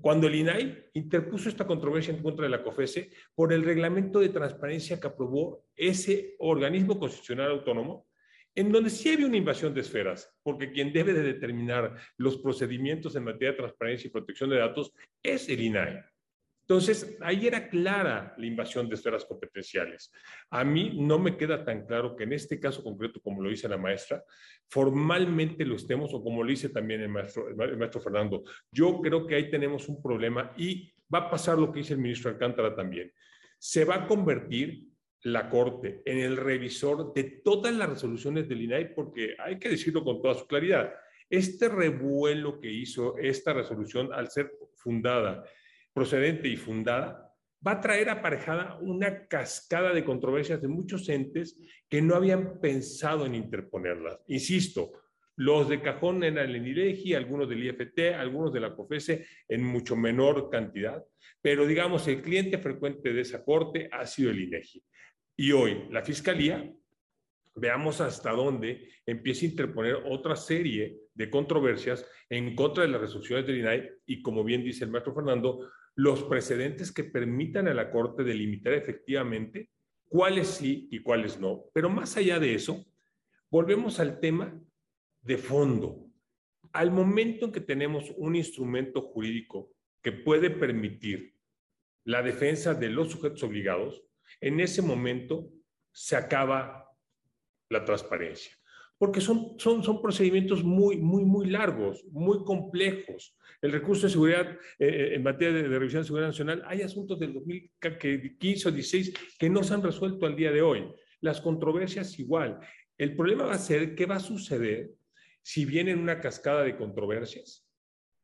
Cuando 0.01 0.27
el 0.27 0.35
INAI 0.35 0.91
interpuso 0.95 1.49
esta 1.49 1.67
controversia 1.67 2.13
en 2.15 2.23
contra 2.23 2.45
de 2.45 2.51
la 2.51 2.63
COFESE 2.63 3.11
por 3.35 3.53
el 3.53 3.65
reglamento 3.65 4.21
de 4.21 4.29
transparencia 4.29 5.01
que 5.01 5.07
aprobó 5.07 5.65
ese 5.75 6.37
organismo 6.39 6.99
constitucional 6.99 7.51
autónomo, 7.51 8.07
en 8.55 8.73
donde 8.73 8.91
sí 8.91 9.11
había 9.11 9.27
una 9.27 9.37
invasión 9.37 9.75
de 9.75 9.81
esferas, 9.81 10.35
porque 10.43 10.71
quien 10.71 10.93
debe 10.93 11.13
de 11.13 11.23
determinar 11.23 11.95
los 12.17 12.39
procedimientos 12.39 13.17
en 13.17 13.25
materia 13.25 13.51
de 13.51 13.59
transparencia 13.59 14.09
y 14.09 14.11
protección 14.11 14.51
de 14.51 14.59
datos 14.59 14.93
es 15.23 15.49
el 15.49 15.61
INAI. 15.61 16.03
Entonces, 16.69 17.17
ahí 17.21 17.47
era 17.47 17.69
clara 17.69 18.35
la 18.37 18.47
invasión 18.47 18.89
de 18.89 18.97
esferas 18.97 19.25
competenciales. 19.25 20.11
A 20.51 20.65
mí 20.65 20.99
no 21.01 21.17
me 21.17 21.37
queda 21.37 21.65
tan 21.65 21.87
claro 21.87 22.17
que 22.17 22.25
en 22.25 22.33
este 22.33 22.59
caso 22.59 22.83
concreto, 22.83 23.21
como 23.21 23.41
lo 23.41 23.51
dice 23.51 23.69
la 23.69 23.77
maestra, 23.77 24.25
formalmente 24.69 25.65
lo 25.65 25.77
estemos, 25.77 26.13
o 26.13 26.21
como 26.21 26.43
lo 26.43 26.51
dice 26.51 26.71
también 26.71 27.03
el 27.03 27.09
maestro, 27.09 28.01
Fernando. 28.01 28.43
Yo 28.73 29.01
creo 29.01 29.29
que 29.29 29.37
ahí 29.37 29.49
tenemos 29.49 29.89
un 29.89 30.03
problema 30.03 30.53
y 30.57 30.93
va 31.15 31.21
a 31.21 31.31
pasar 31.31 31.57
lo 31.57 31.71
que 31.71 31.79
dice 31.79 31.93
el 31.93 32.01
ministro 32.01 32.33
Alcántara 32.33 32.75
también. 32.75 33.13
Se 33.59 33.85
va 33.85 33.95
a 33.95 34.07
convertir 34.09 34.89
la 35.23 35.49
Corte 35.49 36.03
en 36.05 36.19
el 36.19 36.37
revisor 36.37 37.15
de 37.15 37.43
todas 37.45 37.73
las 37.75 37.91
resoluciones 37.91 38.49
del 38.49 38.63
INAI, 38.63 38.93
porque 38.93 39.37
hay 39.39 39.61
que 39.61 39.69
decirlo 39.69 40.03
con 40.03 40.21
toda 40.21 40.35
su 40.35 40.49
claridad. 40.49 40.93
Este 41.31 41.69
revuelo 41.69 42.59
que 42.59 42.73
hizo 42.73 43.17
esta 43.19 43.53
resolución 43.53 44.13
al 44.13 44.31
ser 44.31 44.51
fundada 44.75 45.45
procedente 45.97 46.47
y 46.47 46.59
fundada, 46.59 47.33
va 47.67 47.73
a 47.73 47.81
traer 47.81 48.11
aparejada 48.11 48.79
una 48.83 49.27
cascada 49.27 49.95
de 49.95 50.05
controversias 50.05 50.61
de 50.61 50.69
muchos 50.69 51.09
entes 51.09 51.59
que 51.89 52.03
no 52.03 52.15
habían 52.15 52.61
pensado 52.61 53.25
en 53.25 53.35
interponerlas. 53.35 54.19
Insisto, 54.29 54.93
los 55.37 55.71
de 55.71 55.81
cajón 55.81 56.23
en 56.23 56.37
el 56.37 56.55
INIREGI, 56.55 57.15
algunos 57.15 57.49
del 57.49 57.65
IFT, 57.65 58.15
algunos 58.15 58.53
de 58.53 58.61
la 58.61 58.77
COFESE 58.77 59.27
en 59.49 59.65
mucho 59.65 59.97
menor 59.97 60.51
cantidad, 60.51 61.03
pero 61.41 61.67
digamos 61.67 62.07
el 62.09 62.21
cliente 62.21 62.59
frecuente 62.59 63.15
de 63.15 63.23
esa 63.23 63.43
corte 63.43 63.89
ha 63.91 64.05
sido 64.05 64.31
el 64.33 64.43
INEGI. 64.43 64.85
Y 65.39 65.53
hoy 65.53 65.89
la 65.91 66.03
Fiscalía, 66.03 66.71
veamos 67.55 68.03
hasta 68.03 68.33
dónde 68.33 68.91
empieza 69.07 69.47
a 69.47 69.49
interponer 69.49 69.95
otra 70.05 70.37
serie 70.37 70.99
de 71.15 71.31
controversias 71.31 72.07
en 72.29 72.55
contra 72.55 72.85
de 72.85 72.91
las 72.91 73.01
resoluciones 73.01 73.47
del 73.47 73.61
INAI 73.61 73.91
y 74.05 74.21
como 74.21 74.45
bien 74.45 74.63
dice 74.63 74.85
el 74.85 74.91
maestro 74.91 75.15
Fernando, 75.15 75.67
los 75.97 76.23
precedentes 76.25 76.93
que 76.93 77.05
permitan 77.05 77.69
a 77.69 77.75
la 77.75 77.91
Corte 77.91 78.23
delimitar 78.23 78.75
efectivamente 78.75 79.71
cuáles 80.09 80.49
sí 80.49 80.89
y 80.91 81.01
cuáles 81.03 81.41
no. 81.41 81.65
Pero 81.73 81.89
más 81.89 82.17
allá 82.17 82.39
de 82.39 82.55
eso, 82.55 82.87
volvemos 83.51 83.99
al 83.99 84.21
tema 84.21 84.59
de 85.23 85.39
fondo. 85.39 86.07
Al 86.73 86.91
momento 86.91 87.47
en 87.47 87.53
que 87.53 87.61
tenemos 87.61 88.13
un 88.17 88.37
instrumento 88.37 89.01
jurídico 89.01 89.73
que 90.03 90.13
puede 90.13 90.51
permitir 90.51 91.35
la 92.05 92.23
defensa 92.23 92.75
de 92.75 92.91
los 92.91 93.11
sujetos 93.11 93.43
obligados, 93.43 94.05
en 94.41 94.61
ese 94.61 94.83
momento 94.83 95.51
se 95.93 96.15
acaba 96.15 96.95
la 97.69 97.85
transparencia 97.85 98.56
porque 98.99 99.21
son, 99.21 99.55
son, 99.59 99.83
son 99.83 100.01
procedimientos 100.01 100.65
muy, 100.65 100.97
muy, 100.97 101.25
muy 101.25 101.49
largos, 101.49 102.05
muy 102.11 102.43
complejos. 102.45 103.37
El 103.61 103.73
recurso 103.73 104.07
de 104.07 104.13
seguridad 104.13 104.51
eh, 104.79 104.87
eh, 104.87 105.15
en 105.15 105.23
materia 105.23 105.55
de, 105.55 105.69
revisión 105.69 106.03
de 106.03 106.07
seguridad 106.07 106.29
nacional, 106.29 106.63
hay 106.67 106.83
asuntos 106.83 107.19
del 107.19 107.35
2015 107.35 108.69
o 108.69 108.73
16 108.73 109.15
que 109.39 109.51
no 109.51 109.63
se 109.63 109.75
han 109.75 109.83
resuelto 109.83 110.27
al 110.27 110.37
día 110.37 110.51
de 110.51 110.63
hoy. 110.63 110.87
Las 111.21 111.41
controversias 111.41 112.19
igual. 112.19 112.61
El 112.97 113.15
problema 113.15 113.45
va 113.45 113.55
a 113.55 113.59
ser 113.59 113.95
qué 113.95 114.07
va 114.07 114.17
a 114.17 114.21
suceder 114.21 114.91
si 115.43 115.65
viene 115.65 115.95
una 115.95 116.21
cascada 116.21 116.63
de 116.63 116.77
controversias. 116.77 117.67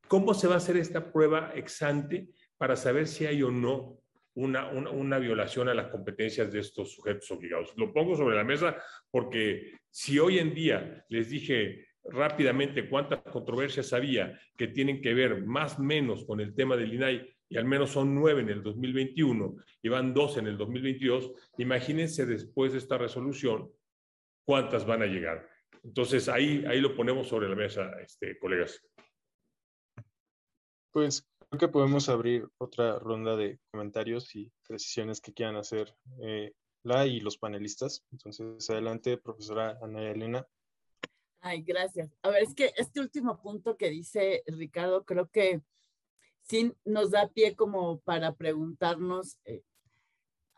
¿Cómo 0.07 0.33
se 0.33 0.47
va 0.47 0.55
a 0.55 0.57
hacer 0.57 0.77
esta 0.77 1.11
prueba 1.11 1.51
ex 1.55 1.81
ante 1.81 2.29
para 2.57 2.75
saber 2.75 3.07
si 3.07 3.25
hay 3.25 3.41
o 3.43 3.51
no 3.51 4.02
una, 4.35 4.69
una, 4.69 5.19
violación 5.19 5.69
a 5.69 5.73
las 5.73 5.87
competencias 5.87 6.51
de 6.51 6.59
estos 6.59 6.93
sujetos 6.93 7.29
obligados. 7.31 7.73
Lo 7.77 7.93
pongo 7.93 8.15
sobre 8.15 8.35
la 8.35 8.43
mesa 8.43 8.75
porque 9.11 9.73
si 9.89 10.17
hoy 10.19 10.39
en 10.39 10.53
día 10.53 11.05
les 11.09 11.29
dije 11.29 11.87
rápidamente 12.05 12.89
cuántas 12.89 13.21
controversias 13.21 13.93
había 13.93 14.39
que 14.57 14.67
tienen 14.67 15.01
que 15.01 15.13
ver 15.13 15.45
más 15.45 15.79
o 15.79 15.83
menos 15.83 16.25
con 16.25 16.39
el 16.39 16.53
tema 16.53 16.75
del 16.75 16.93
INAI 16.93 17.33
y 17.49 17.57
al 17.57 17.65
menos 17.65 17.91
son 17.91 18.15
nueve 18.15 18.41
en 18.41 18.49
el 18.49 18.63
2021 18.63 19.55
y 19.81 19.89
van 19.89 20.13
dos 20.13 20.37
en 20.37 20.47
el 20.47 20.57
2022, 20.57 21.31
imagínense 21.59 22.25
después 22.25 22.71
de 22.71 22.79
esta 22.79 22.97
resolución 22.97 23.71
cuántas 24.45 24.85
van 24.85 25.03
a 25.03 25.05
llegar. 25.05 25.47
Entonces 25.83 26.27
ahí, 26.29 26.63
ahí 26.67 26.81
lo 26.81 26.95
ponemos 26.95 27.27
sobre 27.27 27.47
la 27.47 27.55
mesa, 27.55 27.91
este, 28.01 28.37
colegas. 28.39 28.81
Pues 30.91 31.27
Creo 31.53 31.69
que 31.69 31.73
podemos 31.73 32.09
abrir 32.09 32.49
otra 32.57 32.97
ronda 32.97 33.35
de 33.35 33.59
comentarios 33.69 34.35
y 34.35 34.51
precisiones 34.67 35.21
que 35.21 35.33
quieran 35.33 35.55
hacer 35.55 35.95
eh, 36.19 36.51
la 36.81 37.05
y 37.05 37.19
los 37.19 37.37
panelistas. 37.37 38.03
Entonces, 38.11 38.67
adelante, 38.71 39.19
profesora 39.19 39.77
Ana 39.83 40.09
Elena. 40.09 40.47
Ay, 41.41 41.61
gracias. 41.61 42.09
A 42.23 42.31
ver, 42.31 42.41
es 42.41 42.55
que 42.55 42.71
este 42.75 43.01
último 43.01 43.39
punto 43.39 43.77
que 43.77 43.91
dice 43.91 44.41
Ricardo, 44.47 45.05
creo 45.05 45.29
que 45.29 45.61
sí 46.41 46.73
nos 46.85 47.11
da 47.11 47.27
pie 47.27 47.55
como 47.55 47.99
para 47.99 48.33
preguntarnos 48.33 49.37
eh, 49.45 49.61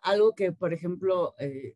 algo 0.02 0.34
que, 0.34 0.54
por 0.54 0.72
ejemplo, 0.72 1.36
eh, 1.40 1.76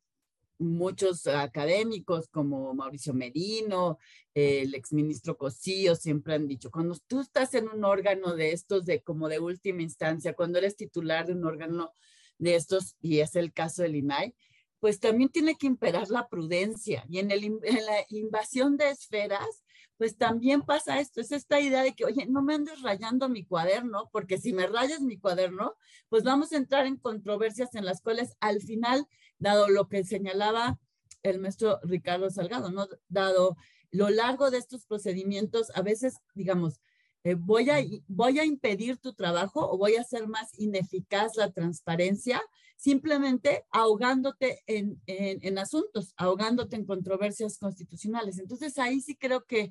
muchos 0.60 1.26
académicos 1.26 2.28
como 2.30 2.74
Mauricio 2.74 3.14
Merino, 3.14 3.98
el 4.34 4.76
exministro 4.76 5.38
Cosío, 5.38 5.96
siempre 5.96 6.36
han 6.36 6.48
dicho, 6.48 6.70
cuando 6.70 6.96
tú 7.08 7.22
estás 7.22 7.54
en 7.56 7.70
un 7.70 7.84
órgano 7.84 8.36
de 8.36 8.52
estos, 8.52 8.86
de 8.86 9.02
como 9.02 9.30
de 9.30 9.40
última 9.40 9.82
instancia, 9.82 10.34
cuando 10.34 10.60
eres 10.60 10.76
titular 10.76 11.26
de 11.26 11.34
un 11.34 11.46
órgano 11.46 11.92
de 12.38 12.56
estos, 12.56 12.96
y 13.02 13.20
es 13.20 13.36
el 13.36 13.54
caso 13.54 13.82
del 13.82 13.96
INAI, 13.96 14.36
pues 14.80 15.00
también 15.00 15.30
tiene 15.30 15.56
que 15.56 15.68
imperar 15.68 16.10
la 16.10 16.28
prudencia. 16.28 17.06
Y 17.10 17.20
en, 17.20 17.32
el, 17.32 17.44
en 17.44 17.86
la 17.86 18.06
invasión 18.10 18.78
de 18.78 18.90
esferas, 18.90 19.64
pues 19.98 20.18
también 20.18 20.62
pasa 20.62 21.02
esto, 21.02 21.20
es 21.20 21.34
esta 21.34 21.60
idea 21.60 21.84
de 21.84 21.94
que, 21.94 22.06
oye, 22.06 22.26
no 22.26 22.42
me 22.42 22.54
andes 22.54 22.82
rayando 22.82 23.28
mi 23.28 23.44
cuaderno, 23.44 24.10
porque 24.14 24.38
si 24.38 24.54
me 24.54 24.66
rayas 24.66 25.02
mi 25.02 25.18
cuaderno, 25.18 25.76
pues 26.08 26.24
vamos 26.24 26.54
a 26.54 26.58
entrar 26.58 26.86
en 26.86 26.96
controversias 26.96 27.76
en 27.76 27.84
las 27.84 28.02
cuales 28.02 28.38
al 28.40 28.62
final, 28.62 29.06
dado 29.40 29.70
lo 29.70 29.88
que 29.88 30.04
señalaba 30.04 30.78
el 31.24 31.40
maestro 31.40 31.80
Ricardo 31.84 32.30
Salgado, 32.30 32.72
¿no? 32.72 32.88
Dado 33.08 33.58
lo 33.92 34.10
largo 34.10 34.52
de 34.52 34.58
estos 34.60 34.86
procedimientos, 34.86 35.72
a 35.74 35.82
veces, 35.82 36.18
digamos, 36.36 36.80
eh, 37.24 37.36
voy, 37.36 37.70
a, 37.70 37.84
voy 38.08 38.40
a 38.40 38.46
impedir 38.46 38.98
tu 38.98 39.14
trabajo 39.14 39.70
o 39.70 39.78
voy 39.78 39.96
a 39.96 40.02
hacer 40.02 40.28
más 40.28 40.58
ineficaz 40.58 41.36
la 41.36 41.52
transparencia, 41.52 42.42
simplemente 42.78 43.66
ahogándote 43.72 44.62
en, 44.68 45.02
en, 45.06 45.58
asuntos, 45.58 46.14
ahogándote 46.16 46.78
en 46.78 46.86
controversias 46.86 47.58
constitucionales. 47.58 48.40
Entonces 48.40 48.78
ahí 48.78 49.02
sí 49.02 49.18
creo 49.18 49.44
que 49.44 49.70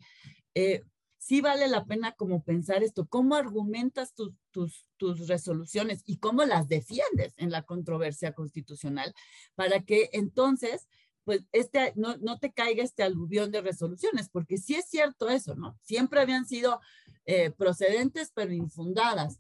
eh, 0.55 0.85
sí 1.19 1.41
vale 1.41 1.69
la 1.69 1.85
pena 1.85 2.13
como 2.13 2.43
pensar 2.43 2.83
esto, 2.83 3.07
cómo 3.07 3.35
argumentas 3.35 4.15
tus, 4.15 4.33
tus, 4.51 4.87
tus 4.97 5.29
resoluciones 5.29 6.03
y 6.07 6.19
cómo 6.19 6.45
las 6.45 6.69
defiendes 6.69 7.35
en 7.37 7.51
la 7.51 7.63
controversia 7.63 8.33
constitucional 8.33 9.15
para 9.55 9.81
que 9.81 10.09
entonces 10.13 10.89
pues 11.25 11.43
este, 11.53 11.93
no, 11.95 12.17
no, 12.17 12.39
te 12.39 12.55
caiga 12.55 12.83
este 12.83 13.03
aluvión 13.03 13.51
de 13.51 13.61
resoluciones, 13.61 14.31
porque 14.31 14.57
sí 14.57 14.77
es 14.77 14.87
cierto 14.87 15.29
eso, 15.29 15.55
¿no? 15.55 15.79
Siempre 15.83 16.23
habían 16.23 16.47
sido 16.47 16.81
eh, 17.27 17.51
procedentes 17.51 18.33
pero 18.35 18.55
infundadas. 18.55 19.39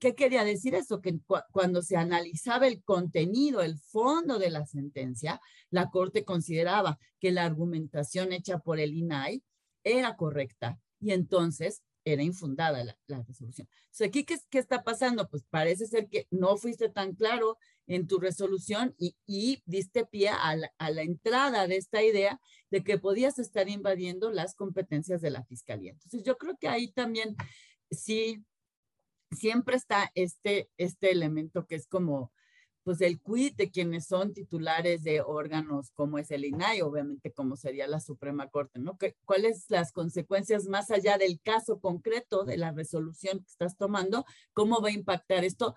¿Qué 0.00 0.16
quería 0.16 0.42
decir 0.42 0.74
eso? 0.74 1.00
Que 1.00 1.16
cuando 1.52 1.82
se 1.82 1.96
analizaba 1.96 2.66
el 2.66 2.82
contenido, 2.82 3.62
el 3.62 3.78
fondo 3.78 4.40
de 4.40 4.50
la 4.50 4.66
sentencia, 4.66 5.40
la 5.70 5.90
Corte 5.90 6.24
consideraba 6.24 6.98
que 7.20 7.30
la 7.30 7.44
argumentación 7.44 8.32
hecha 8.32 8.58
por 8.58 8.80
el 8.80 8.92
INAI 8.92 9.44
era 9.84 10.16
correcta 10.16 10.80
y 11.00 11.12
entonces 11.12 11.82
era 12.04 12.22
infundada 12.22 12.84
la, 12.84 13.22
resolución. 13.22 13.68
Entonces, 13.70 14.08
¿aquí 14.08 14.24
qué, 14.24 14.38
qué, 14.50 14.58
está 14.58 14.82
pasando? 14.82 15.28
Pues 15.28 15.44
parece 15.50 15.86
ser 15.86 16.08
que 16.08 16.26
no 16.30 16.56
fuiste 16.56 16.88
tan 16.88 17.14
claro 17.14 17.58
en 17.86 18.06
tu 18.06 18.18
resolución 18.18 18.94
y, 18.98 19.62
diste 19.66 20.06
pie 20.06 20.30
a 20.30 20.56
la, 20.56 20.72
a 20.78 20.90
la, 20.90 21.02
entrada 21.02 21.66
de 21.66 21.76
esta 21.76 22.02
idea 22.02 22.40
de 22.70 22.82
que 22.82 22.98
podías 22.98 23.38
estar 23.38 23.68
invadiendo 23.68 24.30
las 24.30 24.54
competencias 24.54 25.20
de 25.20 25.30
la 25.30 25.44
fiscalía. 25.44 25.92
Entonces, 25.92 26.22
yo 26.22 26.36
creo 26.38 26.56
que 26.58 26.68
ahí 26.68 26.90
también 26.92 27.36
sí, 27.90 28.44
siempre 29.30 29.76
está 29.76 30.10
este, 30.14 30.70
este 30.76 31.10
elemento 31.10 31.66
que 31.66 31.74
es 31.74 31.86
como, 31.86 32.32
pues 32.84 33.00
el 33.00 33.20
quid 33.20 33.54
de 33.54 33.70
quienes 33.70 34.06
son 34.06 34.32
titulares 34.32 35.02
de 35.02 35.20
órganos 35.20 35.90
como 35.92 36.18
es 36.18 36.30
el 36.30 36.44
INAI, 36.44 36.80
obviamente 36.82 37.32
como 37.32 37.56
sería 37.56 37.86
la 37.86 38.00
Suprema 38.00 38.48
Corte, 38.48 38.78
¿no? 38.78 38.96
¿Cuáles 39.24 39.66
las 39.68 39.92
consecuencias 39.92 40.66
más 40.66 40.90
allá 40.90 41.18
del 41.18 41.40
caso 41.40 41.80
concreto 41.80 42.44
de 42.44 42.56
la 42.56 42.72
resolución 42.72 43.40
que 43.40 43.50
estás 43.50 43.76
tomando? 43.76 44.24
¿Cómo 44.52 44.80
va 44.80 44.88
a 44.88 44.92
impactar 44.92 45.44
esto 45.44 45.74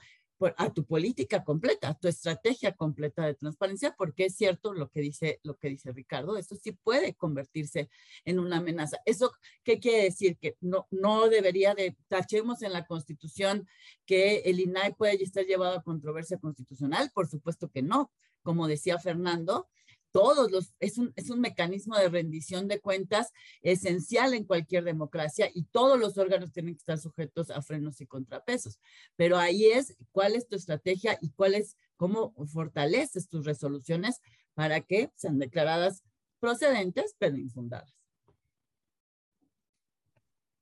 a 0.57 0.73
tu 0.73 0.85
política 0.85 1.43
completa, 1.43 1.89
a 1.89 1.93
tu 1.93 2.07
estrategia 2.07 2.73
completa 2.73 3.25
de 3.25 3.35
transparencia, 3.35 3.95
porque 3.97 4.25
es 4.25 4.35
cierto 4.35 4.73
lo 4.73 4.89
que 4.89 5.01
dice, 5.01 5.39
lo 5.43 5.57
que 5.57 5.69
dice 5.69 5.91
Ricardo, 5.91 6.37
esto 6.37 6.55
sí 6.55 6.71
puede 6.71 7.13
convertirse 7.13 7.89
en 8.25 8.39
una 8.39 8.57
amenaza. 8.57 8.99
¿Eso 9.05 9.31
qué 9.63 9.79
quiere 9.79 10.03
decir? 10.03 10.37
Que 10.37 10.55
no, 10.61 10.87
no 10.91 11.29
debería 11.29 11.73
de, 11.75 11.95
tachemos 12.07 12.61
en 12.61 12.73
la 12.73 12.85
Constitución 12.85 13.67
que 14.05 14.39
el 14.39 14.59
INAI 14.59 14.93
puede 14.95 15.21
estar 15.23 15.45
llevado 15.45 15.77
a 15.77 15.83
controversia 15.83 16.37
constitucional, 16.37 17.11
por 17.13 17.27
supuesto 17.27 17.69
que 17.69 17.81
no. 17.81 18.11
Como 18.43 18.67
decía 18.67 18.97
Fernando, 18.97 19.69
todos 20.11 20.51
los, 20.51 20.73
es 20.79 20.97
un, 20.97 21.13
es 21.15 21.29
un 21.29 21.39
mecanismo 21.39 21.97
de 21.97 22.09
rendición 22.09 22.67
de 22.67 22.79
cuentas 22.79 23.31
esencial 23.61 24.33
en 24.33 24.45
cualquier 24.45 24.83
democracia 24.83 25.49
y 25.53 25.63
todos 25.63 25.99
los 25.99 26.17
órganos 26.17 26.51
tienen 26.51 26.75
que 26.75 26.79
estar 26.79 26.97
sujetos 26.97 27.49
a 27.49 27.61
frenos 27.61 28.01
y 28.01 28.07
contrapesos. 28.07 28.79
Pero 29.15 29.37
ahí 29.37 29.65
es 29.65 29.95
cuál 30.11 30.35
es 30.35 30.47
tu 30.47 30.55
estrategia 30.55 31.17
y 31.21 31.31
cuál 31.31 31.55
es, 31.55 31.77
cómo 31.95 32.33
fortaleces 32.47 33.27
tus 33.27 33.45
resoluciones 33.45 34.19
para 34.53 34.81
que 34.81 35.11
sean 35.15 35.39
declaradas 35.39 36.03
procedentes 36.39 37.15
pero 37.17 37.37
infundadas. 37.37 37.95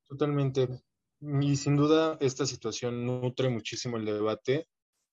Totalmente. 0.07 0.67
Y 1.21 1.55
sin 1.55 1.75
duda 1.75 2.17
esta 2.21 2.45
situación 2.45 3.05
nutre 3.05 3.49
muchísimo 3.49 3.97
el 3.97 4.05
debate 4.05 4.67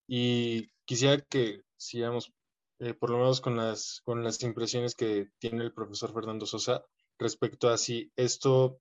y 0.06 0.70
quisiera 0.84 1.20
que 1.20 1.62
sigamos 1.76 2.32
eh, 2.78 2.94
por 2.94 3.10
lo 3.10 3.18
menos 3.18 3.40
con 3.40 3.56
las, 3.56 4.00
con 4.04 4.22
las 4.22 4.42
impresiones 4.42 4.94
que 4.94 5.30
tiene 5.38 5.64
el 5.64 5.72
profesor 5.72 6.12
Fernando 6.12 6.46
Sosa 6.46 6.84
respecto 7.18 7.68
a 7.68 7.78
si 7.78 8.12
esto, 8.16 8.80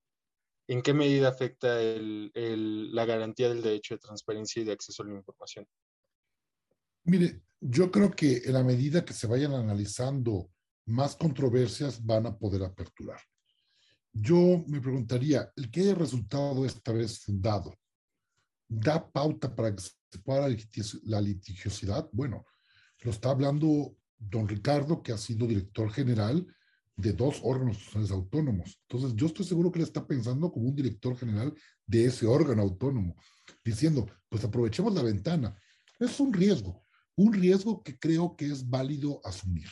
en 0.67 0.81
qué 0.81 0.93
medida 0.93 1.29
afecta 1.29 1.77
la 1.79 3.05
garantía 3.05 3.49
del 3.49 3.61
derecho 3.61 3.95
de 3.95 3.99
transparencia 3.99 4.61
y 4.61 4.65
de 4.65 4.73
acceso 4.73 5.03
a 5.03 5.05
la 5.05 5.15
información. 5.15 5.65
Mire, 7.05 7.43
yo 7.61 7.91
creo 7.91 8.11
que 8.11 8.41
en 8.45 8.53
la 8.53 8.63
medida 8.63 9.05
que 9.05 9.13
se 9.13 9.27
vayan 9.27 9.53
analizando 9.53 10.49
más 10.87 11.15
controversias 11.15 12.03
van 12.03 12.25
a 12.25 12.37
poder 12.37 12.63
aperturar. 12.63 13.19
Yo 14.11 14.63
me 14.67 14.81
preguntaría, 14.81 15.51
¿el 15.55 15.69
que 15.69 15.81
haya 15.81 15.95
resultado 15.95 16.65
esta 16.65 16.91
vez 16.91 17.19
fundado 17.19 17.73
da 18.67 19.11
pauta 19.11 19.53
para 19.55 19.75
que 19.75 19.81
se 19.81 20.19
pueda 20.23 20.49
la 21.03 21.21
litigiosidad? 21.21 22.09
Bueno, 22.11 22.45
lo 23.05 23.11
está 23.11 23.29
hablando 23.29 23.95
don 24.17 24.47
Ricardo, 24.47 25.03
que 25.03 25.11
ha 25.11 25.17
sido 25.17 25.45
director 25.45 25.91
general 25.91 26.45
de 26.97 27.13
dos 27.13 27.39
órganos 27.43 27.77
autónomos. 28.09 28.79
Entonces, 28.89 29.15
yo 29.15 29.27
estoy 29.27 29.45
seguro 29.45 29.71
que 29.71 29.77
él 29.77 29.85
está 29.85 30.07
pensando 30.07 30.51
como 30.51 30.67
un 30.67 30.75
director 30.75 31.15
general 31.15 31.53
de 31.85 32.05
ese 32.05 32.25
órgano 32.25 32.63
autónomo, 32.63 33.15
diciendo, 33.63 34.07
pues 34.27 34.43
aprovechemos 34.43 34.91
la 34.95 35.03
ventana. 35.03 35.55
Es 35.99 36.19
un 36.19 36.33
riesgo, 36.33 36.83
un 37.15 37.31
riesgo 37.31 37.83
que 37.83 37.99
creo 37.99 38.35
que 38.35 38.47
es 38.47 38.67
válido 38.67 39.21
asumir. 39.23 39.67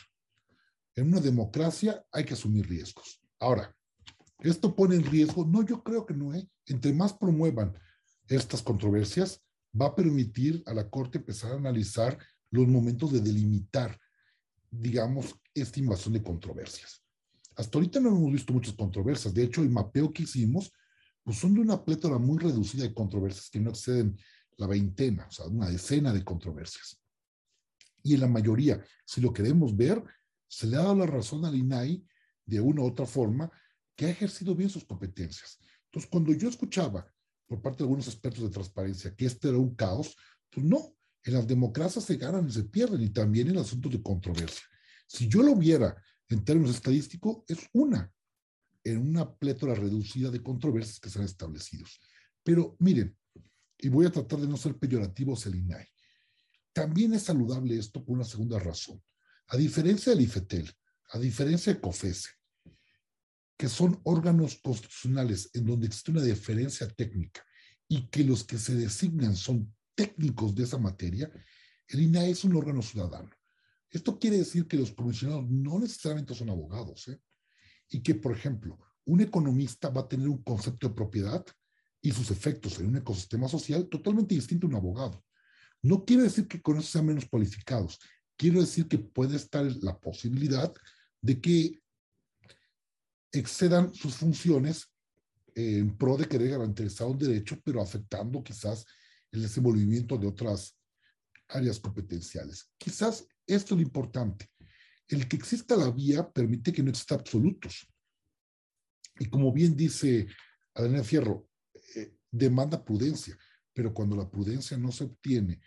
En 0.95 1.07
una 1.07 1.19
democracia 1.19 2.05
hay 2.11 2.25
que 2.25 2.35
asumir 2.35 2.69
riesgos. 2.69 3.19
Ahora, 3.39 3.75
¿esto 4.41 4.75
pone 4.75 4.95
en 4.95 5.05
riesgo? 5.05 5.43
No, 5.43 5.63
yo 5.63 5.81
creo 5.81 6.05
que 6.05 6.13
no. 6.13 6.35
¿eh? 6.35 6.47
Entre 6.67 6.93
más 6.93 7.13
promuevan 7.13 7.75
estas 8.27 8.61
controversias, 8.61 9.41
va 9.79 9.87
a 9.87 9.95
permitir 9.95 10.61
a 10.67 10.73
la 10.75 10.87
Corte 10.87 11.17
empezar 11.17 11.53
a 11.53 11.55
analizar 11.55 12.19
los 12.53 12.67
momentos 12.67 13.11
de 13.11 13.19
delimitar, 13.19 13.99
digamos, 14.69 15.35
esta 15.55 15.79
invasión 15.79 16.13
de 16.13 16.21
controversias. 16.21 17.03
Hasta 17.55 17.77
ahorita 17.77 17.99
no 17.99 18.09
hemos 18.09 18.31
visto 18.31 18.53
muchas 18.53 18.75
controversias. 18.75 19.33
De 19.33 19.43
hecho, 19.43 19.61
el 19.63 19.71
mapeo 19.71 20.13
que 20.13 20.23
hicimos, 20.23 20.71
pues 21.23 21.37
son 21.39 21.55
de 21.55 21.61
una 21.61 21.83
plétora 21.83 22.19
muy 22.19 22.37
reducida 22.37 22.83
de 22.83 22.93
controversias 22.93 23.49
que 23.49 23.59
no 23.59 23.71
exceden 23.71 24.15
la 24.57 24.67
veintena, 24.67 25.25
o 25.27 25.31
sea, 25.31 25.47
una 25.47 25.67
decena 25.67 26.13
de 26.13 26.23
controversias. 26.23 27.01
Y 28.03 28.13
en 28.13 28.21
la 28.21 28.27
mayoría, 28.27 28.83
si 29.03 29.19
lo 29.19 29.33
queremos 29.33 29.75
ver, 29.75 30.03
se 30.47 30.67
le 30.67 30.75
ha 30.75 30.83
dado 30.83 30.95
la 30.95 31.07
razón 31.07 31.45
al 31.45 31.55
INAI 31.55 32.05
de 32.45 32.61
una 32.61 32.83
u 32.83 32.85
otra 32.85 33.07
forma 33.07 33.51
que 33.95 34.05
ha 34.05 34.09
ejercido 34.09 34.53
bien 34.53 34.69
sus 34.69 34.85
competencias. 34.85 35.59
Entonces, 35.85 36.07
cuando 36.07 36.33
yo 36.33 36.49
escuchaba 36.49 37.11
por 37.47 37.63
parte 37.63 37.79
de 37.79 37.85
algunos 37.85 38.07
expertos 38.07 38.43
de 38.43 38.49
transparencia 38.51 39.15
que 39.15 39.25
este 39.25 39.49
era 39.49 39.57
un 39.57 39.73
caos, 39.73 40.15
pues 40.51 40.63
no, 40.63 40.95
en 41.23 41.33
las 41.33 41.47
democracias 41.47 42.05
se 42.05 42.17
ganan 42.17 42.47
y 42.47 42.51
se 42.51 42.63
pierden, 42.63 43.01
y 43.01 43.09
también 43.09 43.49
en 43.49 43.57
asuntos 43.57 43.91
de 43.91 44.01
controversia. 44.01 44.63
Si 45.07 45.27
yo 45.27 45.41
lo 45.41 45.55
viera 45.55 45.95
en 46.27 46.43
términos 46.43 46.75
estadísticos, 46.75 47.43
es 47.47 47.59
una, 47.73 48.11
en 48.83 48.97
una 48.97 49.33
plétora 49.33 49.75
reducida 49.75 50.29
de 50.29 50.43
controversias 50.43 50.99
que 50.99 51.09
se 51.09 51.19
han 51.19 51.25
establecido. 51.25 51.85
Pero 52.43 52.75
miren, 52.79 53.15
y 53.77 53.89
voy 53.89 54.05
a 54.05 54.11
tratar 54.11 54.39
de 54.39 54.47
no 54.47 54.57
ser 54.57 54.77
peyorativo 54.77 55.37
el 55.45 55.55
INAI, 55.55 55.87
también 56.73 57.13
es 57.13 57.23
saludable 57.23 57.77
esto 57.77 58.03
por 58.03 58.15
una 58.15 58.25
segunda 58.25 58.59
razón. 58.59 59.01
A 59.47 59.57
diferencia 59.57 60.11
del 60.11 60.21
IFETEL, 60.21 60.71
a 61.11 61.19
diferencia 61.19 61.73
de 61.73 61.79
COFESE, 61.79 62.29
que 63.57 63.69
son 63.69 63.99
órganos 64.03 64.59
constitucionales 64.63 65.49
en 65.53 65.65
donde 65.65 65.87
existe 65.87 66.11
una 66.11 66.23
diferencia 66.23 66.87
técnica 66.87 67.45
y 67.87 68.07
que 68.07 68.23
los 68.23 68.43
que 68.43 68.57
se 68.57 68.73
designan 68.75 69.35
son 69.35 69.73
técnicos 69.95 70.55
de 70.55 70.63
esa 70.63 70.77
materia, 70.77 71.31
el 71.87 72.01
INAE 72.01 72.31
es 72.31 72.43
un 72.43 72.55
órgano 72.55 72.81
ciudadano. 72.81 73.29
Esto 73.89 74.17
quiere 74.17 74.37
decir 74.37 74.67
que 74.67 74.77
los 74.77 74.91
comisionados 74.91 75.49
no 75.49 75.79
necesariamente 75.79 76.33
son 76.33 76.49
abogados, 76.49 77.07
¿eh? 77.09 77.19
y 77.89 78.01
que, 78.01 78.15
por 78.15 78.35
ejemplo, 78.35 78.79
un 79.05 79.21
economista 79.21 79.89
va 79.89 80.01
a 80.01 80.07
tener 80.07 80.27
un 80.27 80.41
concepto 80.41 80.89
de 80.89 80.95
propiedad 80.95 81.45
y 82.01 82.11
sus 82.11 82.31
efectos 82.31 82.79
en 82.79 82.87
un 82.87 82.97
ecosistema 82.97 83.47
social 83.47 83.87
totalmente 83.87 84.35
distinto 84.35 84.65
a 84.65 84.69
un 84.69 84.75
abogado. 84.75 85.23
No 85.81 86.05
quiere 86.05 86.23
decir 86.23 86.47
que 86.47 86.61
con 86.61 86.77
eso 86.77 86.87
sean 86.87 87.05
menos 87.05 87.25
cualificados, 87.25 87.99
quiero 88.35 88.61
decir 88.61 88.87
que 88.87 88.97
puede 88.97 89.35
estar 89.35 89.65
la 89.81 89.99
posibilidad 89.99 90.73
de 91.21 91.39
que 91.39 91.81
excedan 93.31 93.93
sus 93.93 94.15
funciones 94.15 94.89
en 95.55 95.95
pro 95.97 96.17
de 96.17 96.27
querer 96.27 96.49
garantizar 96.49 97.07
un 97.07 97.17
derecho, 97.17 97.59
pero 97.63 97.81
afectando 97.81 98.43
quizás 98.43 98.85
el 99.33 99.41
desenvolvimiento 99.41 100.17
de 100.17 100.27
otras 100.27 100.77
áreas 101.49 101.79
competenciales. 101.79 102.71
Quizás 102.77 103.27
esto 103.45 103.73
es 103.73 103.81
lo 103.81 103.81
importante. 103.81 104.49
El 105.07 105.27
que 105.27 105.35
exista 105.35 105.75
la 105.75 105.91
vía 105.91 106.31
permite 106.31 106.71
que 106.71 106.81
no 106.81 106.91
exista 106.91 107.15
absolutos. 107.15 107.87
Y 109.19 109.25
como 109.25 109.51
bien 109.51 109.75
dice 109.75 110.27
Adriana 110.75 111.03
Fierro, 111.03 111.49
eh, 111.95 112.15
demanda 112.31 112.83
prudencia, 112.83 113.37
pero 113.73 113.93
cuando 113.93 114.15
la 114.15 114.29
prudencia 114.29 114.77
no 114.77 114.91
se 114.91 115.03
obtiene 115.03 115.59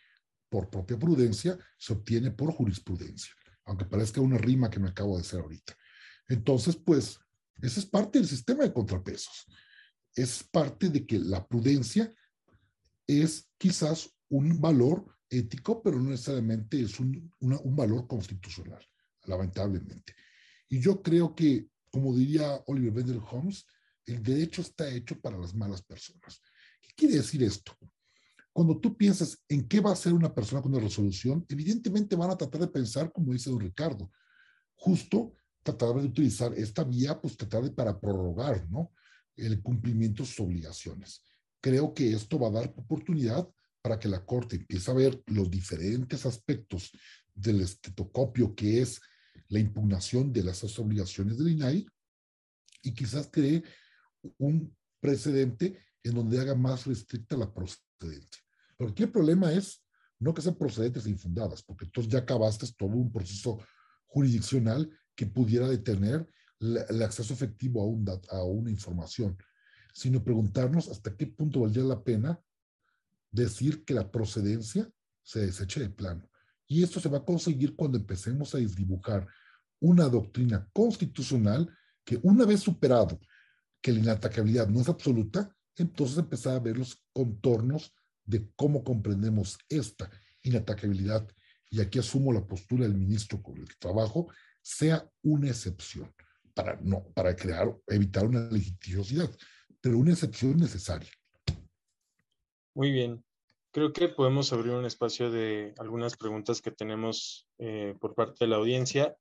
por 0.49 0.71
propia 0.71 0.99
prudencia, 0.99 1.59
se 1.77 1.93
obtiene 1.93 2.31
por 2.31 2.53
jurisprudencia, 2.53 3.33
aunque 3.65 3.85
parezca 3.85 4.21
una 4.21 4.39
rima 4.39 4.71
que 4.71 4.81
me 4.81 4.89
acabo 4.89 5.17
de 5.17 5.23
hacer 5.23 5.41
ahorita. 5.41 5.77
Entonces, 6.29 6.77
pues, 6.77 7.19
esa 7.61 7.81
es 7.81 7.87
parte 7.87 8.19
del 8.19 8.29
sistema 8.29 8.65
de 8.65 8.73
contrapesos. 8.73 9.47
Es 10.15 10.45
parte 10.45 10.89
de 10.89 11.05
que 11.05 11.19
la 11.19 11.47
prudencia 11.47 12.13
es 13.07 13.49
quizás 13.59 14.11
un 14.29 14.61
valor 14.61 15.07
ético, 15.31 15.83
pero 15.83 15.99
no 15.99 16.11
necesariamente 16.11 16.81
es 16.81 16.99
un, 17.01 17.31
un 17.41 17.77
valor 17.77 18.07
constitucional, 18.07 18.85
lamentablemente. 19.25 20.15
Y 20.69 20.81
yo 20.81 21.03
creo 21.03 21.35
que, 21.35 21.69
como 21.91 22.15
diría 22.15 22.63
Oliver 22.67 22.93
Wendell 22.93 23.23
Holmes, 23.31 23.67
el 24.05 24.23
derecho 24.23 24.63
está 24.63 24.89
hecho 24.89 25.21
para 25.21 25.39
las 25.39 25.55
malas 25.55 25.83
personas. 25.83 26.41
¿Qué 26.81 26.91
quiere 26.97 27.17
decir 27.17 27.43
esto? 27.43 27.77
Cuando 28.53 28.79
tú 28.79 28.97
piensas 28.97 29.39
en 29.49 29.69
qué 29.69 29.81
va 29.81 29.91
a 29.91 29.93
hacer 29.93 30.13
una 30.13 30.35
persona 30.35 30.63
con 30.63 30.73
una 30.73 30.83
resolución, 30.83 31.45
evidentemente 31.49 32.17
van 32.17 32.31
a 32.31 32.37
tratar 32.37 32.63
de 32.63 32.69
pensar, 32.69 33.13
como 33.13 33.33
dice 33.33 33.51
don 33.51 33.61
Ricardo, 33.61 34.11
justo 34.77 35.35
tratar 35.63 35.95
de 35.97 36.07
utilizar 36.07 36.55
esta 36.55 36.85
vía, 36.85 37.21
pues 37.21 37.37
tratar 37.37 37.65
de 37.65 37.71
para 37.71 38.01
prorrogar, 38.01 38.67
¿no? 38.71 38.93
El 39.37 39.61
cumplimiento 39.61 40.23
de 40.23 40.29
sus 40.29 40.41
obligaciones. 40.41 41.23
Creo 41.67 41.93
que 41.93 42.13
esto 42.13 42.39
va 42.39 42.47
a 42.47 42.53
dar 42.53 42.73
oportunidad 42.77 43.45
para 43.83 43.99
que 43.99 44.07
la 44.07 44.25
Corte 44.25 44.55
empiece 44.55 44.89
a 44.89 44.95
ver 44.95 45.21
los 45.27 45.51
diferentes 45.51 46.25
aspectos 46.25 46.93
del 47.35 47.61
estetocopio 47.61 48.55
que 48.55 48.83
es 48.83 49.01
la 49.49 49.59
impugnación 49.59 50.33
de 50.33 50.45
las 50.45 50.63
obligaciones 50.79 51.37
del 51.37 51.49
INAI 51.49 51.85
y 52.83 52.95
quizás 52.95 53.29
cree 53.33 53.65
un 54.39 54.77
precedente 55.01 55.77
en 56.05 56.15
donde 56.15 56.39
haga 56.39 56.55
más 56.55 56.87
restricta 56.87 57.37
la 57.37 57.53
procedencia. 57.53 58.45
Pero 58.79 58.91
aquí 58.93 59.03
el 59.03 59.11
problema 59.11 59.53
es 59.53 59.85
no 60.21 60.33
que 60.33 60.43
sean 60.43 60.55
procedentes 60.55 61.09
infundadas, 61.09 61.65
porque 61.65 61.87
entonces 61.87 62.13
ya 62.13 62.21
acabaste 62.21 62.69
todo 62.79 62.91
un 62.91 63.11
proceso 63.11 63.59
jurisdiccional 64.07 64.89
que 65.17 65.27
pudiera 65.27 65.69
detener 65.69 66.29
el 66.61 67.03
acceso 67.03 67.35
efectivo 67.35 67.83
a, 67.83 67.87
un 67.87 68.09
a 68.31 68.45
una 68.45 68.71
información, 68.71 69.37
sino 69.97 70.23
preguntarnos 70.23 70.89
hasta 70.89 71.17
qué 71.17 71.27
punto 71.27 71.61
valdría 71.61 71.85
la 71.85 72.05
pena 72.05 72.39
decir 73.31 73.83
que 73.83 73.95
la 73.95 74.11
procedencia 74.11 74.91
se 75.23 75.47
deseche 75.47 75.81
de 75.81 75.89
plano. 75.89 76.29
Y 76.67 76.83
esto 76.83 77.01
se 77.01 77.09
va 77.09 77.19
a 77.19 77.25
conseguir 77.25 77.75
cuando 77.75 77.97
empecemos 77.97 78.55
a 78.55 78.59
desdibujar 78.59 79.27
una 79.81 80.07
doctrina 80.11 80.69
constitucional 80.75 81.75
que 82.05 82.19
una 82.23 82.45
vez 82.45 82.61
superado 82.61 83.19
que 83.81 83.91
la 83.91 84.01
inatacabilidad 84.01 84.69
no 84.69 84.83
es 84.83 84.89
absoluta, 84.91 85.51
entonces 85.77 86.19
empezar 86.19 86.57
a 86.57 86.61
ver 86.61 86.77
los 86.77 87.03
contornos 87.15 87.95
de 88.23 88.51
cómo 88.55 88.85
comprendemos 88.85 89.57
esta 89.67 90.11
inatacabilidad, 90.43 91.27
y 91.71 91.81
aquí 91.81 92.01
asumo 92.01 92.35
la 92.35 92.47
postura 92.47 92.83
del 92.83 92.95
ministro 92.95 93.43
con 93.43 93.57
el 93.57 93.79
trabajo, 93.79 94.29
sea 94.61 95.09
una 95.23 95.49
excepción 95.49 96.13
para, 96.53 96.79
no, 96.83 97.05
para 97.15 97.35
crear, 97.35 97.75
evitar 97.87 98.27
una 98.27 98.47
litigiosidad, 98.51 99.31
pero 99.87 99.99
una 99.99 100.11
excepción 100.11 100.57
necesaria. 100.57 101.09
Muy 102.75 102.91
bien. 102.91 103.23
Creo 103.71 103.93
que 103.93 104.09
podemos 104.09 104.53
abrir 104.53 104.73
un 104.73 104.85
espacio 104.85 105.31
de 105.31 105.75
algunas 105.79 106.17
preguntas 106.17 106.61
que 106.61 106.73
tenemos 106.73 107.47
eh, 107.59 107.95
por 108.01 108.17
parte 108.17 108.45
de 108.45 108.49
la 108.49 108.57
audiencia. 108.57 109.17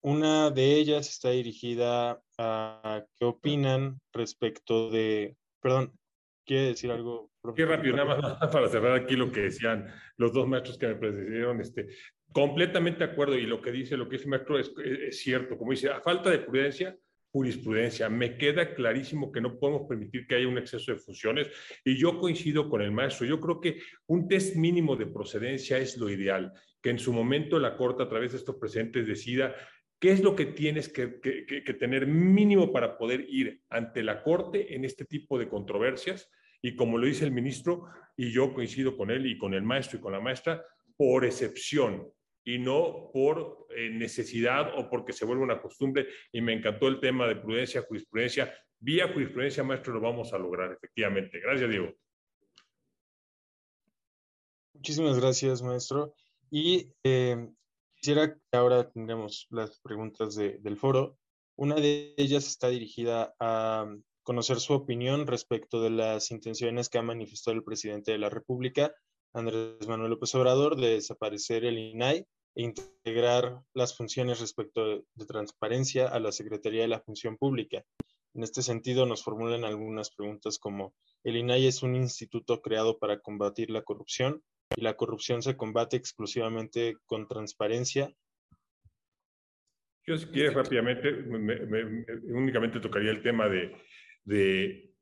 Una 0.00 0.52
de 0.52 0.76
ellas 0.76 1.08
está 1.08 1.30
dirigida 1.30 2.22
a 2.38 3.04
qué 3.16 3.24
opinan 3.24 4.00
respecto 4.12 4.90
de, 4.90 5.36
perdón, 5.60 5.98
¿quiere 6.46 6.66
decir 6.66 6.92
algo? 6.92 7.32
Qué 7.56 7.66
rápido, 7.66 7.96
nada 7.96 8.16
más 8.16 8.52
para 8.52 8.68
cerrar 8.68 8.94
aquí 8.94 9.16
lo 9.16 9.32
que 9.32 9.40
decían 9.40 9.92
los 10.18 10.32
dos 10.32 10.46
maestros 10.46 10.78
que 10.78 10.86
me 10.86 10.94
precedieron. 10.94 11.60
Este, 11.60 11.88
completamente 12.32 13.04
de 13.04 13.10
acuerdo 13.10 13.34
y 13.34 13.46
lo 13.46 13.60
que 13.60 13.72
dice, 13.72 13.96
lo 13.96 14.08
que 14.08 14.18
dice 14.18 14.26
el 14.26 14.30
maestro 14.30 14.56
es, 14.56 14.72
es 14.84 15.18
cierto. 15.18 15.58
Como 15.58 15.72
dice, 15.72 15.90
a 15.90 16.00
falta 16.00 16.30
de 16.30 16.38
prudencia, 16.38 16.96
jurisprudencia. 17.34 18.08
Me 18.08 18.38
queda 18.38 18.76
clarísimo 18.76 19.32
que 19.32 19.40
no 19.40 19.58
podemos 19.58 19.88
permitir 19.88 20.24
que 20.28 20.36
haya 20.36 20.46
un 20.46 20.56
exceso 20.56 20.92
de 20.92 20.98
funciones 20.98 21.48
y 21.84 21.96
yo 21.96 22.20
coincido 22.20 22.70
con 22.70 22.80
el 22.80 22.92
maestro. 22.92 23.26
Yo 23.26 23.40
creo 23.40 23.60
que 23.60 23.80
un 24.06 24.28
test 24.28 24.54
mínimo 24.54 24.94
de 24.94 25.06
procedencia 25.06 25.78
es 25.78 25.96
lo 25.96 26.08
ideal, 26.08 26.52
que 26.80 26.90
en 26.90 27.00
su 27.00 27.12
momento 27.12 27.58
la 27.58 27.76
Corte 27.76 28.04
a 28.04 28.08
través 28.08 28.30
de 28.30 28.38
estos 28.38 28.54
presentes 28.54 29.08
decida 29.08 29.52
¿Qué 29.98 30.12
es 30.12 30.22
lo 30.22 30.36
que 30.36 30.46
tienes 30.46 30.90
que, 30.90 31.06
tener 31.78 32.06
mínimo 32.06 32.70
para 32.70 32.98
poder 32.98 33.24
ir 33.26 33.62
ante 33.70 34.02
la 34.02 34.22
Corte 34.22 34.74
en 34.74 34.84
este 34.84 35.04
tipo 35.06 35.38
de 35.38 35.48
controversias? 35.48 36.30
Y 36.62 36.76
como 36.76 36.98
lo 36.98 37.06
dice 37.06 37.24
el 37.24 37.32
ministro, 37.32 37.86
y 38.16 38.30
yo 38.30 38.52
coincido 38.52 38.96
con 38.98 39.10
él 39.10 39.26
y 39.26 39.38
con 39.38 39.54
el 39.54 39.62
maestro 39.62 39.98
y 39.98 40.02
con 40.02 40.12
la 40.12 40.20
maestra, 40.20 40.62
por 40.96 41.24
excepción 41.24 42.06
y 42.44 42.58
no 42.58 43.10
por 43.12 43.66
eh, 43.74 43.90
necesidad 43.90 44.78
o 44.78 44.88
porque 44.88 45.12
se 45.12 45.24
vuelve 45.24 45.42
una 45.42 45.60
costumbre. 45.60 46.06
Y 46.32 46.40
me 46.40 46.52
encantó 46.52 46.88
el 46.88 47.00
tema 47.00 47.26
de 47.26 47.36
prudencia, 47.36 47.82
jurisprudencia. 47.82 48.54
Vía 48.78 49.12
jurisprudencia, 49.12 49.64
maestro, 49.64 49.94
lo 49.94 50.00
vamos 50.00 50.32
a 50.32 50.38
lograr, 50.38 50.72
efectivamente. 50.72 51.40
Gracias, 51.40 51.70
Diego. 51.70 51.94
Muchísimas 54.74 55.18
gracias, 55.18 55.62
maestro. 55.62 56.14
Y 56.50 56.92
eh, 57.02 57.48
Quisiera 58.04 58.34
que 58.34 58.58
ahora 58.58 58.90
tengamos 58.90 59.46
las 59.48 59.80
preguntas 59.80 60.34
del 60.34 60.76
foro. 60.76 61.16
Una 61.56 61.76
de 61.76 62.12
ellas 62.18 62.46
está 62.46 62.68
dirigida 62.68 63.34
a 63.40 63.96
conocer 64.22 64.60
su 64.60 64.74
opinión 64.74 65.26
respecto 65.26 65.80
de 65.80 65.88
las 65.88 66.30
intenciones 66.30 66.90
que 66.90 66.98
ha 66.98 67.02
manifestado 67.02 67.56
el 67.56 67.64
presidente 67.64 68.12
de 68.12 68.18
la 68.18 68.28
República, 68.28 68.94
Andrés 69.34 69.86
Manuel 69.88 70.10
López 70.10 70.34
Obrador, 70.34 70.76
de 70.76 70.94
desaparecer 70.94 71.64
el 71.64 71.78
INAI 71.78 72.26
e 72.54 72.62
integrar 72.62 73.60
las 73.74 73.96
funciones 73.96 74.40
respecto 74.40 74.86
de, 74.86 75.26
transparencia 75.26 76.08
a 76.08 76.20
la 76.20 76.32
Secretaría 76.32 76.82
de 76.82 76.88
la 76.88 77.00
Función 77.00 77.36
Pública. 77.36 77.84
En 78.32 78.42
este 78.42 78.62
sentido, 78.62 79.06
nos 79.06 79.22
formulan 79.22 79.64
algunas 79.64 80.10
preguntas 80.10 80.58
como, 80.58 80.94
¿el 81.24 81.36
INAI 81.36 81.66
es 81.66 81.82
un 81.82 81.94
instituto 81.94 82.62
creado 82.62 82.98
para 82.98 83.20
combatir 83.20 83.70
la 83.70 83.82
corrupción? 83.82 84.42
y 84.76 84.82
la 84.82 84.94
corrupción 84.94 85.42
se 85.42 85.56
combate 85.56 85.96
exclusivamente 85.96 86.96
con 87.06 87.28
transparencia. 87.28 88.12
Yo 90.06 90.16
si 90.18 90.26
quieres 90.26 90.54
rápidamente, 90.54 91.08
únicamente 92.28 92.80
tocaría 92.80 93.10
el 93.10 93.22
tema 93.22 93.48
de, 93.48 93.74
de 94.24 94.94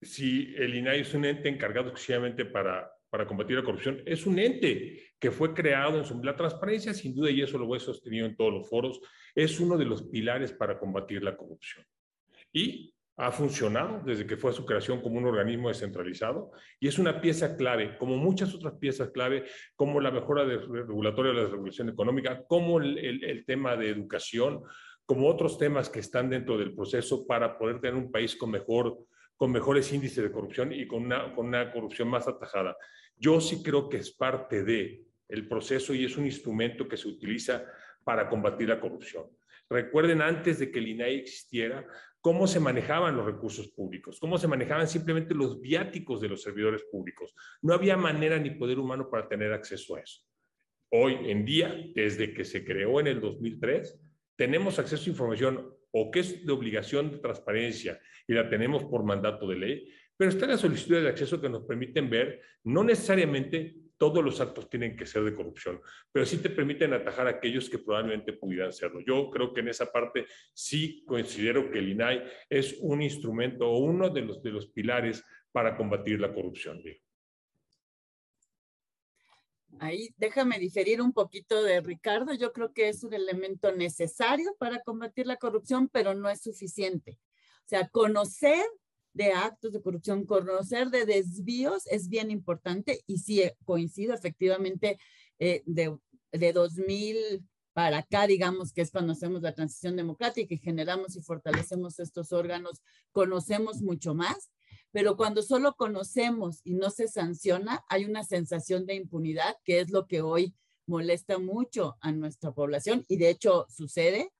si 0.00 0.54
el 0.56 0.74
INAI 0.74 1.00
es 1.00 1.14
un 1.14 1.24
ente 1.24 1.48
encargado 1.48 1.88
exclusivamente 1.88 2.44
para, 2.44 2.93
para 3.14 3.28
combatir 3.28 3.56
la 3.56 3.62
corrupción. 3.62 4.02
Es 4.06 4.26
un 4.26 4.40
ente 4.40 5.14
que 5.20 5.30
fue 5.30 5.54
creado 5.54 5.98
en 5.98 6.04
su... 6.04 6.20
La 6.24 6.34
transparencia, 6.34 6.92
sin 6.92 7.14
duda, 7.14 7.30
y 7.30 7.42
eso 7.42 7.56
lo 7.56 7.72
he 7.76 7.78
sostenido 7.78 8.26
en 8.26 8.34
todos 8.34 8.52
los 8.52 8.68
foros, 8.68 9.00
es 9.36 9.60
uno 9.60 9.78
de 9.78 9.84
los 9.84 10.02
pilares 10.02 10.52
para 10.52 10.80
combatir 10.80 11.22
la 11.22 11.36
corrupción. 11.36 11.86
Y 12.52 12.92
ha 13.16 13.30
funcionado 13.30 14.02
desde 14.04 14.26
que 14.26 14.36
fue 14.36 14.52
su 14.52 14.66
creación 14.66 15.00
como 15.00 15.18
un 15.18 15.26
organismo 15.26 15.68
descentralizado 15.68 16.50
y 16.80 16.88
es 16.88 16.98
una 16.98 17.20
pieza 17.20 17.56
clave, 17.56 17.96
como 17.98 18.16
muchas 18.16 18.52
otras 18.52 18.74
piezas 18.80 19.10
clave, 19.10 19.44
como 19.76 20.00
la 20.00 20.10
mejora 20.10 20.44
de, 20.44 20.56
regulatoria 20.56 21.32
de 21.32 21.42
la 21.44 21.48
regulación 21.48 21.90
económica, 21.90 22.42
como 22.48 22.80
el, 22.80 23.44
tema 23.46 23.76
de 23.76 23.90
educación, 23.90 24.64
como 25.06 25.28
otros 25.28 25.56
temas 25.56 25.88
que 25.88 26.00
están 26.00 26.30
dentro 26.30 26.58
del 26.58 26.74
proceso 26.74 27.24
para 27.28 27.56
poder 27.56 27.80
tener 27.80 27.94
un 27.94 28.10
país 28.10 28.34
con, 28.34 28.50
mejor, 28.50 28.98
con 29.36 29.52
mejores 29.52 29.92
índices 29.92 30.24
de 30.24 30.32
corrupción 30.32 30.72
y 30.72 30.88
con 30.88 31.04
una, 31.04 31.32
con 31.32 31.46
una 31.46 31.70
corrupción 31.70 32.08
más 32.08 32.26
atajada. 32.26 32.76
Yo 33.16 33.40
sí 33.40 33.62
creo 33.62 33.88
que 33.88 33.98
es 33.98 34.10
parte 34.12 34.64
de 34.64 35.04
el 35.28 35.48
proceso 35.48 35.94
y 35.94 36.04
es 36.04 36.16
un 36.16 36.26
instrumento 36.26 36.86
que 36.88 36.96
se 36.96 37.08
utiliza 37.08 37.64
para 38.04 38.28
combatir 38.28 38.68
la 38.68 38.80
corrupción. 38.80 39.24
Recuerden, 39.68 40.20
antes 40.20 40.58
de 40.58 40.70
que 40.70 40.78
el 40.78 40.88
INAI 40.88 41.16
existiera, 41.16 41.86
cómo 42.20 42.46
se 42.46 42.60
manejaban 42.60 43.16
los 43.16 43.26
recursos 43.26 43.68
públicos, 43.68 44.18
cómo 44.20 44.38
se 44.38 44.48
manejaban 44.48 44.88
simplemente 44.88 45.34
los 45.34 45.60
viáticos 45.60 46.20
de 46.20 46.28
los 46.28 46.42
servidores 46.42 46.84
públicos. 46.90 47.34
No 47.62 47.74
había 47.74 47.96
manera 47.96 48.38
ni 48.38 48.50
poder 48.50 48.78
humano 48.78 49.08
para 49.10 49.28
tener 49.28 49.52
acceso 49.52 49.96
a 49.96 50.00
eso. 50.00 50.22
Hoy 50.90 51.18
en 51.30 51.44
día, 51.44 51.74
desde 51.94 52.32
que 52.32 52.44
se 52.44 52.64
creó 52.64 53.00
en 53.00 53.08
el 53.08 53.20
2003, 53.20 54.00
tenemos 54.36 54.78
acceso 54.78 55.04
a 55.04 55.10
información 55.10 55.74
o 55.90 56.10
que 56.10 56.20
es 56.20 56.44
de 56.44 56.52
obligación 56.52 57.10
de 57.10 57.18
transparencia 57.18 58.00
y 58.26 58.34
la 58.34 58.48
tenemos 58.48 58.84
por 58.84 59.04
mandato 59.04 59.46
de 59.46 59.56
ley, 59.56 59.88
pero 60.16 60.30
están 60.30 60.50
las 60.50 60.60
solicitudes 60.60 61.02
de 61.02 61.08
acceso 61.08 61.40
que 61.40 61.48
nos 61.48 61.64
permiten 61.64 62.08
ver 62.08 62.40
no 62.64 62.84
necesariamente 62.84 63.76
todos 63.96 64.24
los 64.24 64.40
actos 64.40 64.68
tienen 64.68 64.96
que 64.96 65.06
ser 65.06 65.22
de 65.24 65.34
corrupción, 65.34 65.80
pero 66.12 66.26
sí 66.26 66.38
te 66.38 66.50
permiten 66.50 66.92
atajar 66.92 67.26
aquellos 67.26 67.70
que 67.70 67.78
probablemente 67.78 68.32
pudieran 68.32 68.72
serlo. 68.72 69.00
Yo 69.00 69.30
creo 69.30 69.54
que 69.54 69.60
en 69.60 69.68
esa 69.68 69.90
parte 69.90 70.26
sí 70.52 71.04
considero 71.06 71.70
que 71.70 71.78
el 71.78 71.90
INAI 71.90 72.24
es 72.50 72.76
un 72.80 73.02
instrumento 73.02 73.68
o 73.68 73.78
uno 73.78 74.10
de 74.10 74.22
los, 74.22 74.42
de 74.42 74.50
los 74.50 74.66
pilares 74.66 75.22
para 75.52 75.76
combatir 75.76 76.20
la 76.20 76.34
corrupción. 76.34 76.82
Ahí 79.78 80.10
déjame 80.16 80.58
diferir 80.58 81.00
un 81.00 81.12
poquito 81.12 81.62
de 81.62 81.80
Ricardo. 81.80 82.34
Yo 82.34 82.52
creo 82.52 82.72
que 82.72 82.88
es 82.88 83.04
un 83.04 83.14
elemento 83.14 83.72
necesario 83.72 84.54
para 84.58 84.82
combatir 84.82 85.26
la 85.26 85.36
corrupción, 85.36 85.88
pero 85.88 86.14
no 86.14 86.28
es 86.28 86.42
suficiente. 86.42 87.18
O 87.64 87.68
sea, 87.68 87.88
conocer 87.88 88.64
de 89.14 89.32
actos 89.32 89.72
de 89.72 89.80
corrupción, 89.80 90.26
conocer 90.26 90.90
de 90.90 91.06
desvíos 91.06 91.86
es 91.86 92.08
bien 92.08 92.30
importante 92.30 93.02
y 93.06 93.18
sí 93.18 93.40
eh, 93.40 93.56
coincido 93.64 94.12
efectivamente 94.12 94.98
eh, 95.38 95.62
de, 95.66 95.96
de 96.32 96.52
2000 96.52 97.44
para 97.72 97.98
acá, 97.98 98.26
digamos 98.26 98.72
que 98.72 98.82
es 98.82 98.90
cuando 98.90 99.12
hacemos 99.12 99.42
la 99.42 99.54
transición 99.54 99.96
democrática 99.96 100.54
y 100.54 100.58
generamos 100.58 101.16
y 101.16 101.22
fortalecemos 101.22 101.98
estos 101.98 102.32
órganos, 102.32 102.82
conocemos 103.10 103.82
mucho 103.82 104.14
más, 104.14 104.50
pero 104.92 105.16
cuando 105.16 105.42
solo 105.42 105.74
conocemos 105.74 106.60
y 106.62 106.74
no 106.74 106.90
se 106.90 107.08
sanciona, 107.08 107.84
hay 107.88 108.04
una 108.04 108.22
sensación 108.22 108.86
de 108.86 108.94
impunidad, 108.94 109.56
que 109.64 109.80
es 109.80 109.90
lo 109.90 110.06
que 110.06 110.22
hoy 110.22 110.54
molesta 110.86 111.38
mucho 111.38 111.96
a 112.00 112.12
nuestra 112.12 112.52
población 112.52 113.04
y 113.08 113.16
de 113.16 113.30
hecho 113.30 113.66
sucede. 113.68 114.30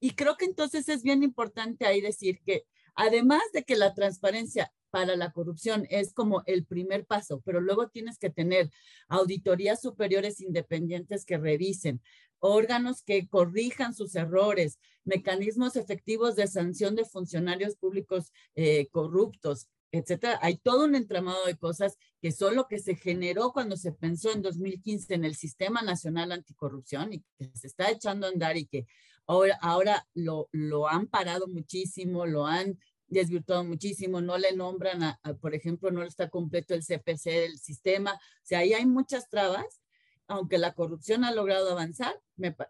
Y 0.00 0.12
creo 0.12 0.36
que 0.36 0.46
entonces 0.46 0.88
es 0.88 1.02
bien 1.02 1.22
importante 1.22 1.84
ahí 1.84 2.00
decir 2.00 2.40
que 2.44 2.64
Además 3.00 3.42
de 3.52 3.62
que 3.62 3.76
la 3.76 3.94
transparencia 3.94 4.72
para 4.90 5.14
la 5.14 5.30
corrupción 5.30 5.86
es 5.88 6.12
como 6.12 6.42
el 6.46 6.66
primer 6.66 7.06
paso, 7.06 7.40
pero 7.44 7.60
luego 7.60 7.90
tienes 7.90 8.18
que 8.18 8.28
tener 8.28 8.72
auditorías 9.06 9.80
superiores 9.80 10.40
independientes 10.40 11.24
que 11.24 11.38
revisen, 11.38 12.02
órganos 12.40 13.04
que 13.04 13.28
corrijan 13.28 13.94
sus 13.94 14.16
errores, 14.16 14.80
mecanismos 15.04 15.76
efectivos 15.76 16.34
de 16.34 16.48
sanción 16.48 16.96
de 16.96 17.04
funcionarios 17.04 17.76
públicos 17.76 18.32
eh, 18.56 18.88
corruptos, 18.90 19.68
etcétera. 19.92 20.40
Hay 20.42 20.56
todo 20.56 20.84
un 20.84 20.96
entramado 20.96 21.46
de 21.46 21.56
cosas 21.56 21.98
que 22.20 22.32
son 22.32 22.56
lo 22.56 22.66
que 22.66 22.80
se 22.80 22.96
generó 22.96 23.52
cuando 23.52 23.76
se 23.76 23.92
pensó 23.92 24.32
en 24.32 24.42
2015 24.42 25.14
en 25.14 25.24
el 25.24 25.36
Sistema 25.36 25.82
Nacional 25.82 26.32
Anticorrupción 26.32 27.12
y 27.12 27.24
que 27.38 27.48
se 27.54 27.68
está 27.68 27.92
echando 27.92 28.26
a 28.26 28.30
andar 28.30 28.56
y 28.56 28.66
que 28.66 28.88
ahora, 29.28 29.56
ahora 29.62 30.08
lo, 30.14 30.48
lo 30.50 30.88
han 30.88 31.06
parado 31.06 31.46
muchísimo, 31.46 32.26
lo 32.26 32.44
han 32.44 32.76
desvirtuado 33.08 33.64
muchísimo, 33.64 34.20
no 34.20 34.38
le 34.38 34.54
nombran, 34.54 35.02
a, 35.02 35.20
por 35.40 35.54
ejemplo, 35.54 35.90
no 35.90 36.02
está 36.02 36.28
completo 36.28 36.74
el 36.74 36.82
CPC 36.82 37.24
del 37.24 37.58
sistema, 37.58 38.14
o 38.14 38.46
sea, 38.46 38.60
ahí 38.60 38.72
hay 38.74 38.86
muchas 38.86 39.28
trabas, 39.28 39.80
aunque 40.26 40.58
la 40.58 40.74
corrupción 40.74 41.24
ha 41.24 41.32
logrado 41.32 41.70
avanzar, 41.70 42.20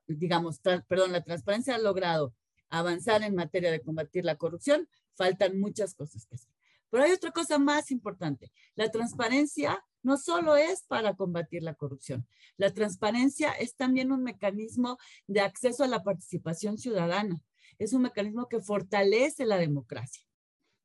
digamos, 0.07 0.61
perdón, 0.61 1.13
la 1.13 1.25
transparencia 1.25 1.75
ha 1.75 1.79
logrado 1.79 2.35
avanzar 2.71 3.23
en 3.23 3.35
materia 3.35 3.71
de 3.71 3.81
combatir 3.81 4.25
la 4.25 4.37
corrupción, 4.37 4.89
faltan 5.15 5.59
muchas 5.59 5.95
cosas 5.95 6.27
que 6.27 6.37
hacer. 6.37 6.51
Pero 6.91 7.05
hay 7.05 7.13
otra 7.13 7.33
cosa 7.33 7.59
más 7.59 7.91
importante. 7.91 8.51
La 8.75 8.91
transparencia 8.91 9.85
no 10.03 10.17
solo 10.17 10.57
es 10.57 10.85
para 10.85 11.15
combatir 11.15 11.63
la 11.63 11.75
corrupción. 11.75 12.27
La 12.57 12.73
transparencia 12.73 13.53
es 13.53 13.75
también 13.75 14.13
un 14.13 14.23
mecanismo 14.23 14.99
de 15.27 15.41
acceso 15.41 15.85
a 15.85 15.89
la 15.89 16.03
participación 16.03 16.79
ciudadana. 16.79 17.43
Es 17.79 17.93
un 17.93 18.03
mecanismo 18.03 18.49
que 18.49 18.61
fortalece 18.61 19.45
la 19.45 19.59
democracia. 19.59 20.28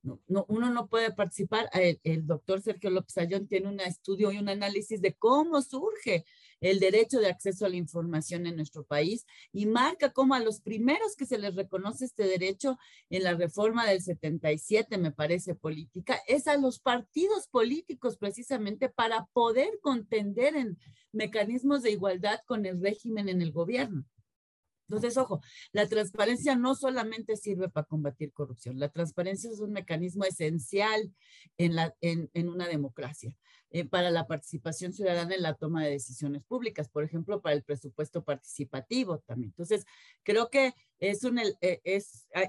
No, 0.04 0.46
uno 0.50 0.70
no 0.70 0.88
puede 0.88 1.14
participar. 1.14 1.70
El, 1.74 2.28
doctor 2.28 2.62
Sergio 2.62 2.90
López 2.90 3.18
Ayón 3.18 3.48
tiene 3.48 3.70
un 3.70 3.80
estudio 3.80 4.34
y 4.34 4.38
un 4.38 4.50
análisis 4.50 5.02
de 5.02 5.14
cómo 5.14 5.62
surge 5.62 6.26
el 6.60 6.82
derecho 6.82 7.20
de 7.20 7.28
acceso 7.28 7.66
a 7.66 7.70
la 7.70 7.78
información 7.78 8.46
en 8.46 8.58
nuestro 8.58 8.84
país 8.84 9.26
y 9.54 9.66
marca 9.66 10.12
cómo 10.12 10.34
a 10.34 10.42
los 10.42 10.60
primeros 10.60 11.16
que 11.16 11.26
se 11.26 11.38
les 11.38 11.56
reconoce 11.56 12.04
este 12.04 12.24
derecho 12.24 12.78
en 13.10 13.24
la 13.24 13.34
reforma 13.34 13.86
del 13.88 14.02
77, 14.02 14.98
me 14.98 15.12
parece 15.12 15.56
política, 15.56 16.20
es 16.28 16.48
a 16.48 16.58
los 16.58 16.80
partidos 16.80 17.48
políticos 17.48 18.18
precisamente 18.18 18.90
para 18.90 19.26
poder 19.32 19.80
contender 19.82 20.58
en 20.58 20.78
mecanismos 21.14 21.82
de 21.82 21.92
igualdad 21.92 22.42
con 22.46 22.66
el 22.66 22.82
régimen 22.82 23.30
en 23.30 23.42
el 23.42 23.54
gobierno. 23.54 24.04
Entonces, 24.96 25.18
ojo, 25.18 25.42
la 25.72 25.88
transparencia 25.88 26.56
no 26.56 26.76
solamente 26.76 27.36
sirve 27.36 27.70
para 27.70 27.86
combatir 27.86 28.32
corrupción, 28.32 28.80
la 28.80 28.90
transparencia 28.90 29.50
es 29.52 29.60
un 29.60 29.72
mecanismo 29.72 30.24
esencial 30.26 31.14
en, 31.58 32.50
una 32.50 32.68
democracia, 32.68 33.36
eh, 33.70 33.86
para 33.86 34.12
la 34.12 34.28
participación 34.28 34.94
ciudadana 34.94 35.36
en 35.36 35.42
la 35.42 35.56
toma 35.56 35.84
de 35.84 35.92
decisiones 35.92 36.44
públicas, 36.44 36.90
por 36.90 37.04
ejemplo, 37.04 37.42
para 37.42 37.56
el 37.56 37.64
presupuesto 37.64 38.24
participativo 38.24 39.20
también. 39.20 39.52
Entonces, 39.52 39.86
creo 40.24 40.50
que 40.50 40.74
es, 41.00 41.24
eh, 41.62 41.82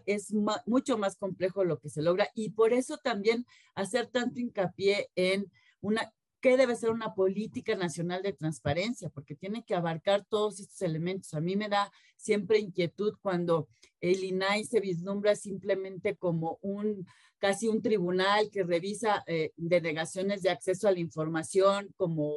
es 0.06 0.32
mucho 0.66 0.98
más 0.98 1.16
complejo 1.16 1.64
lo 1.64 1.80
que 1.80 1.88
se 1.88 2.02
logra 2.02 2.28
y 2.34 2.50
por 2.50 2.72
eso 2.72 2.98
también 2.98 3.46
hacer 3.74 4.06
tanto 4.06 4.40
hincapié 4.40 5.10
en 5.16 5.50
una, 5.80 6.12
qué 6.44 6.58
debe 6.58 6.76
ser 6.76 6.90
una 6.90 7.14
política 7.14 7.74
nacional 7.74 8.22
de 8.22 8.34
transparencia, 8.34 9.08
porque 9.08 9.34
tiene 9.34 9.64
que 9.64 9.74
abarcar 9.74 10.26
todos 10.26 10.60
estos 10.60 10.82
elementos. 10.82 11.32
A 11.32 11.40
mí 11.40 11.56
me 11.56 11.70
da 11.70 11.90
siempre 12.18 12.58
inquietud 12.58 13.14
cuando 13.22 13.66
el 14.02 14.22
INAI 14.22 14.66
se 14.66 14.80
vislumbra 14.80 15.36
simplemente 15.36 16.16
como 16.16 16.58
un 16.60 17.06
casi 17.38 17.66
un 17.68 17.80
tribunal 17.80 18.50
que 18.50 18.62
revisa 18.62 19.24
eh, 19.26 19.52
denegaciones 19.56 20.42
de 20.42 20.50
acceso 20.50 20.86
a 20.86 20.92
la 20.92 21.00
información 21.00 21.94
como, 21.96 22.36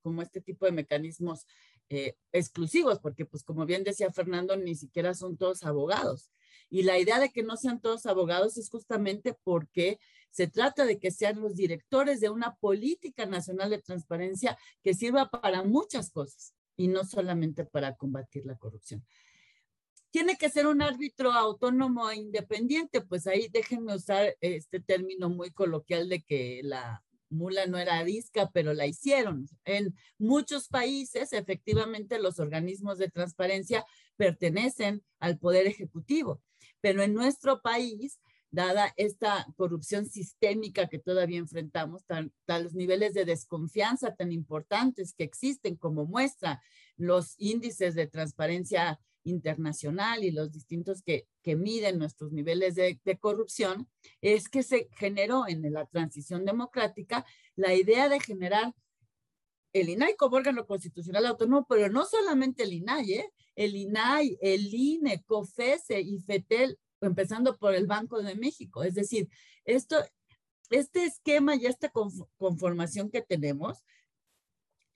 como 0.00 0.22
este 0.22 0.40
tipo 0.40 0.66
de 0.66 0.72
mecanismos 0.72 1.44
eh, 1.88 2.14
exclusivos, 2.30 3.00
porque 3.00 3.26
pues 3.26 3.42
como 3.42 3.66
bien 3.66 3.82
decía 3.82 4.12
Fernando, 4.12 4.56
ni 4.56 4.76
siquiera 4.76 5.12
son 5.12 5.36
todos 5.36 5.64
abogados. 5.64 6.30
Y 6.68 6.84
la 6.84 7.00
idea 7.00 7.18
de 7.18 7.30
que 7.30 7.42
no 7.42 7.56
sean 7.56 7.80
todos 7.80 8.06
abogados 8.06 8.56
es 8.58 8.70
justamente 8.70 9.36
porque 9.42 9.98
se 10.30 10.46
trata 10.46 10.84
de 10.84 10.98
que 10.98 11.10
sean 11.10 11.40
los 11.40 11.56
directores 11.56 12.20
de 12.20 12.30
una 12.30 12.54
política 12.56 13.26
nacional 13.26 13.70
de 13.70 13.82
transparencia 13.82 14.56
que 14.82 14.94
sirva 14.94 15.30
para 15.30 15.62
muchas 15.62 16.10
cosas 16.10 16.54
y 16.76 16.88
no 16.88 17.04
solamente 17.04 17.64
para 17.64 17.96
combatir 17.96 18.46
la 18.46 18.56
corrupción. 18.56 19.04
Tiene 20.10 20.36
que 20.36 20.48
ser 20.48 20.66
un 20.66 20.82
árbitro 20.82 21.32
autónomo 21.32 22.10
e 22.10 22.16
independiente, 22.16 23.00
pues 23.00 23.26
ahí 23.26 23.48
déjenme 23.52 23.94
usar 23.94 24.36
este 24.40 24.80
término 24.80 25.28
muy 25.28 25.50
coloquial 25.52 26.08
de 26.08 26.22
que 26.22 26.62
la 26.64 27.04
mula 27.28 27.66
no 27.66 27.78
era 27.78 27.98
arisca, 27.98 28.50
pero 28.52 28.74
la 28.74 28.86
hicieron. 28.86 29.46
En 29.64 29.94
muchos 30.18 30.68
países, 30.68 31.32
efectivamente, 31.32 32.18
los 32.18 32.40
organismos 32.40 32.98
de 32.98 33.08
transparencia 33.08 33.86
pertenecen 34.16 35.04
al 35.20 35.38
Poder 35.38 35.66
Ejecutivo, 35.66 36.42
pero 36.80 37.02
en 37.02 37.14
nuestro 37.14 37.62
país 37.62 38.18
dada 38.50 38.92
esta 38.96 39.46
corrupción 39.56 40.06
sistémica 40.06 40.88
que 40.88 40.98
todavía 40.98 41.38
enfrentamos, 41.38 42.04
tan, 42.04 42.32
los 42.46 42.74
niveles 42.74 43.14
de 43.14 43.24
desconfianza 43.24 44.14
tan 44.14 44.32
importantes 44.32 45.14
que 45.14 45.24
existen 45.24 45.76
como 45.76 46.04
muestra 46.04 46.62
los 46.96 47.34
índices 47.38 47.94
de 47.94 48.06
transparencia 48.06 49.00
internacional 49.22 50.24
y 50.24 50.30
los 50.30 50.50
distintos 50.50 51.02
que, 51.02 51.26
que 51.42 51.54
miden 51.54 51.98
nuestros 51.98 52.32
niveles 52.32 52.74
de, 52.74 52.98
de, 53.04 53.18
corrupción, 53.18 53.88
es 54.20 54.48
que 54.48 54.62
se 54.62 54.88
generó 54.92 55.46
en 55.46 55.62
la 55.72 55.86
transición 55.86 56.44
democrática 56.44 57.24
la 57.54 57.74
idea 57.74 58.08
de 58.08 58.20
generar 58.20 58.74
el 59.72 59.88
INAI 59.88 60.16
como 60.16 60.36
órgano 60.36 60.66
constitucional 60.66 61.26
autónomo, 61.26 61.66
pero 61.68 61.88
no 61.90 62.04
solamente 62.04 62.64
el 62.64 62.72
INAI, 62.72 63.12
¿eh? 63.12 63.32
el 63.54 63.76
INAI, 63.76 64.38
el 64.40 64.74
INE, 64.74 65.22
COFESE 65.24 66.00
y 66.00 66.18
FETEL 66.18 66.78
empezando 67.00 67.56
por 67.58 67.74
el 67.74 67.86
Banco 67.86 68.22
de 68.22 68.34
México. 68.34 68.82
Es 68.82 68.94
decir, 68.94 69.28
esto, 69.64 69.96
este 70.70 71.04
esquema 71.04 71.56
y 71.56 71.66
esta 71.66 71.90
conformación 72.38 73.10
que 73.10 73.22
tenemos, 73.22 73.82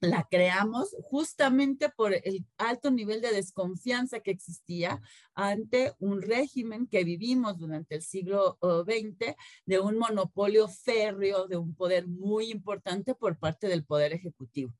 la 0.01 0.27
creamos 0.29 0.95
justamente 1.03 1.89
por 1.89 2.13
el 2.13 2.45
alto 2.57 2.91
nivel 2.91 3.21
de 3.21 3.31
desconfianza 3.31 4.19
que 4.19 4.31
existía 4.31 5.01
ante 5.33 5.93
un 5.99 6.21
régimen 6.21 6.87
que 6.87 7.03
vivimos 7.03 7.57
durante 7.57 7.95
el 7.95 8.01
siglo 8.01 8.57
XX 8.61 9.35
de 9.65 9.79
un 9.79 9.97
monopolio 9.97 10.67
férreo, 10.67 11.47
de 11.47 11.57
un 11.57 11.75
poder 11.75 12.07
muy 12.07 12.51
importante 12.51 13.15
por 13.15 13.37
parte 13.37 13.67
del 13.67 13.85
Poder 13.85 14.13
Ejecutivo. 14.13 14.73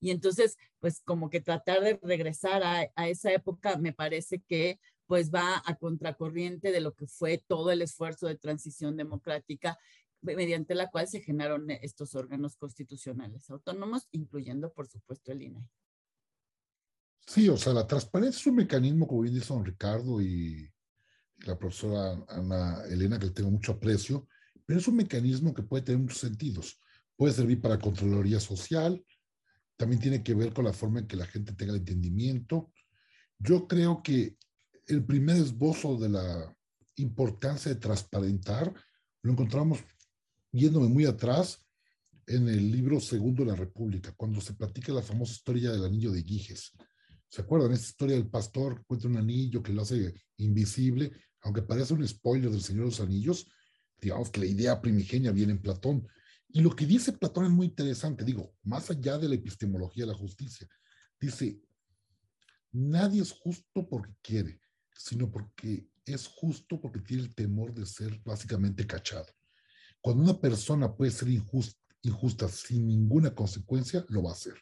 Y 0.00 0.10
entonces, 0.10 0.56
pues 0.78 1.00
como 1.04 1.28
que 1.28 1.40
tratar 1.40 1.80
de 1.80 1.98
regresar 2.02 2.62
a, 2.62 2.88
a 2.94 3.08
esa 3.08 3.32
época 3.32 3.78
me 3.78 3.92
parece 3.92 4.40
que 4.40 4.78
pues 5.08 5.32
va 5.32 5.62
a 5.64 5.74
contracorriente 5.76 6.70
de 6.70 6.80
lo 6.80 6.94
que 6.94 7.06
fue 7.06 7.42
todo 7.48 7.72
el 7.72 7.80
esfuerzo 7.82 8.26
de 8.26 8.36
transición 8.36 8.96
democrática 8.96 9.78
mediante 10.20 10.74
la 10.74 10.90
cual 10.90 11.08
se 11.08 11.20
generaron 11.20 11.70
estos 11.70 12.14
órganos 12.14 12.56
constitucionales 12.56 13.48
autónomos, 13.50 14.06
incluyendo, 14.12 14.72
por 14.72 14.86
supuesto, 14.86 15.32
el 15.32 15.42
INAI. 15.42 15.66
Sí, 17.26 17.48
o 17.48 17.56
sea, 17.56 17.72
la 17.72 17.86
transparencia 17.86 18.38
es 18.38 18.46
un 18.46 18.56
mecanismo, 18.56 19.06
como 19.06 19.22
bien 19.22 19.34
dice 19.34 19.52
don 19.52 19.64
Ricardo 19.64 20.20
y 20.20 20.70
la 21.46 21.58
profesora 21.58 22.22
Ana 22.28 22.82
Elena, 22.90 23.18
que 23.18 23.26
le 23.26 23.32
tengo 23.32 23.50
mucho 23.50 23.72
aprecio, 23.72 24.28
pero 24.66 24.78
es 24.78 24.88
un 24.88 24.96
mecanismo 24.96 25.54
que 25.54 25.62
puede 25.62 25.84
tener 25.84 26.00
muchos 26.00 26.18
sentidos. 26.18 26.80
Puede 27.16 27.32
servir 27.32 27.60
para 27.62 27.78
Contraloría 27.78 28.40
Social, 28.40 29.02
también 29.76 30.02
tiene 30.02 30.22
que 30.22 30.34
ver 30.34 30.52
con 30.52 30.66
la 30.66 30.72
forma 30.74 31.00
en 31.00 31.06
que 31.06 31.16
la 31.16 31.26
gente 31.26 31.54
tenga 31.54 31.72
el 31.72 31.78
entendimiento. 31.78 32.72
Yo 33.38 33.68
creo 33.68 34.02
que 34.02 34.36
el 34.88 35.04
primer 35.04 35.36
esbozo 35.36 35.96
de 35.98 36.08
la 36.08 36.56
importancia 36.96 37.72
de 37.72 37.80
transparentar 37.80 38.74
lo 39.22 39.32
encontramos 39.32 39.80
yéndome 40.50 40.88
muy 40.88 41.04
atrás 41.04 41.62
en 42.26 42.48
el 42.48 42.70
libro 42.70 42.98
segundo 43.00 43.44
de 43.44 43.50
la 43.50 43.56
República, 43.56 44.12
cuando 44.16 44.40
se 44.40 44.54
platica 44.54 44.92
la 44.92 45.02
famosa 45.02 45.32
historia 45.32 45.70
del 45.70 45.84
anillo 45.84 46.10
de 46.10 46.22
Giges. 46.22 46.72
¿Se 47.28 47.42
acuerdan? 47.42 47.72
Esta 47.72 47.86
historia 47.86 48.16
del 48.16 48.28
pastor 48.28 48.78
encuentra 48.80 49.10
un 49.10 49.18
anillo 49.18 49.62
que 49.62 49.72
lo 49.72 49.82
hace 49.82 50.14
invisible, 50.38 51.12
aunque 51.42 51.62
parece 51.62 51.94
un 51.94 52.06
spoiler 52.06 52.50
del 52.50 52.62
Señor 52.62 52.84
de 52.84 52.90
los 52.90 53.00
Anillos, 53.00 53.46
digamos 54.00 54.30
que 54.30 54.40
la 54.40 54.46
idea 54.46 54.80
primigenia 54.80 55.32
viene 55.32 55.52
en 55.52 55.60
Platón. 55.60 56.06
Y 56.48 56.60
lo 56.60 56.74
que 56.74 56.86
dice 56.86 57.12
Platón 57.12 57.44
es 57.44 57.50
muy 57.50 57.66
interesante, 57.66 58.24
digo, 58.24 58.54
más 58.62 58.90
allá 58.90 59.18
de 59.18 59.28
la 59.28 59.34
epistemología 59.34 60.04
de 60.04 60.12
la 60.12 60.18
justicia. 60.18 60.66
Dice, 61.20 61.60
nadie 62.72 63.20
es 63.20 63.32
justo 63.32 63.86
porque 63.88 64.14
quiere, 64.22 64.60
sino 64.98 65.30
porque 65.30 65.88
es 66.04 66.26
justo 66.26 66.80
porque 66.80 66.98
tiene 66.98 67.22
el 67.22 67.34
temor 67.34 67.72
de 67.72 67.86
ser 67.86 68.20
básicamente 68.24 68.84
cachado. 68.84 69.28
Cuando 70.00 70.24
una 70.24 70.40
persona 70.40 70.92
puede 70.92 71.12
ser 71.12 71.28
injusta, 71.28 71.78
injusta 72.02 72.48
sin 72.48 72.88
ninguna 72.88 73.32
consecuencia, 73.32 74.04
lo 74.08 74.24
va 74.24 74.30
a 74.30 74.34
hacer. 74.34 74.54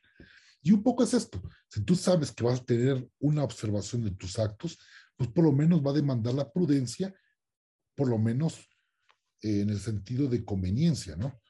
Y 0.63 0.73
un 0.73 0.83
poco 0.83 1.05
es 1.05 1.15
esto, 1.15 1.41
si 1.69 1.83
tú 1.83 1.95
sabes 1.95 2.33
que 2.33 2.45
vas 2.45 2.61
a 2.61 2.65
tener 2.65 3.09
una 3.19 3.45
observación 3.45 4.03
de 4.05 4.11
tus 4.11 4.39
actos, 4.39 4.79
pues 5.17 5.31
por 5.31 5.45
lo 5.45 5.53
menos 5.53 5.85
va 5.85 5.91
a 5.91 5.95
demandar 5.95 6.35
la 6.35 6.51
prudencia, 6.51 7.15
por 7.95 8.09
lo 8.09 8.19
menos 8.19 8.59
eh, 9.41 9.61
en 9.63 9.71
el 9.71 9.81
sentido 9.81 10.29
de 10.29 10.45
conveniencia, 10.45 11.17
¿no? 11.17 11.41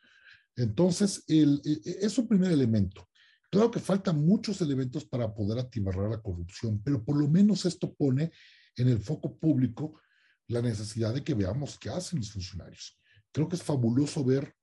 Entonces, 0.55 1.24
el, 1.26 1.61
e, 1.64 1.91
e, 1.91 2.07
es 2.07 2.16
un 2.18 2.28
primer 2.28 2.53
elemento. 2.53 3.09
Claro 3.51 3.70
que 3.70 3.80
faltan 3.80 4.24
muchos 4.24 4.61
elementos 4.61 5.05
para 5.05 5.34
poder 5.34 5.59
atimarrar 5.59 6.09
la 6.09 6.22
corrupción, 6.22 6.80
pero 6.84 7.05
por 7.05 7.16
lo 7.16 7.28
menos 7.28 7.64
esto 7.64 7.93
pone 7.95 8.30
en 8.77 8.89
el 8.89 9.01
foco 9.01 9.39
público 9.39 10.01
la 10.49 10.62
necesidad 10.62 11.12
de 11.14 11.24
que 11.24 11.35
veamos 11.35 11.79
qué 11.79 11.91
hacen 11.91 12.20
los 12.20 12.33
funcionarios. 12.33 13.01
Creo 13.33 13.49
que 13.49 13.57
es 13.57 13.62
fabuloso 13.62 14.24
ver 14.24 14.55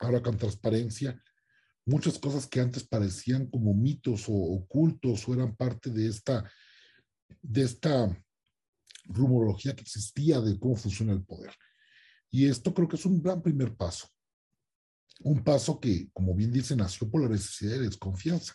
ahora 0.00 0.22
con 0.22 0.36
transparencia 0.36 1.22
muchas 1.86 2.18
cosas 2.18 2.46
que 2.46 2.60
antes 2.60 2.86
parecían 2.86 3.46
como 3.46 3.72
mitos 3.72 4.28
o 4.28 4.34
ocultos 4.34 5.26
o 5.28 5.34
eran 5.34 5.56
parte 5.56 5.90
de 5.90 6.08
esta, 6.08 6.50
de 7.40 7.62
esta 7.62 8.24
rumorología 9.04 9.74
que 9.74 9.82
existía 9.82 10.40
de 10.40 10.58
cómo 10.58 10.76
funciona 10.76 11.12
el 11.12 11.24
poder. 11.24 11.54
Y 12.30 12.48
esto 12.48 12.74
creo 12.74 12.88
que 12.88 12.96
es 12.96 13.06
un 13.06 13.22
gran 13.22 13.40
primer 13.40 13.76
paso. 13.76 14.08
Un 15.20 15.42
paso 15.42 15.80
que, 15.80 16.10
como 16.12 16.34
bien 16.34 16.50
dice, 16.50 16.76
nació 16.76 17.08
por 17.08 17.22
la 17.22 17.28
necesidad 17.28 17.72
de 17.72 17.86
desconfianza 17.86 18.54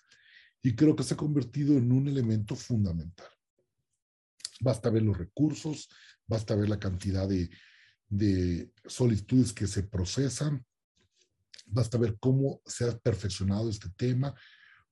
y 0.61 0.75
creo 0.75 0.95
que 0.95 1.03
se 1.03 1.13
ha 1.15 1.17
convertido 1.17 1.77
en 1.77 1.91
un 1.91 2.07
elemento 2.07 2.55
fundamental. 2.55 3.30
Basta 4.61 4.89
ver 4.89 5.01
los 5.01 5.17
recursos, 5.17 5.89
basta 6.27 6.55
ver 6.55 6.69
la 6.69 6.79
cantidad 6.79 7.27
de, 7.27 7.49
de 8.07 8.71
solicitudes 8.85 9.53
que 9.53 9.65
se 9.65 9.83
procesan, 9.83 10.63
basta 11.65 11.97
ver 11.97 12.17
cómo 12.19 12.61
se 12.65 12.87
ha 12.87 12.97
perfeccionado 12.97 13.69
este 13.69 13.89
tema, 13.97 14.33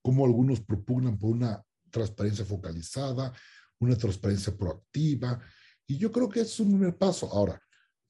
cómo 0.02 0.26
algunos 0.26 0.62
propugnan 0.62 1.20
por 1.20 1.32
una 1.32 1.64
transparencia 1.92 2.46
focalizada, 2.46 3.32
una 3.80 3.96
transparencia 3.96 4.56
proactiva, 4.58 5.40
y 5.86 5.98
yo 5.98 6.12
creo 6.12 6.30
que 6.30 6.42
es 6.42 6.60
un 6.60 6.70
primer 6.70 6.98
paso. 6.98 7.32
Ahora, 7.32 7.62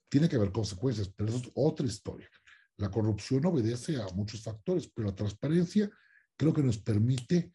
tiene 0.10 0.30
que 0.30 0.36
haber 0.36 0.52
consecuencias, 0.52 1.12
pero 1.16 1.30
eso 1.30 1.40
es 1.40 1.52
otra 1.56 1.86
historia. 1.86 2.30
La 2.78 2.90
corrupción 2.90 3.46
obedece 3.46 4.02
a 4.02 4.08
muchos 4.14 4.42
factores, 4.42 4.90
pero 4.94 5.10
la 5.10 5.16
transparencia 5.16 5.90
creo 6.38 6.54
que 6.54 6.64
nos 6.64 6.78
permite 6.78 7.52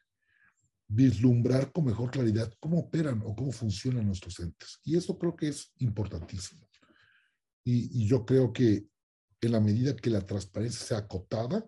vislumbrar 0.87 1.73
con 1.73 1.87
mejor 1.87 2.11
claridad 2.11 2.53
cómo 2.61 2.79
operan 2.79 3.23
o 3.25 3.35
cómo 3.35 3.53
funcionan 3.53 4.07
nuestros 4.07 4.39
entes. 4.41 4.81
Y 4.85 4.97
eso 4.97 5.19
creo 5.19 5.35
que 5.35 5.49
es 5.49 5.73
importantísimo. 5.79 6.67
Y, 7.65 8.03
y 8.03 8.07
yo 8.07 8.25
creo 8.27 8.53
que 8.53 8.87
en 9.41 9.53
la 9.53 9.61
medida 9.61 9.97
que 9.97 10.11
la 10.11 10.21
transparencia 10.21 10.87
sea 10.87 10.99
acotada, 10.99 11.65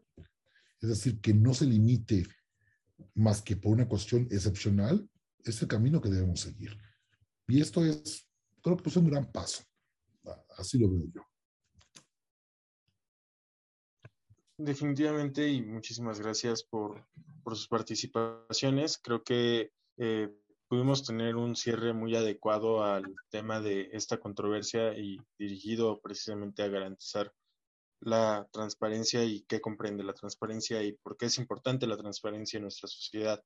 es 0.80 0.88
decir, 0.88 1.20
que 1.20 1.34
no 1.34 1.54
se 1.54 1.66
limite 1.66 2.26
más 3.14 3.42
que 3.42 3.56
por 3.56 3.72
una 3.72 3.88
cuestión 3.88 4.28
excepcional, 4.30 5.08
es 5.44 5.60
el 5.62 5.68
camino 5.68 6.00
que 6.00 6.10
debemos 6.10 6.40
seguir. 6.40 6.76
Y 7.48 7.60
esto 7.60 7.84
es, 7.84 8.28
creo 8.62 8.76
que 8.76 8.88
es 8.88 8.96
un 8.96 9.08
gran 9.08 9.30
paso. 9.30 9.62
Así 10.58 10.78
lo 10.78 10.90
veo 10.90 11.04
yo. 11.14 11.22
Definitivamente 14.58 15.46
y 15.48 15.60
muchísimas 15.60 16.18
gracias 16.18 16.62
por, 16.62 17.06
por 17.44 17.56
sus 17.56 17.68
participaciones. 17.68 18.98
Creo 19.02 19.22
que 19.22 19.70
eh, 19.98 20.30
pudimos 20.66 21.04
tener 21.04 21.36
un 21.36 21.54
cierre 21.54 21.92
muy 21.92 22.16
adecuado 22.16 22.82
al 22.82 23.14
tema 23.28 23.60
de 23.60 23.90
esta 23.92 24.18
controversia 24.18 24.96
y 24.96 25.20
dirigido 25.38 26.00
precisamente 26.00 26.62
a 26.62 26.68
garantizar 26.68 27.32
la 28.00 28.48
transparencia 28.50 29.24
y 29.24 29.42
qué 29.42 29.60
comprende 29.60 30.04
la 30.04 30.14
transparencia 30.14 30.82
y 30.82 30.92
por 30.92 31.18
qué 31.18 31.26
es 31.26 31.36
importante 31.36 31.86
la 31.86 31.98
transparencia 31.98 32.56
en 32.56 32.62
nuestra 32.62 32.88
sociedad. 32.88 33.42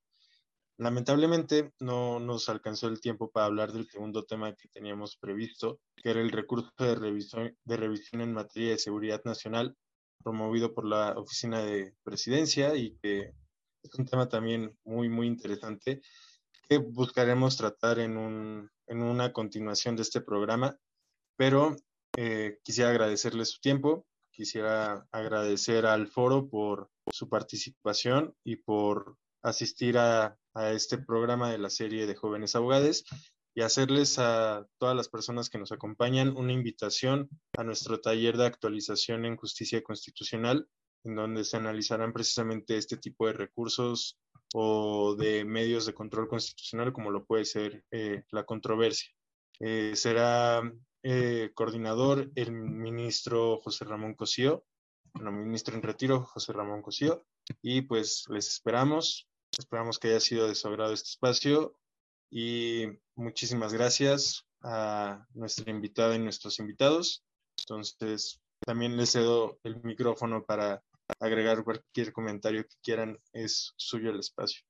Lamentablemente 0.78 1.72
no 1.80 2.20
nos 2.20 2.48
alcanzó 2.48 2.86
el 2.86 3.00
tiempo 3.00 3.30
para 3.30 3.46
hablar 3.46 3.72
del 3.72 3.90
segundo 3.90 4.24
tema 4.24 4.54
que 4.54 4.68
teníamos 4.68 5.16
previsto, 5.16 5.80
que 5.96 6.10
era 6.10 6.20
el 6.20 6.30
recurso 6.30 6.70
de 6.78 6.94
revisión, 6.94 7.56
de 7.64 7.76
revisión 7.76 8.22
en 8.22 8.32
materia 8.32 8.70
de 8.70 8.78
seguridad 8.78 9.22
nacional 9.24 9.76
promovido 10.22 10.74
por 10.74 10.86
la 10.86 11.12
Oficina 11.18 11.60
de 11.62 11.94
Presidencia 12.02 12.74
y 12.76 12.96
que 13.02 13.32
es 13.82 13.94
un 13.98 14.06
tema 14.06 14.28
también 14.28 14.76
muy, 14.84 15.08
muy 15.08 15.26
interesante 15.26 16.02
que 16.68 16.78
buscaremos 16.78 17.56
tratar 17.56 17.98
en, 17.98 18.16
un, 18.16 18.70
en 18.86 19.02
una 19.02 19.32
continuación 19.32 19.96
de 19.96 20.02
este 20.02 20.20
programa. 20.20 20.78
Pero 21.36 21.74
eh, 22.16 22.58
quisiera 22.62 22.90
agradecerle 22.90 23.44
su 23.44 23.60
tiempo, 23.60 24.06
quisiera 24.30 25.06
agradecer 25.10 25.86
al 25.86 26.06
foro 26.06 26.48
por 26.48 26.90
su 27.12 27.28
participación 27.28 28.34
y 28.44 28.56
por 28.56 29.16
asistir 29.42 29.98
a, 29.98 30.36
este 30.72 30.98
programa 30.98 31.50
de 31.52 31.58
la 31.58 31.70
serie 31.70 32.06
de 32.06 32.16
jóvenes 32.16 32.56
abogados 32.56 33.04
y 33.54 33.62
hacerles 33.62 34.18
a 34.18 34.66
todas 34.78 34.96
las 34.96 35.08
personas 35.08 35.50
que 35.50 35.58
nos 35.58 35.72
acompañan 35.72 36.36
una 36.36 36.52
invitación 36.52 37.28
a 37.56 37.64
nuestro 37.64 38.00
taller 38.00 38.36
de 38.36 38.46
actualización 38.46 39.24
en 39.24 39.36
justicia 39.36 39.82
constitucional, 39.82 40.68
en 41.04 41.16
donde 41.16 41.44
se 41.44 41.56
analizarán 41.56 42.12
precisamente 42.12 42.76
este 42.76 42.96
tipo 42.96 43.26
de 43.26 43.32
recursos 43.32 44.18
o 44.54 45.14
de 45.16 45.44
medios 45.44 45.86
de 45.86 45.94
control 45.94 46.28
constitucional, 46.28 46.92
como 46.92 47.10
lo 47.10 47.24
puede 47.24 47.44
ser 47.44 47.84
eh, 47.90 48.24
la 48.30 48.44
controversia. 48.44 49.10
Eh, 49.60 49.92
será 49.94 50.62
eh, 51.02 51.50
coordinador 51.54 52.30
el 52.34 52.52
ministro 52.52 53.58
José 53.58 53.84
Ramón 53.84 54.14
Cosío, 54.14 54.64
bueno, 55.14 55.32
ministro 55.32 55.74
en 55.74 55.82
retiro 55.82 56.24
José 56.24 56.52
Ramón 56.52 56.82
Cosío, 56.82 57.24
y 57.62 57.82
pues 57.82 58.26
les 58.28 58.48
esperamos 58.48 59.30
Esperamos 59.58 59.98
que 59.98 60.08
haya 60.08 60.20
sido 60.20 60.46
de 60.46 60.52
este 60.52 61.10
espacio 61.10 61.74
y 62.30 62.86
muchísimas 63.16 63.72
gracias 63.72 64.46
a 64.62 65.26
nuestra 65.34 65.70
invitada 65.70 66.14
y 66.14 66.20
nuestros 66.20 66.58
invitados. 66.58 67.24
Entonces, 67.58 68.40
también 68.60 68.96
les 68.96 69.12
cedo 69.12 69.58
el 69.64 69.82
micrófono 69.82 70.44
para 70.44 70.82
agregar 71.18 71.64
cualquier 71.64 72.12
comentario 72.12 72.64
que 72.64 72.76
quieran. 72.82 73.18
Es 73.32 73.72
suyo 73.76 74.10
el 74.10 74.20
espacio. 74.20 74.62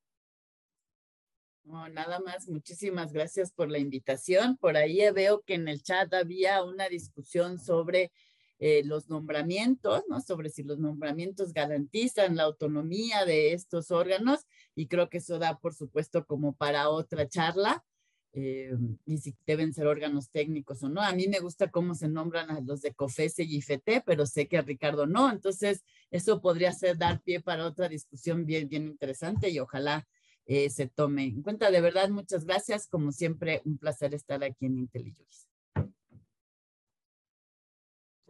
No, 1.64 1.88
nada 1.88 2.20
más, 2.20 2.48
muchísimas 2.48 3.12
gracias 3.12 3.52
por 3.52 3.70
la 3.70 3.78
invitación. 3.78 4.56
Por 4.56 4.76
ahí 4.76 4.98
veo 5.12 5.42
que 5.42 5.54
en 5.54 5.68
el 5.68 5.82
chat 5.82 6.12
había 6.14 6.62
una 6.64 6.88
discusión 6.88 7.58
sobre 7.58 8.11
eh, 8.62 8.82
los 8.84 9.08
nombramientos, 9.08 10.02
¿no? 10.08 10.20
Sobre 10.20 10.50
si 10.50 10.62
los 10.62 10.78
nombramientos 10.78 11.54
garantizan 11.54 12.36
la 12.36 12.42
autonomía 12.42 13.24
de 13.24 13.54
estos 13.54 13.90
órganos 13.90 14.46
y 14.74 14.86
creo 14.86 15.08
que 15.08 15.16
eso 15.18 15.38
da, 15.38 15.58
por 15.58 15.74
supuesto, 15.74 16.26
como 16.26 16.52
para 16.52 16.90
otra 16.90 17.26
charla. 17.26 17.82
Eh, 18.34 18.76
y 19.06 19.16
si 19.18 19.34
deben 19.46 19.72
ser 19.72 19.86
órganos 19.86 20.30
técnicos 20.30 20.82
o 20.82 20.90
no. 20.90 21.00
A 21.00 21.12
mí 21.14 21.26
me 21.26 21.40
gusta 21.40 21.70
cómo 21.70 21.94
se 21.94 22.08
nombran 22.08 22.50
a 22.50 22.61
los 22.61 22.82
de 22.82 22.92
COFESE 22.92 23.44
y 23.44 23.56
IFT, 23.56 24.02
pero 24.04 24.26
sé 24.26 24.46
que 24.46 24.58
a 24.58 24.62
Ricardo 24.62 25.06
no. 25.06 25.32
Entonces, 25.32 25.82
eso 26.11 26.42
podría 26.42 26.72
ser 26.72 26.98
dar 26.98 27.22
pie 27.22 27.40
para 27.40 27.66
otra 27.66 27.88
discusión 27.88 28.44
bien, 28.44 28.68
bien 28.68 28.86
interesante 28.86 29.48
y 29.48 29.58
ojalá 29.58 30.06
eh, 30.44 30.68
se 30.68 30.86
tome 30.86 31.24
en 31.24 31.42
cuenta. 31.42 31.70
De 31.70 31.80
verdad, 31.80 32.11
muchas 32.11 32.44
gracias. 32.44 32.86
Como 32.88 33.11
siempre, 33.11 33.62
un 33.64 33.78
placer 33.78 34.14
estar 34.14 34.44
aquí 34.44 34.66
en 34.66 34.78
IntelliJuris. 34.78 35.49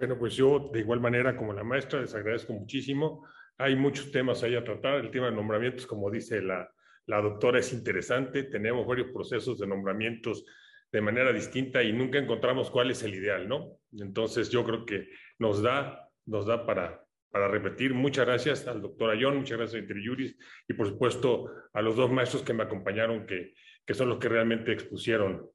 Bueno, 0.00 0.18
pues 0.18 0.34
yo 0.34 0.70
de 0.72 0.80
igual 0.80 0.98
manera 0.98 1.36
como 1.36 1.52
la 1.52 1.62
maestra 1.62 2.00
les 2.00 2.14
agradezco 2.14 2.54
muchísimo. 2.54 3.26
Hay 3.58 3.76
muchos 3.76 4.10
temas 4.10 4.42
ahí 4.42 4.56
a 4.56 4.64
tratar. 4.64 4.94
El 4.94 5.10
tema 5.10 5.26
de 5.26 5.36
nombramientos, 5.36 5.86
como 5.86 6.10
dice 6.10 6.40
la, 6.40 6.72
la 7.04 7.20
doctora, 7.20 7.58
es 7.58 7.70
interesante. 7.74 8.44
Tenemos 8.44 8.86
varios 8.86 9.08
procesos 9.08 9.58
de 9.58 9.66
nombramientos 9.66 10.46
de 10.90 11.02
manera 11.02 11.34
distinta 11.34 11.82
y 11.82 11.92
nunca 11.92 12.18
encontramos 12.18 12.70
cuál 12.70 12.90
es 12.90 13.02
el 13.02 13.14
ideal, 13.14 13.46
¿no? 13.46 13.76
Entonces 13.92 14.48
yo 14.48 14.64
creo 14.64 14.86
que 14.86 15.10
nos 15.38 15.60
da, 15.60 16.08
nos 16.24 16.46
da 16.46 16.64
para, 16.64 17.04
para 17.30 17.48
repetir, 17.48 17.92
muchas 17.92 18.24
gracias 18.24 18.66
al 18.66 18.80
doctor 18.80 19.10
Ayón, 19.10 19.36
muchas 19.36 19.58
gracias 19.58 19.80
a 19.80 19.82
Interjuris 19.82 20.34
y 20.66 20.72
por 20.72 20.88
supuesto 20.88 21.52
a 21.74 21.82
los 21.82 21.94
dos 21.94 22.10
maestros 22.10 22.42
que 22.42 22.54
me 22.54 22.62
acompañaron, 22.62 23.26
que, 23.26 23.52
que 23.84 23.92
son 23.92 24.08
los 24.08 24.18
que 24.18 24.30
realmente 24.30 24.72
expusieron 24.72 25.46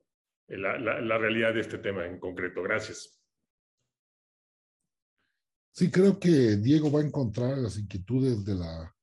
la, 0.48 0.78
la, 0.78 1.18
realidad 1.18 1.56
de 1.56 1.62
este 1.62 1.80
tema 1.80 2.06
en 2.06 2.20
concreto. 2.20 2.62
Gracias. 2.62 3.25
Sí, 5.78 5.92
creo 5.92 6.18
que 6.18 6.56
Diego 6.56 6.90
va 6.90 7.02
a 7.02 7.06
encontrar 7.06 7.58
las 7.58 7.78
inquietudes 7.78 8.46
de 8.46 8.56
la, 8.56 8.96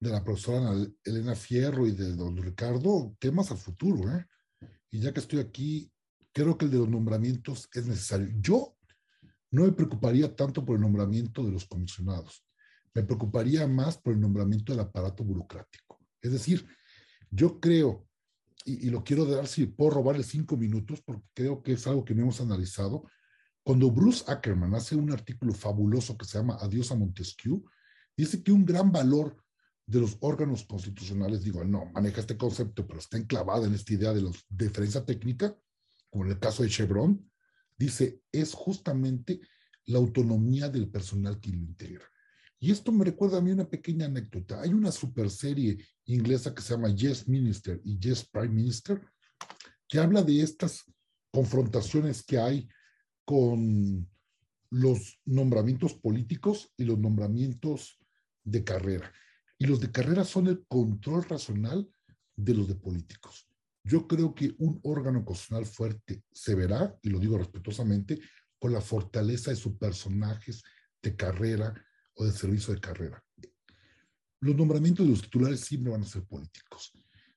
de 0.00 0.08
la 0.08 0.24
profesora 0.24 0.72
Elena 1.04 1.34
Fierro 1.34 1.86
y 1.86 1.92
de 1.92 2.16
don 2.16 2.34
Ricardo 2.34 3.14
temas 3.18 3.50
al 3.50 3.58
futuro. 3.58 4.10
¿eh? 4.10 4.26
Y 4.90 5.00
ya 5.00 5.12
que 5.12 5.20
estoy 5.20 5.40
aquí, 5.40 5.92
creo 6.32 6.56
que 6.56 6.64
el 6.64 6.70
de 6.70 6.78
los 6.78 6.88
nombramientos 6.88 7.68
es 7.74 7.86
necesario. 7.86 8.30
Yo 8.40 8.74
no 9.50 9.64
me 9.64 9.72
preocuparía 9.72 10.34
tanto 10.34 10.64
por 10.64 10.76
el 10.76 10.80
nombramiento 10.80 11.44
de 11.44 11.52
los 11.52 11.66
comisionados, 11.66 12.42
me 12.94 13.02
preocuparía 13.02 13.66
más 13.66 13.98
por 13.98 14.14
el 14.14 14.20
nombramiento 14.20 14.72
del 14.72 14.80
aparato 14.80 15.22
burocrático. 15.22 16.00
Es 16.22 16.32
decir, 16.32 16.66
yo 17.30 17.60
creo, 17.60 18.08
y, 18.64 18.88
lo 18.88 19.04
quiero 19.04 19.26
dar 19.26 19.46
si 19.46 19.66
puedo 19.66 19.90
robarle 19.90 20.22
cinco 20.22 20.56
minutos, 20.56 21.02
porque 21.02 21.26
creo 21.34 21.62
que 21.62 21.72
es 21.72 21.86
algo 21.86 22.02
que 22.02 22.14
no 22.14 22.22
hemos 22.22 22.40
analizado, 22.40 23.04
cuando 23.62 23.90
Bruce 23.90 24.24
Ackerman 24.26 24.74
hace 24.74 24.96
un 24.96 25.12
artículo 25.12 25.54
fabuloso 25.54 26.16
que 26.16 26.24
se 26.24 26.38
llama 26.38 26.58
Adiós 26.60 26.90
a 26.90 26.96
Montesquieu, 26.96 27.64
dice 28.16 28.42
que 28.42 28.52
un 28.52 28.64
gran 28.64 28.90
valor 28.90 29.36
de 29.86 30.00
los 30.00 30.16
órganos 30.20 30.64
constitucionales, 30.64 31.42
digo, 31.42 31.64
no, 31.64 31.86
maneja 31.86 32.20
este 32.20 32.36
concepto, 32.36 32.86
pero 32.86 32.98
está 32.98 33.18
enclavada 33.18 33.66
en 33.66 33.74
esta 33.74 33.92
idea 33.92 34.12
de 34.12 34.22
la 34.22 34.30
diferencia 34.48 35.04
técnica, 35.04 35.56
como 36.10 36.24
en 36.24 36.32
el 36.32 36.38
caso 36.38 36.62
de 36.62 36.68
Chevron, 36.68 37.30
dice, 37.76 38.20
es 38.30 38.52
justamente 38.52 39.40
la 39.86 39.98
autonomía 39.98 40.68
del 40.68 40.88
personal 40.88 41.40
que 41.40 41.50
lo 41.50 41.58
integra. 41.58 42.04
Y 42.58 42.70
esto 42.70 42.92
me 42.92 43.04
recuerda 43.04 43.38
a 43.38 43.40
mí 43.40 43.50
una 43.50 43.68
pequeña 43.68 44.06
anécdota. 44.06 44.60
Hay 44.60 44.72
una 44.72 44.92
super 44.92 45.28
serie 45.30 45.84
inglesa 46.04 46.54
que 46.54 46.62
se 46.62 46.74
llama 46.74 46.94
Yes 46.94 47.26
Minister 47.26 47.80
y 47.84 47.98
Yes 47.98 48.24
Prime 48.24 48.54
Minister, 48.54 49.00
que 49.88 49.98
habla 49.98 50.22
de 50.22 50.40
estas 50.40 50.84
confrontaciones 51.32 52.22
que 52.22 52.38
hay 52.38 52.68
con 53.24 54.08
los 54.70 55.20
nombramientos 55.24 55.94
políticos 55.94 56.72
y 56.76 56.84
los 56.84 56.98
nombramientos 56.98 57.98
de 58.44 58.64
carrera. 58.64 59.12
Y 59.58 59.66
los 59.66 59.80
de 59.80 59.90
carrera 59.90 60.24
son 60.24 60.46
el 60.46 60.64
control 60.66 61.24
racional 61.24 61.88
de 62.36 62.54
los 62.54 62.68
de 62.68 62.74
políticos. 62.74 63.48
Yo 63.84 64.06
creo 64.06 64.34
que 64.34 64.54
un 64.58 64.80
órgano 64.82 65.24
constitucional 65.24 65.66
fuerte 65.66 66.24
se 66.32 66.54
verá, 66.54 66.96
y 67.02 67.10
lo 67.10 67.18
digo 67.18 67.36
respetuosamente, 67.36 68.20
con 68.58 68.72
la 68.72 68.80
fortaleza 68.80 69.50
de 69.50 69.56
sus 69.56 69.76
personajes 69.76 70.62
de 71.02 71.16
carrera 71.16 71.74
o 72.14 72.24
de 72.24 72.32
servicio 72.32 72.72
de 72.72 72.80
carrera. 72.80 73.22
Los 74.40 74.56
nombramientos 74.56 75.04
de 75.04 75.12
los 75.12 75.22
titulares 75.22 75.60
siempre 75.60 75.92
van 75.92 76.02
a 76.02 76.06
ser 76.06 76.24
políticos, 76.24 76.92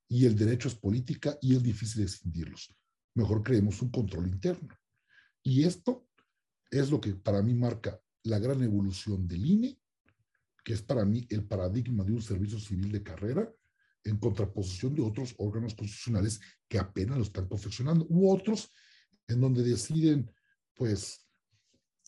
y 0.07 0.25
el 0.25 0.35
derecho 0.35 0.67
es 0.67 0.75
política 0.75 1.37
y 1.41 1.55
es 1.55 1.63
difícil 1.63 2.03
escindirlos. 2.03 2.73
Mejor 3.15 3.43
creemos 3.43 3.81
un 3.81 3.89
control 3.89 4.27
interno. 4.27 4.69
Y 5.45 5.63
esto 5.63 6.07
es 6.71 6.89
lo 6.89 6.99
que 6.99 7.13
para 7.13 7.41
mí 7.43 7.53
marca 7.53 8.01
la 8.23 8.39
gran 8.39 8.63
evolución 8.63 9.27
del 9.27 9.45
INE, 9.45 9.79
que 10.63 10.73
es 10.73 10.81
para 10.81 11.05
mí 11.05 11.27
el 11.29 11.45
paradigma 11.45 12.03
de 12.03 12.13
un 12.13 12.21
servicio 12.21 12.59
civil 12.59 12.91
de 12.91 13.03
carrera, 13.03 13.53
en 14.03 14.17
contraposición 14.17 14.95
de 14.95 15.03
otros 15.03 15.35
órganos 15.37 15.75
constitucionales 15.75 16.39
que 16.67 16.79
apenas 16.79 17.17
lo 17.17 17.23
están 17.23 17.47
confeccionando, 17.47 18.07
u 18.09 18.31
otros 18.31 18.71
en 19.27 19.39
donde 19.39 19.61
deciden, 19.61 20.31
pues, 20.73 21.27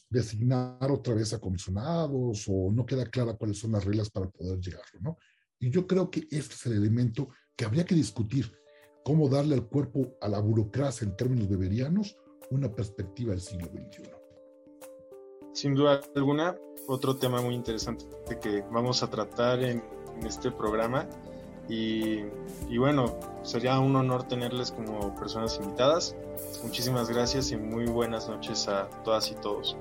designar 0.09 0.91
otra 0.91 1.13
vez 1.13 1.31
a 1.33 1.39
comisionados 1.39 2.45
o 2.47 2.71
no 2.71 2.85
queda 2.87 3.05
clara 3.05 3.35
cuáles 3.35 3.59
son 3.59 3.73
las 3.73 3.85
reglas 3.85 4.09
para 4.09 4.29
poder 4.29 4.59
llegarlo, 4.59 4.99
¿no? 4.99 5.17
Y 5.59 5.69
yo 5.69 5.85
creo 5.85 6.09
que 6.09 6.27
este 6.31 6.55
es 6.55 6.65
el 6.65 6.73
elemento 6.73 7.29
que 7.55 7.65
habría 7.65 7.85
que 7.85 7.93
discutir, 7.93 8.51
cómo 9.05 9.29
darle 9.29 9.53
al 9.53 9.67
cuerpo, 9.67 10.17
a 10.21 10.27
la 10.27 10.39
burocracia 10.39 11.05
en 11.05 11.15
términos 11.15 11.47
beberianos, 11.47 12.15
una 12.49 12.69
perspectiva 12.69 13.31
del 13.31 13.41
siglo 13.41 13.67
XXI. 13.67 14.03
Sin 15.53 15.73
duda 15.73 16.01
alguna, 16.15 16.55
otro 16.87 17.15
tema 17.15 17.41
muy 17.41 17.55
interesante 17.55 18.05
que 18.41 18.63
vamos 18.71 19.03
a 19.03 19.09
tratar 19.09 19.63
en, 19.63 19.83
este 20.25 20.49
programa 20.51 21.07
y, 21.69 22.23
bueno, 22.77 23.19
sería 23.43 23.77
un 23.79 23.95
honor 23.95 24.23
tenerles 24.27 24.71
como 24.71 25.13
personas 25.15 25.59
invitadas. 25.61 26.15
Muchísimas 26.63 27.09
gracias 27.09 27.51
y 27.51 27.57
muy 27.57 27.85
buenas 27.85 28.27
noches 28.27 28.67
a 28.67 28.89
todas 29.03 29.29
y 29.31 29.35
todos. 29.35 29.77